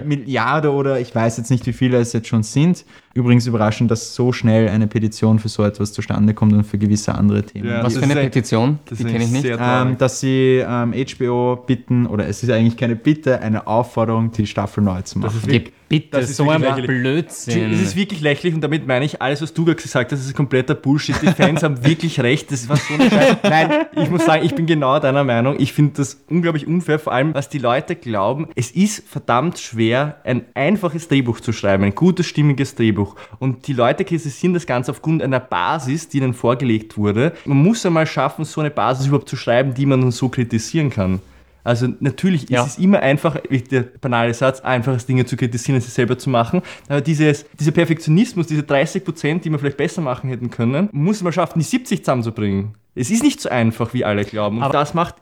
Milliarde 0.00 0.72
oder 0.72 0.98
ich 0.98 1.14
weiß 1.14 1.36
jetzt 1.36 1.48
nicht, 1.48 1.64
wie 1.66 1.72
viele 1.72 1.98
es 1.98 2.12
jetzt 2.12 2.26
schon 2.26 2.42
sind. 2.42 2.84
Übrigens 3.12 3.46
überraschend, 3.46 3.90
dass 3.90 4.14
so 4.14 4.32
schnell 4.32 4.68
eine 4.68 4.86
Petition 4.86 5.40
für 5.40 5.48
so 5.48 5.64
etwas 5.64 5.92
zustande 5.92 6.32
kommt 6.32 6.52
und 6.52 6.62
für 6.62 6.78
gewisse 6.78 7.14
andere 7.14 7.42
Themen. 7.42 7.68
Ja, 7.68 7.82
Was 7.82 7.94
das 7.94 8.04
für 8.04 8.10
eine 8.10 8.20
Petition? 8.20 8.78
Das 8.84 8.98
Die 8.98 9.04
kenne 9.04 9.24
ich 9.24 9.30
nicht. 9.30 9.46
Ähm, 9.46 9.98
dass 9.98 10.20
sie 10.20 10.64
ähm, 10.64 10.94
HBO 10.94 11.56
bitten, 11.56 12.06
oder 12.06 12.28
es 12.28 12.44
ist 12.44 12.50
eigentlich 12.50 12.76
keine 12.76 12.94
Bitte, 12.94 13.40
eine 13.40 13.66
Aufforderung, 13.66 14.30
die 14.30 14.46
Staffel 14.46 14.84
neu 14.84 15.02
zu 15.02 15.18
machen. 15.18 15.32
Das 15.34 15.50
wirklich, 15.50 15.72
bitte, 15.88 16.08
das 16.12 16.30
ist 16.30 16.36
so 16.36 16.48
ein 16.48 16.60
wirklich 16.60 16.86
lächerlich. 16.86 17.02
Blödsinn. 17.02 17.72
Es 17.72 17.80
ist 17.80 17.96
wirklich 17.96 18.20
lächerlich 18.20 18.54
und 18.54 18.60
damit 18.60 18.86
meine 18.86 19.04
ich 19.04 19.20
alles, 19.20 19.42
was 19.42 19.52
du 19.52 19.64
gerade 19.64 19.82
gesagt 19.82 20.12
hast, 20.12 20.20
das 20.20 20.26
ist 20.28 20.36
kompletter 20.36 20.76
Bullshit. 20.76 21.16
Die 21.20 21.26
Fans 21.26 21.64
haben 21.64 21.84
wirklich 21.84 22.20
recht. 22.20 22.52
Das 22.52 22.68
war 22.68 22.76
so 22.76 22.94
eine 22.94 23.10
Scheiße. 23.10 23.38
Nein, 23.42 23.70
ich 23.96 24.08
muss 24.08 24.24
sagen, 24.24 24.44
ich 24.44 24.54
bin 24.54 24.66
genau 24.66 25.00
deiner 25.00 25.24
Meinung. 25.24 25.56
Ich 25.58 25.72
finde 25.72 25.94
das 25.96 26.22
unglaublich 26.28 26.68
unfair, 26.68 27.00
vor 27.00 27.12
allem, 27.12 27.34
was 27.34 27.48
die 27.48 27.58
Leute 27.58 27.96
glauben. 27.96 28.46
Es 28.54 28.70
ist 28.70 29.02
verdammt 29.08 29.58
schwer, 29.58 30.18
ein 30.22 30.44
einfaches 30.54 31.08
Drehbuch 31.08 31.40
zu 31.40 31.52
schreiben, 31.52 31.82
ein 31.82 31.94
gutes, 31.96 32.26
stimmiges 32.26 32.76
Drehbuch. 32.76 32.99
Und 33.38 33.66
die 33.66 33.72
Leute 33.72 34.04
kritisieren 34.04 34.54
das 34.54 34.66
Ganze 34.66 34.90
aufgrund 34.90 35.22
einer 35.22 35.40
Basis, 35.40 36.08
die 36.08 36.18
ihnen 36.18 36.34
vorgelegt 36.34 36.96
wurde. 36.96 37.32
Man 37.44 37.58
muss 37.58 37.84
einmal 37.86 38.06
schaffen, 38.06 38.44
so 38.44 38.60
eine 38.60 38.70
Basis 38.70 39.06
überhaupt 39.06 39.28
zu 39.28 39.36
schreiben, 39.36 39.74
die 39.74 39.86
man 39.86 40.10
so 40.10 40.28
kritisieren 40.28 40.90
kann. 40.90 41.20
Also 41.62 41.88
natürlich 42.00 42.48
Ja. 42.48 42.62
ist 42.64 42.72
es 42.72 42.78
immer 42.78 43.00
einfach, 43.00 43.36
wie 43.50 43.60
der 43.60 43.82
banale 44.00 44.32
Satz, 44.32 44.60
einfaches 44.60 45.04
Dinge 45.04 45.26
zu 45.26 45.36
kritisieren, 45.36 45.76
als 45.76 45.84
sie 45.84 45.90
selber 45.90 46.16
zu 46.16 46.30
machen. 46.30 46.62
Aber 46.88 47.02
dieses, 47.02 47.44
dieser 47.58 47.72
Perfektionismus, 47.72 48.46
diese 48.46 48.62
30 48.62 49.04
Prozent, 49.04 49.44
die 49.44 49.50
man 49.50 49.60
vielleicht 49.60 49.76
besser 49.76 50.00
machen 50.00 50.30
hätten 50.30 50.50
können, 50.50 50.88
muss 50.92 51.22
man 51.22 51.32
schaffen, 51.34 51.58
die 51.58 51.64
70 51.66 52.00
zusammenzubringen. 52.02 52.74
Es 52.94 53.10
ist 53.10 53.22
nicht 53.22 53.40
so 53.42 53.50
einfach, 53.50 53.92
wie 53.92 54.04
alle 54.06 54.24
glauben. 54.24 54.56
Und 54.58 54.62
Aber- 54.64 54.72
das 54.72 54.94
macht, 54.94 55.16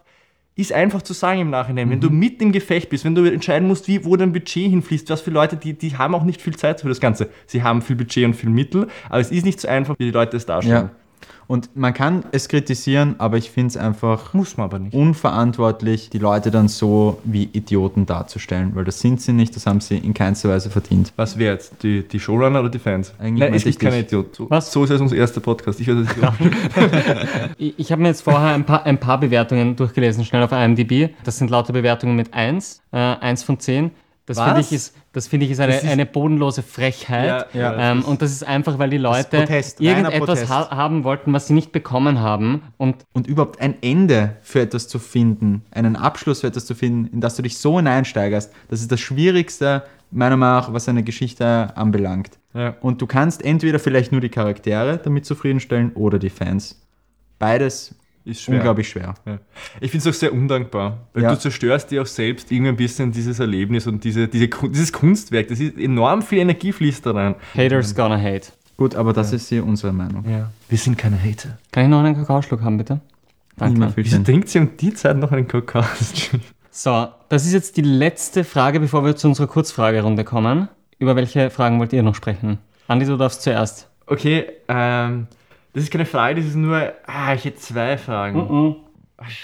ist 0.59 0.73
einfach 0.73 1.03
zu 1.03 1.13
sagen 1.13 1.41
im 1.41 1.51
Nachhinein. 1.51 1.89
Wenn 1.89 2.01
du 2.01 2.11
mitten 2.11 2.43
im 2.43 2.53
Gefecht 2.53 2.91
bist, 2.91 3.05
wenn 3.05 3.15
du 3.15 3.25
entscheiden 3.25 3.69
musst, 3.69 3.87
wie, 3.87 4.05
wo 4.05 4.17
dein 4.17 4.33
Budget 4.33 4.69
hinfließt, 4.71 5.09
was 5.09 5.21
für 5.21 5.31
Leute, 5.31 5.57
die, 5.57 5.75
die 5.75 5.97
haben 5.97 6.17
auch 6.17 6.25
nicht 6.25 6.43
viel 6.43 6.57
Zeit 6.57 6.81
für 6.81 6.89
das 6.89 6.99
Ganze. 6.99 7.31
Sie 7.47 7.63
haben 7.63 7.81
viel 7.81 7.95
Budget 7.95 8.25
und 8.25 8.35
viel 8.35 8.51
Mittel, 8.51 8.89
aber 9.09 9.21
es 9.21 9.31
ist 9.31 9.47
nicht 9.47 9.61
so 9.61 9.69
einfach, 9.69 9.95
wie 10.01 10.07
die 10.07 10.11
Leute 10.11 10.37
es 10.37 10.47
darstellen. 10.47 10.91
Ja. 10.91 11.08
Und 11.47 11.71
man 11.77 11.95
kann 11.95 12.25
es 12.33 12.49
kritisieren, 12.49 13.15
aber 13.19 13.39
ich 13.39 13.51
finde 13.51 13.69
es 13.69 13.77
einfach 13.79 14.35
Muss 14.35 14.57
man 14.59 14.65
aber 14.67 14.79
nicht. 14.79 14.95
unverantwortlich, 14.95 16.11
die 16.11 16.19
Leute 16.19 16.51
dann 16.51 16.69
so 16.69 17.19
wie 17.25 17.45
Idioten 17.53 18.05
darzustellen, 18.05 18.75
weil 18.75 18.85
das 18.85 19.01
sind 19.01 19.21
sie 19.23 19.33
nicht, 19.33 19.57
das 19.57 19.67
haben 19.67 19.81
sie 19.81 19.97
in 19.97 20.13
keinster 20.13 20.51
Weise 20.51 20.69
verdient. 20.71 21.13
Was 21.17 21.39
wäre 21.39 21.55
jetzt? 21.55 21.83
Die, 21.83 22.07
die 22.07 22.21
Showrunner 22.21 22.61
oder 22.61 22.69
die 22.69 22.79
Fans? 22.79 23.15
Eigentlich 23.19 23.41
Nein, 23.41 23.51
meinte 23.53 23.57
es 23.57 23.65
gibt 23.65 23.75
ich 23.77 23.79
keine 23.81 23.97
dich. 24.03 24.07
Idiot. 24.13 24.35
So, 24.37 24.51
Was? 24.51 24.71
so 24.73 24.85
ist 24.85 24.91
es 24.91 25.01
unser 25.01 25.17
erster 25.17 25.41
Podcast. 25.41 25.81
Ich 25.81 25.87
werde 25.87 26.03
Idiot. 26.03 26.33
Ich, 27.59 27.75
ich 27.79 27.93
habe 27.93 28.03
mir 28.03 28.09
jetzt 28.09 28.23
vorher 28.23 28.55
ein 28.55 28.65
paar, 28.65 28.85
ein 28.85 28.99
paar 28.99 29.19
Bewertungen 29.19 29.75
durchgelesen, 29.77 30.25
schnell 30.25 30.43
auf 30.43 30.53
IMDb. 30.53 31.11
Das 31.25 31.39
sind 31.39 31.51
lauter 31.51 31.73
Bewertungen 31.73 32.15
mit 32.17 32.35
1, 32.35 32.83
äh, 32.93 32.97
1 32.97 33.43
von 33.43 33.59
10. 33.59 33.91
Das 34.29 34.39
finde 34.41 34.61
ich, 34.61 34.73
ist, 34.73 34.95
das 35.13 35.27
finde 35.29 35.47
ich 35.47 35.53
ist, 35.53 35.61
eine, 35.61 35.73
Das 35.73 35.83
ist- 35.83 35.91
eine 35.91 36.07
bodenlose 36.07 36.63
Frechheit. 36.63 37.49
Ja, 37.55 37.61
ja, 37.61 37.73
das 37.73 37.81
ähm, 37.93 37.99
ist- 38.01 38.05
und 38.07 38.23
das 38.23 38.31
ist 38.33 38.43
einfach, 38.47 38.79
weil 38.79 38.91
die 38.91 38.99
Leute 38.99 39.39
Protest, 39.39 39.81
irgendetwas 39.81 40.49
ha 40.49 40.71
haben 40.71 41.05
wollten, 41.05 41.33
was 41.33 41.47
sie 41.49 41.55
nicht 41.55 41.73
bekommen 41.73 42.21
haben. 42.21 42.63
Und 42.77 43.05
Und 43.13 43.27
überhaupt 43.27 43.61
ein 43.61 43.75
Ende 43.83 44.37
für 44.43 44.61
etwas 44.61 44.89
zu 44.89 44.99
finden, 44.99 45.63
einen 45.71 45.97
Abschluss 45.97 46.41
für 46.43 46.47
etwas 46.49 46.67
zu 46.67 46.75
finden, 46.75 47.13
in 47.13 47.21
das 47.21 47.37
du 47.37 47.43
dich 47.43 47.59
so 47.59 47.77
hineinsteigerst, 47.79 48.53
das 48.69 48.81
ist 48.81 48.93
das 48.93 49.01
Schwierigste, 49.01 49.83
meiner 50.11 50.37
Meinung 50.37 50.57
nach, 50.57 50.73
was 50.73 50.89
eine 50.89 51.03
Geschichte 51.03 51.77
anbelangt. 51.77 52.39
Ja. 52.55 52.77
Und 52.81 53.03
du 53.03 53.07
kannst 53.07 53.45
entweder 53.45 53.79
vielleicht 53.79 54.11
nur 54.13 54.21
die 54.23 54.31
Charaktere 54.31 54.99
damit 54.99 55.27
zufriedenstellen 55.27 55.93
oder 55.95 56.19
die 56.19 56.31
Fans. 56.31 56.81
Beides 57.39 57.95
Ist 58.29 58.43
schwer. 58.43 58.57
unglaublich 58.57 58.89
schwer. 58.89 59.15
Ja. 59.27 59.39
Ich 59.81 59.91
finde 59.91 60.09
es 60.09 60.15
auch 60.15 60.19
sehr 60.19 60.33
undankbar, 60.33 60.99
weil 61.15 61.23
Ja. 61.23 61.31
du 61.33 61.39
zerstörst 61.39 61.91
dir 61.91 62.03
auch 62.03 62.07
selbst 62.07 62.53
irgendwie 62.53 62.69
ein 62.71 62.77
bisschen 62.77 63.11
dieses 63.11 63.41
Erlebnis 63.41 63.87
und 63.87 64.05
diese, 64.05 64.29
diese, 64.29 64.49
dieses 64.49 64.93
Kunstwerk. 64.93 65.49
Das 65.49 65.61
ist 65.61 65.79
enorm 65.79 66.23
viel 66.23 66.39
Energie 66.39 66.73
fließt 66.73 67.07
da 67.07 67.13
rein. 67.13 67.35
Haters 67.57 67.95
gonna 67.95 68.19
hate. 68.21 68.49
Gut, 68.77 68.95
aber 68.95 69.13
das 69.13 69.33
ist 69.33 69.49
hier 69.49 69.65
unsere 69.65 69.93
Meinung. 69.93 70.25
Ja. 70.31 70.51
Wir 70.69 70.79
sind 70.79 70.97
keine 70.99 71.17
Hater. 71.23 71.59
Kann 71.73 71.85
ich 71.85 71.91
noch 71.91 72.05
einen 72.05 72.15
Kakaoschluck 72.15 72.61
haben, 72.63 72.77
bitte? 72.77 73.01
Danke. 73.57 73.93
Wieso 73.97 74.23
trinkt 74.23 74.49
sie 74.51 74.59
um 74.61 74.77
die 74.77 74.95
Zeit 74.95 75.17
noch 75.17 75.33
einen 75.33 75.49
Kakao? 75.49 75.83
So, 76.71 77.09
das 77.29 77.45
ist 77.45 77.53
jetzt 77.55 77.77
die 77.77 77.83
letzte 77.83 78.45
Frage, 78.45 78.79
bevor 78.79 79.05
wir 79.05 79.17
zu 79.17 79.27
unserer 79.27 79.49
Kurzfragerunde 79.49 80.23
kommen. 80.23 80.69
Über 81.01 81.17
welche 81.17 81.51
Fragen 81.51 81.81
wollt 81.81 81.93
ihr 81.93 82.03
noch 82.05 82.15
sprechen? 82.15 82.59
Andi, 82.87 83.05
du 83.07 83.17
darfst 83.17 83.43
zuerst. 83.43 83.89
Okay, 84.07 84.45
ähm, 84.69 85.27
das 85.79 85.85
ist 85.85 85.91
keine 85.93 86.07
Frage, 86.07 86.41
das 86.41 86.47
ist 86.47 86.57
nur. 86.57 86.93
Ah, 87.07 87.35
ich 87.35 87.45
hätte 87.45 87.59
zwei 87.59 87.97
Fragen. 87.97 88.77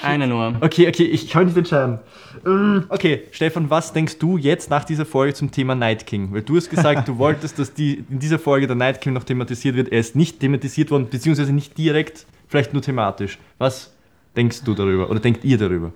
Eine 0.02 0.26
nur. 0.26 0.54
Okay, 0.60 0.88
okay, 0.88 1.04
ich 1.04 1.28
kann 1.30 1.46
nicht 1.46 1.56
entscheiden. 1.56 1.98
Ähm, 2.46 2.84
Okay, 2.88 3.22
Stefan, 3.30 3.70
was 3.70 3.92
denkst 3.92 4.18
du 4.18 4.36
jetzt 4.36 4.70
nach 4.70 4.84
dieser 4.84 5.04
Folge 5.04 5.34
zum 5.34 5.50
Thema 5.50 5.74
Night 5.74 6.06
King? 6.06 6.32
Weil 6.32 6.42
du 6.42 6.56
hast 6.56 6.70
gesagt, 6.70 7.08
du 7.08 7.18
wolltest, 7.18 7.58
dass 7.58 7.72
die, 7.72 8.04
in 8.08 8.18
dieser 8.18 8.38
Folge 8.38 8.66
der 8.66 8.76
Night 8.76 9.00
King 9.00 9.12
noch 9.12 9.24
thematisiert 9.24 9.76
wird. 9.76 9.90
Er 9.90 10.00
ist 10.00 10.14
nicht 10.16 10.40
thematisiert 10.40 10.90
worden, 10.90 11.08
beziehungsweise 11.08 11.52
nicht 11.52 11.76
direkt, 11.78 12.26
vielleicht 12.48 12.72
nur 12.72 12.82
thematisch. 12.82 13.38
Was 13.58 13.92
denkst 14.36 14.62
du 14.64 14.74
darüber 14.74 15.10
oder 15.10 15.20
denkt 15.20 15.44
ihr 15.44 15.58
darüber? 15.58 15.92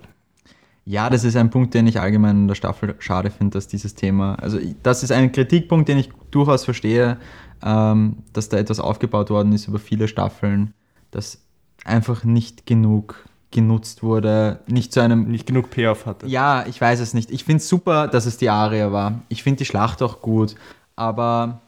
Ja, 0.85 1.09
das 1.09 1.23
ist 1.23 1.35
ein 1.35 1.49
Punkt, 1.49 1.73
den 1.73 1.87
ich 1.87 1.99
allgemein 1.99 2.35
in 2.35 2.47
der 2.47 2.55
Staffel 2.55 2.95
schade 2.99 3.29
finde, 3.29 3.53
dass 3.53 3.67
dieses 3.67 3.93
Thema, 3.93 4.35
also 4.41 4.57
das 4.83 5.03
ist 5.03 5.11
ein 5.11 5.31
Kritikpunkt, 5.31 5.87
den 5.87 5.99
ich 5.99 6.09
durchaus 6.31 6.65
verstehe, 6.65 7.17
ähm, 7.63 8.17
dass 8.33 8.49
da 8.49 8.57
etwas 8.57 8.79
aufgebaut 8.79 9.29
worden 9.29 9.53
ist 9.53 9.67
über 9.67 9.79
viele 9.79 10.07
Staffeln, 10.07 10.73
das 11.11 11.41
einfach 11.85 12.23
nicht 12.23 12.65
genug 12.65 13.25
genutzt 13.51 14.03
wurde, 14.03 14.59
nicht 14.67 14.93
zu 14.93 14.99
einem 14.99 15.29
Nicht 15.29 15.47
genug 15.47 15.71
Payoff 15.71 16.05
hatte. 16.05 16.27
ja, 16.27 16.65
ich 16.67 16.79
weiß 16.79 16.99
es 16.99 17.13
nicht. 17.13 17.31
Ich 17.31 17.43
finde 17.43 17.57
es 17.57 17.69
super, 17.69 18.07
dass 18.07 18.27
es 18.27 18.37
die 18.37 18.49
Aria 18.49 18.91
war. 18.91 19.21
Ich 19.27 19.41
finde 19.41 19.57
die 19.57 19.65
Schlacht 19.65 20.03
auch 20.03 20.21
gut. 20.21 20.55
Aber 20.95 21.61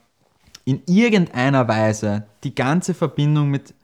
in 0.64 0.80
irgendeiner 0.86 1.66
Weise 1.66 2.24
die 2.44 2.54
ganze 2.54 2.94
Verbindung 2.94 3.50
mit 3.50 3.74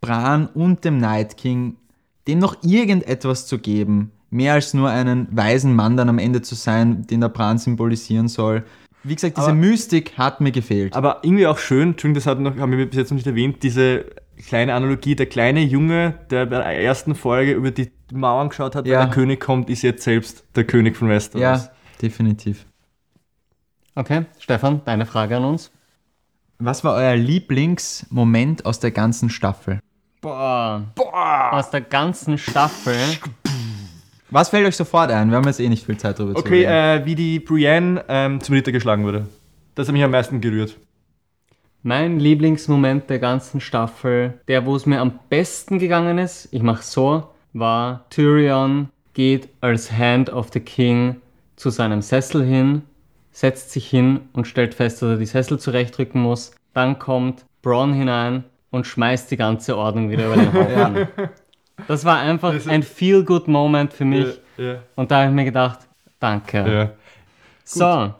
Bran 0.00 0.46
und 0.46 0.84
dem 0.84 0.98
Night 0.98 1.36
King, 1.36 1.76
dem 2.28 2.38
noch 2.38 2.62
irgendetwas 2.62 3.46
zu 3.46 3.58
geben, 3.58 4.12
mehr 4.30 4.54
als 4.54 4.74
nur 4.74 4.90
einen 4.90 5.26
weisen 5.30 5.74
Mann 5.74 5.96
dann 5.96 6.08
am 6.08 6.18
Ende 6.18 6.42
zu 6.42 6.54
sein, 6.54 7.06
den 7.06 7.20
der 7.20 7.28
Bran 7.30 7.58
symbolisieren 7.58 8.28
soll. 8.28 8.64
Wie 9.04 9.14
gesagt, 9.14 9.36
diese 9.36 9.48
Aber- 9.48 9.54
Mystik 9.54 10.16
hat 10.18 10.40
mir 10.40 10.50
gefehlt. 10.50 10.94
Aber 10.96 11.18
irgendwie 11.22 11.46
auch 11.46 11.58
schön, 11.58 11.90
Entschuldigung, 11.90 12.14
das 12.14 12.26
hat 12.26 12.40
noch, 12.40 12.56
haben 12.56 12.76
wir 12.76 12.86
bis 12.86 12.96
jetzt 12.96 13.10
noch 13.10 13.16
nicht 13.16 13.26
erwähnt, 13.26 13.62
diese 13.62 14.06
kleine 14.48 14.74
Analogie, 14.74 15.14
der 15.14 15.26
kleine 15.26 15.60
Junge, 15.60 16.14
der 16.30 16.46
bei 16.46 16.56
der 16.56 16.80
ersten 16.82 17.14
Folge 17.14 17.52
über 17.52 17.70
die 17.70 17.92
Mauern 18.12 18.48
geschaut 18.48 18.74
hat, 18.74 18.86
Ja. 18.86 19.00
wenn 19.00 19.06
der 19.08 19.14
König 19.14 19.40
kommt, 19.40 19.70
ist 19.70 19.82
jetzt 19.82 20.02
selbst 20.04 20.44
der 20.56 20.64
König 20.64 20.96
von 20.96 21.08
Westeros. 21.08 21.40
ja, 21.42 21.68
definitiv. 22.02 22.66
Okay, 23.94 24.24
Stefan, 24.40 24.80
deine 24.84 25.06
Frage 25.06 25.36
an 25.36 25.44
uns. 25.44 25.70
Was 26.58 26.82
war 26.82 26.94
euer 26.94 27.14
Lieblingsmoment 27.16 28.64
aus 28.66 28.80
der 28.80 28.90
ganzen 28.90 29.28
Staffel? 29.30 29.80
Boah. 30.20 30.82
Boah. 30.94 31.50
Aus 31.52 31.70
der 31.70 31.82
ganzen 31.82 32.38
Staffel. 32.38 32.96
Was 34.30 34.48
fällt 34.48 34.66
euch 34.66 34.76
sofort 34.76 35.10
ein? 35.10 35.30
Wir 35.30 35.36
haben 35.36 35.46
jetzt 35.46 35.60
eh 35.60 35.68
nicht 35.68 35.84
viel 35.86 35.96
Zeit 35.96 36.18
darüber 36.18 36.34
zu 36.34 36.40
Okay, 36.40 36.66
reden. 36.66 37.02
äh, 37.02 37.06
wie 37.06 37.14
die 37.14 37.40
Brienne 37.40 38.04
ähm, 38.08 38.40
zum 38.40 38.54
Ritter 38.54 38.72
geschlagen 38.72 39.04
wurde. 39.04 39.26
Das 39.74 39.86
hat 39.88 39.92
mich 39.92 40.02
am 40.02 40.10
meisten 40.10 40.40
gerührt. 40.40 40.76
Mein 41.82 42.18
Lieblingsmoment 42.18 43.10
der 43.10 43.18
ganzen 43.18 43.60
Staffel, 43.60 44.40
der 44.48 44.64
wo 44.64 44.74
es 44.74 44.86
mir 44.86 45.00
am 45.00 45.18
besten 45.28 45.78
gegangen 45.78 46.16
ist, 46.18 46.48
ich 46.50 46.62
mach 46.62 46.80
so, 46.82 47.28
war 47.52 48.06
Tyrion 48.10 48.88
geht 49.12 49.48
als 49.60 49.92
Hand 49.92 50.30
of 50.32 50.48
the 50.52 50.60
King 50.60 51.16
zu 51.56 51.70
seinem 51.70 52.02
Sessel 52.02 52.44
hin, 52.44 52.82
setzt 53.30 53.70
sich 53.70 53.86
hin 53.88 54.20
und 54.32 54.46
stellt 54.48 54.74
fest, 54.74 55.02
dass 55.02 55.10
er 55.10 55.16
die 55.18 55.26
Sessel 55.26 55.58
zurechtrücken 55.60 56.20
muss. 56.20 56.52
Dann 56.72 56.98
kommt 56.98 57.44
Bronn 57.62 57.92
hinein 57.92 58.44
und 58.70 58.86
schmeißt 58.86 59.30
die 59.30 59.36
ganze 59.36 59.76
Ordnung 59.76 60.10
wieder 60.10 60.26
über 60.26 60.36
den 60.36 60.52
Haufen. 60.54 61.08
Das 61.88 62.04
war 62.04 62.18
einfach 62.18 62.54
ein 62.68 62.82
Feel-Good-Moment 62.82 63.92
für 63.92 64.04
mich. 64.04 64.40
Ja, 64.56 64.76
Und 64.94 65.10
da 65.10 65.20
habe 65.20 65.28
ich 65.30 65.34
mir 65.34 65.44
gedacht, 65.44 65.80
danke. 66.20 66.72
ja. 66.72 66.90
So, 67.64 68.14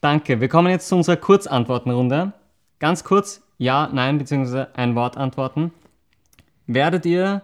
danke. 0.00 0.40
Wir 0.40 0.48
kommen 0.48 0.70
jetzt 0.70 0.88
zu 0.88 0.96
unserer 0.96 1.16
Kurzantwortenrunde. 1.16 2.32
Ganz 2.78 3.04
kurz, 3.04 3.42
ja, 3.58 3.88
nein, 3.92 4.18
beziehungsweise 4.18 4.68
ein 4.74 4.94
Wort 4.94 5.16
antworten. 5.16 5.72
Werdet 6.66 7.06
ihr 7.06 7.42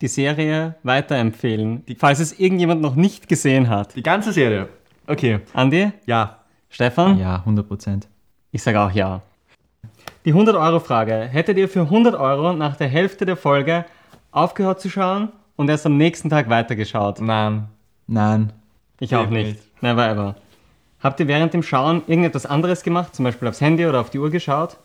die 0.00 0.08
Serie 0.08 0.76
weiterempfehlen, 0.82 1.84
falls 1.98 2.20
es 2.20 2.38
irgendjemand 2.38 2.80
noch 2.80 2.94
nicht 2.94 3.28
gesehen 3.28 3.68
hat? 3.68 3.96
Die 3.96 4.02
ganze 4.02 4.32
Serie. 4.32 4.68
Okay, 5.06 5.40
Andi? 5.54 5.92
ja. 6.06 6.34
Stefan? 6.70 7.18
Ja, 7.18 7.36
100 7.36 7.66
Prozent. 7.66 8.08
Ich 8.52 8.62
sage 8.62 8.78
auch 8.80 8.90
ja. 8.90 9.22
Die 10.26 10.34
100-Euro-Frage. 10.34 11.14
Hättet 11.30 11.56
ihr 11.56 11.66
für 11.66 11.80
100 11.80 12.14
Euro 12.14 12.52
nach 12.52 12.76
der 12.76 12.88
Hälfte 12.88 13.24
der 13.24 13.36
Folge 13.38 13.86
aufgehört 14.38 14.80
zu 14.80 14.88
schauen 14.88 15.30
und 15.56 15.68
erst 15.68 15.86
am 15.86 15.96
nächsten 15.96 16.30
Tag 16.30 16.48
weitergeschaut? 16.48 17.20
Nein. 17.20 17.68
Nein. 18.06 18.52
Ich 19.00 19.14
auch 19.14 19.28
nicht. 19.28 19.46
nicht. 19.46 19.82
Never 19.82 20.08
ever. 20.08 20.36
Habt 21.00 21.20
ihr 21.20 21.28
während 21.28 21.54
dem 21.54 21.62
Schauen 21.62 22.02
irgendetwas 22.06 22.46
anderes 22.46 22.82
gemacht? 22.82 23.14
Zum 23.14 23.24
Beispiel 23.24 23.46
aufs 23.48 23.60
Handy 23.60 23.86
oder 23.86 24.00
auf 24.00 24.10
die 24.10 24.18
Uhr 24.18 24.30
geschaut? 24.30 24.78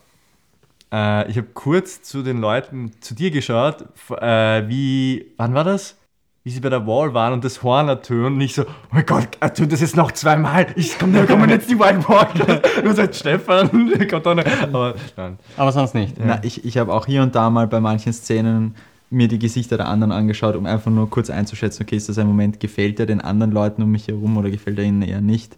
Äh, 0.92 1.28
ich 1.28 1.36
habe 1.36 1.48
kurz 1.54 2.02
zu 2.02 2.22
den 2.22 2.40
Leuten, 2.40 2.92
zu 3.00 3.14
dir 3.14 3.30
geschaut, 3.30 3.84
äh, 4.20 4.68
wie, 4.68 5.32
wann 5.36 5.54
war 5.54 5.64
das? 5.64 5.96
Wie 6.44 6.50
sie 6.50 6.60
bei 6.60 6.68
der 6.68 6.86
Wall 6.86 7.14
waren 7.14 7.32
und 7.32 7.42
das 7.42 7.62
Horn 7.62 7.88
ertönt 7.88 8.36
und 8.36 8.40
ich 8.42 8.54
so, 8.54 8.62
oh 8.62 8.66
mein 8.90 9.06
Gott, 9.06 9.28
ertönt 9.40 9.72
das 9.72 9.80
jetzt 9.80 9.96
noch 9.96 10.12
zweimal. 10.12 10.66
Ich 10.76 10.98
komm, 10.98 11.14
da 11.14 11.24
kommen 11.24 11.48
jetzt 11.48 11.70
die 11.70 11.78
White 11.78 12.06
Walkers. 12.06 12.60
Nur 12.84 12.92
sagt 12.92 13.16
Stefan, 13.16 13.70
kommt 14.08 14.26
da 14.26 14.34
noch. 14.34 14.44
Aber 14.62 14.94
nein. 15.16 15.38
Aber 15.56 15.72
sonst 15.72 15.94
nicht. 15.94 16.16
Na, 16.18 16.38
ich 16.42 16.64
ich 16.64 16.76
habe 16.76 16.92
auch 16.92 17.06
hier 17.06 17.22
und 17.22 17.34
da 17.34 17.48
mal 17.48 17.66
bei 17.66 17.80
manchen 17.80 18.12
Szenen 18.12 18.74
mir 19.14 19.28
die 19.28 19.38
Gesichter 19.38 19.76
der 19.76 19.88
anderen 19.88 20.12
angeschaut, 20.12 20.56
um 20.56 20.66
einfach 20.66 20.90
nur 20.90 21.08
kurz 21.08 21.30
einzuschätzen, 21.30 21.82
okay, 21.84 21.96
ist 21.96 22.08
das 22.08 22.18
ein 22.18 22.26
Moment, 22.26 22.60
gefällt 22.60 23.00
er 23.00 23.06
den 23.06 23.20
anderen 23.20 23.52
Leuten 23.52 23.82
um 23.82 23.90
mich 23.90 24.08
herum 24.08 24.36
oder 24.36 24.50
gefällt 24.50 24.78
er 24.78 24.84
ihnen 24.84 25.02
eher 25.02 25.20
nicht? 25.20 25.56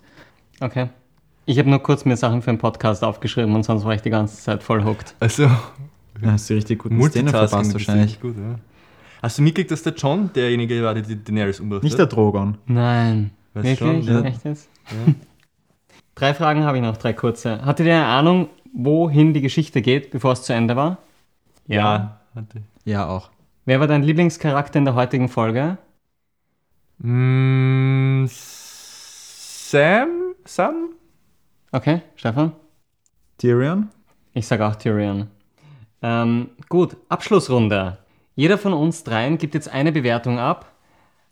Okay. 0.61 0.89
Ich 1.45 1.59
habe 1.59 1.71
nur 1.71 1.81
kurz 1.81 2.05
mir 2.05 2.17
Sachen 2.17 2.43
für 2.43 2.51
einen 2.51 2.59
Podcast 2.59 3.05
aufgeschrieben 3.05 3.55
und 3.55 3.63
sonst 3.65 3.85
war 3.85 3.95
ich 3.95 4.03
die 4.03 4.11
ganze 4.11 4.37
Zeit 4.37 4.63
voll 4.63 4.85
hooked. 4.85 5.15
Also, 5.21 5.49
Da 6.21 6.33
hast 6.33 6.49
du 6.51 6.55
richtig 6.55 6.79
guten 6.81 7.01
Szenen 7.03 7.29
verpasst 7.29 7.73
wahrscheinlich. 7.73 8.21
gut, 8.21 8.37
ja. 8.37 8.57
Hast 9.23 9.39
du 9.39 9.43
mitgekriegt, 9.43 9.71
dass 9.71 9.83
der 9.83 9.95
John 9.95 10.31
derjenige 10.35 10.83
war, 10.83 10.95
der 10.95 11.03
die 11.03 11.23
Daenerys 11.23 11.61
umbracht 11.61 11.83
Nicht 11.83 11.99
der 11.99 12.07
Drogon. 12.07 12.59
Nein. 12.67 13.31
Weiß 13.55 13.65
Wirklich? 13.65 13.79
schon, 13.79 14.03
ja. 14.03 14.23
Echt 14.23 14.45
jetzt? 14.45 14.69
Drei 16.15 16.35
Fragen 16.35 16.65
habe 16.65 16.79
ich 16.79 16.83
noch, 16.83 16.97
drei 16.97 17.13
kurze. 17.13 17.65
Hattet 17.65 17.87
ihr 17.87 17.95
eine 17.95 18.07
Ahnung, 18.07 18.49
wohin 18.73 19.33
die 19.35 19.41
Geschichte 19.41 19.83
geht, 19.83 20.11
bevor 20.11 20.33
es 20.33 20.43
zu 20.43 20.53
Ende 20.53 20.77
war? 20.77 20.99
Ja. 21.67 22.21
Warte. 22.35 22.63
Ja, 22.85 23.07
auch. 23.09 23.31
Wer 23.69 23.81
war 23.81 23.89
dein 23.89 24.05
Lieblingscharakter 24.05 24.79
in 24.79 24.85
der 24.85 24.95
heutigen 24.95 25.29
Folge? 25.29 25.77
Mm, 26.99 28.25
Sam? 28.29 30.09
Sam? 30.45 30.91
Okay, 31.73 32.03
Stefan? 32.15 32.53
Tyrion? 33.39 33.89
Ich 34.35 34.47
sage 34.47 34.65
auch 34.65 34.77
Tyrion. 34.77 35.27
Ähm, 36.01 36.51
gut, 36.69 36.97
Abschlussrunde. 37.09 37.99
Jeder 38.37 38.57
von 38.57 38.73
uns 38.73 39.03
dreien 39.03 39.37
gibt 39.37 39.55
jetzt 39.55 39.69
eine 39.69 39.91
Bewertung 39.91 40.39
ab. 40.39 40.71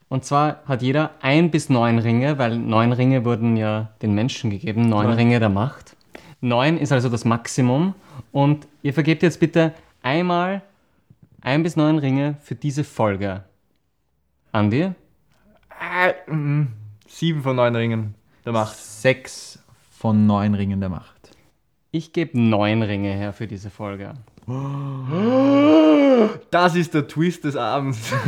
Und 0.09 0.24
zwar 0.24 0.64
hat 0.66 0.82
jeder 0.82 1.12
ein 1.20 1.53
bis 1.53 1.68
neun 1.70 2.01
Ringe, 2.01 2.37
weil 2.37 2.59
neun 2.59 2.91
Ringe 2.93 3.24
wurden 3.24 3.57
ja 3.57 3.91
den 4.03 4.12
Menschen 4.12 4.51
gegeben, 4.51 4.89
neun 4.89 5.12
Ringe 5.12 5.39
der 5.39 5.51
Macht. 5.51 5.95
Neun 6.41 6.78
ist 6.78 6.91
also 6.91 7.09
das 7.09 7.24
Maximum. 7.24 7.95
Und 8.32 8.66
ihr 8.82 8.93
vergebt 8.93 9.22
jetzt 9.22 9.39
bitte 9.39 9.72
einmal 10.03 10.62
ein 11.45 11.63
bis 11.63 11.77
neun 11.77 11.99
Ringe 11.99 12.37
für 12.41 12.55
diese 12.55 12.83
Folge. 12.83 13.45
Andi? 14.51 14.93
Äh, 15.81 16.33
mm, 16.33 16.69
sieben 17.07 17.43
von 17.43 17.57
neun 17.57 17.77
Ringen 17.77 18.15
der 18.45 18.53
Macht. 18.53 18.77
Sechs 18.77 19.63
von 19.91 20.27
neun 20.27 20.55
Ringen 20.55 20.81
der 20.81 20.89
Macht. 20.89 21.31
Ich 21.91 22.13
gebe 22.13 22.41
neun 22.41 22.83
Ringe 22.83 23.13
her 23.13 23.33
für 23.33 23.47
diese 23.47 23.71
Folge. 23.71 24.15
Das 26.51 26.75
ist 26.75 26.95
der 26.95 27.07
Twist 27.07 27.45
des 27.45 27.57
Abends. 27.57 28.13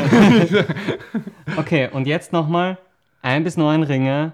Okay, 1.57 1.89
und 1.91 2.07
jetzt 2.07 2.33
nochmal 2.33 2.77
ein 3.23 3.43
bis 3.45 3.57
neun 3.57 3.83
Ringe 3.83 4.33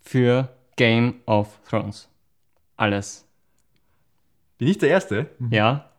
für 0.00 0.48
Game 0.76 1.16
of 1.26 1.58
Thrones. 1.68 2.08
Alles. 2.76 3.26
Bin 4.56 4.68
ich 4.68 4.78
der 4.78 4.88
Erste? 4.88 5.28
Ja? 5.50 5.90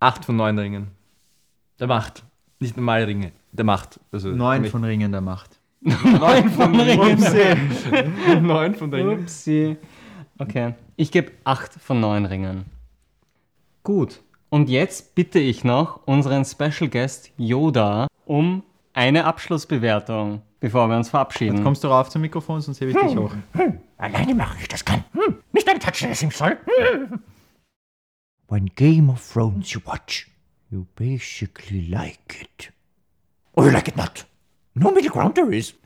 Acht 0.00 0.24
von 0.24 0.36
neun 0.36 0.58
Ringen. 0.58 0.95
Der 1.78 1.86
Macht. 1.86 2.24
Nicht 2.60 2.76
normale 2.76 3.06
Ringe. 3.06 3.32
Der 3.52 3.64
Macht. 3.64 4.00
Also 4.12 4.28
Neun 4.30 4.62
nicht- 4.62 4.70
von 4.70 4.84
Ringen 4.84 5.12
der 5.12 5.20
Macht. 5.20 5.60
neun 5.80 6.50
von 6.50 6.74
Ringen. 6.80 7.22
neun 8.46 8.74
von 8.74 8.92
Ringen. 8.92 9.20
Upsi. 9.20 9.76
Okay. 10.38 10.74
Ich 10.96 11.12
gebe 11.12 11.32
acht 11.44 11.72
von 11.74 12.00
neun 12.00 12.24
Ringen. 12.24 12.64
Gut. 13.84 14.20
Und 14.48 14.68
jetzt 14.68 15.14
bitte 15.14 15.38
ich 15.38 15.64
noch 15.64 16.06
unseren 16.06 16.44
Special 16.44 16.88
Guest 16.88 17.30
Yoda 17.36 18.06
um 18.24 18.62
eine 18.94 19.24
Abschlussbewertung, 19.26 20.40
bevor 20.60 20.88
wir 20.88 20.96
uns 20.96 21.10
verabschieden. 21.10 21.62
Kommst 21.62 21.84
du 21.84 21.88
rauf 21.88 22.08
zum 22.08 22.22
Mikrofon, 22.22 22.60
sonst 22.60 22.80
hebe 22.80 22.92
ich 22.92 22.96
dich 22.96 23.16
hoch. 23.16 23.32
Alleine 23.98 24.34
mache 24.34 24.56
ich 24.60 24.68
das 24.68 24.84
kann. 24.84 25.04
Hm, 25.12 25.36
nicht 25.52 25.68
eine 25.68 25.78
Touch 25.78 26.06
soll. 26.32 26.56
Hm. 26.64 27.20
When 28.48 28.66
Game 28.76 29.10
of 29.10 29.32
Thrones 29.32 29.72
you 29.72 29.80
watch, 29.84 30.28
you 30.70 30.86
basically 30.96 31.88
like 31.88 32.40
it. 32.40 32.72
Or 33.54 33.64
you 33.66 33.70
like 33.72 33.88
it 33.88 33.96
not. 33.96 34.26
No 34.74 34.90
middle 34.90 35.10
ground 35.10 35.34
there 35.34 35.50
is. 35.54 35.74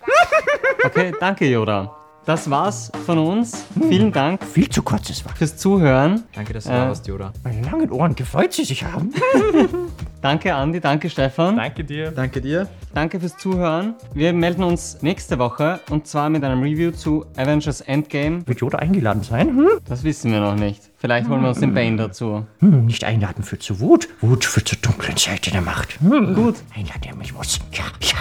Okay, 0.82 1.12
danke 1.20 1.44
Yoda. 1.46 1.94
Das 2.24 2.48
war's 2.48 2.90
von 3.04 3.18
uns. 3.18 3.64
Vielen 3.88 4.12
Dank 4.12 4.42
Viel 4.44 4.68
zu 4.70 4.82
kurzes 4.82 5.22
war. 5.26 5.34
fürs 5.36 5.56
Zuhören. 5.58 6.24
Danke, 6.34 6.54
dass 6.54 6.64
du 6.64 6.70
Äh, 6.70 6.72
da 6.74 6.88
warst, 6.88 7.06
Yoda. 7.06 7.32
Meine 7.44 7.62
langen 7.62 7.90
Ohren 7.92 8.14
gefreut 8.14 8.52
sie 8.54 8.64
sich 8.64 8.82
haben. 8.84 9.12
Danke 10.22 10.54
Andi, 10.54 10.80
danke 10.80 11.08
Stefan. 11.10 11.56
Danke 11.56 11.84
dir. 11.84 12.10
Danke 12.12 12.40
dir. 12.40 12.66
Danke 12.94 13.20
fürs 13.20 13.36
Zuhören. 13.36 13.94
Wir 14.14 14.32
melden 14.32 14.62
uns 14.64 15.02
nächste 15.02 15.38
Woche 15.38 15.80
und 15.90 16.06
zwar 16.06 16.30
mit 16.30 16.44
einem 16.44 16.62
Review 16.62 16.90
zu 16.92 17.26
Avengers 17.36 17.82
Endgame. 17.82 18.46
Wird 18.46 18.60
Yoda 18.60 18.78
eingeladen 18.78 19.22
sein? 19.22 19.48
Hm? 19.48 19.68
Das 19.86 20.02
wissen 20.04 20.32
wir 20.32 20.40
noch 20.40 20.56
nicht. 20.56 20.89
Vielleicht 21.00 21.30
holen 21.30 21.40
wir 21.40 21.48
uns 21.48 21.60
den 21.60 21.72
Bane 21.72 21.96
dazu. 21.96 22.46
Hm, 22.58 22.84
nicht 22.84 23.04
einladen 23.04 23.42
führt 23.42 23.62
zu 23.62 23.80
Wut. 23.80 24.06
Wut 24.20 24.44
führt 24.44 24.68
zur 24.68 24.78
dunklen 24.78 25.16
Seite 25.16 25.50
der 25.50 25.62
Macht. 25.62 25.98
Hm. 26.00 26.34
Gut. 26.34 26.56
Einladen, 26.76 27.00
der 27.02 27.14
mich 27.14 27.32
muss. 27.32 27.58
Ja, 27.72 27.84
ja. 28.02 28.18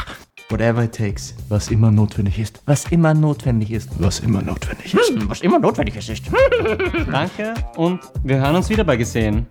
Whatever 0.48 0.86
it 0.86 0.96
takes. 0.96 1.36
Was 1.50 1.68
immer 1.70 1.92
notwendig 1.92 2.40
ist. 2.40 2.62
Was 2.66 2.86
immer 2.86 3.14
notwendig 3.14 3.72
ist. 3.72 3.90
Was 4.00 4.22
immer 4.22 4.42
notwendig 4.42 4.94
ist. 4.94 5.10
Hm, 5.10 5.30
was 5.30 5.42
immer 5.42 5.60
notwendig 5.60 5.98
ist. 5.98 6.10
ist. 6.10 6.24
Danke 7.12 7.54
und 7.76 8.00
wir 8.24 8.38
hören 8.38 8.56
uns 8.56 8.70
wieder 8.70 8.86
bei 8.86 8.96
Gesehen. 8.96 9.46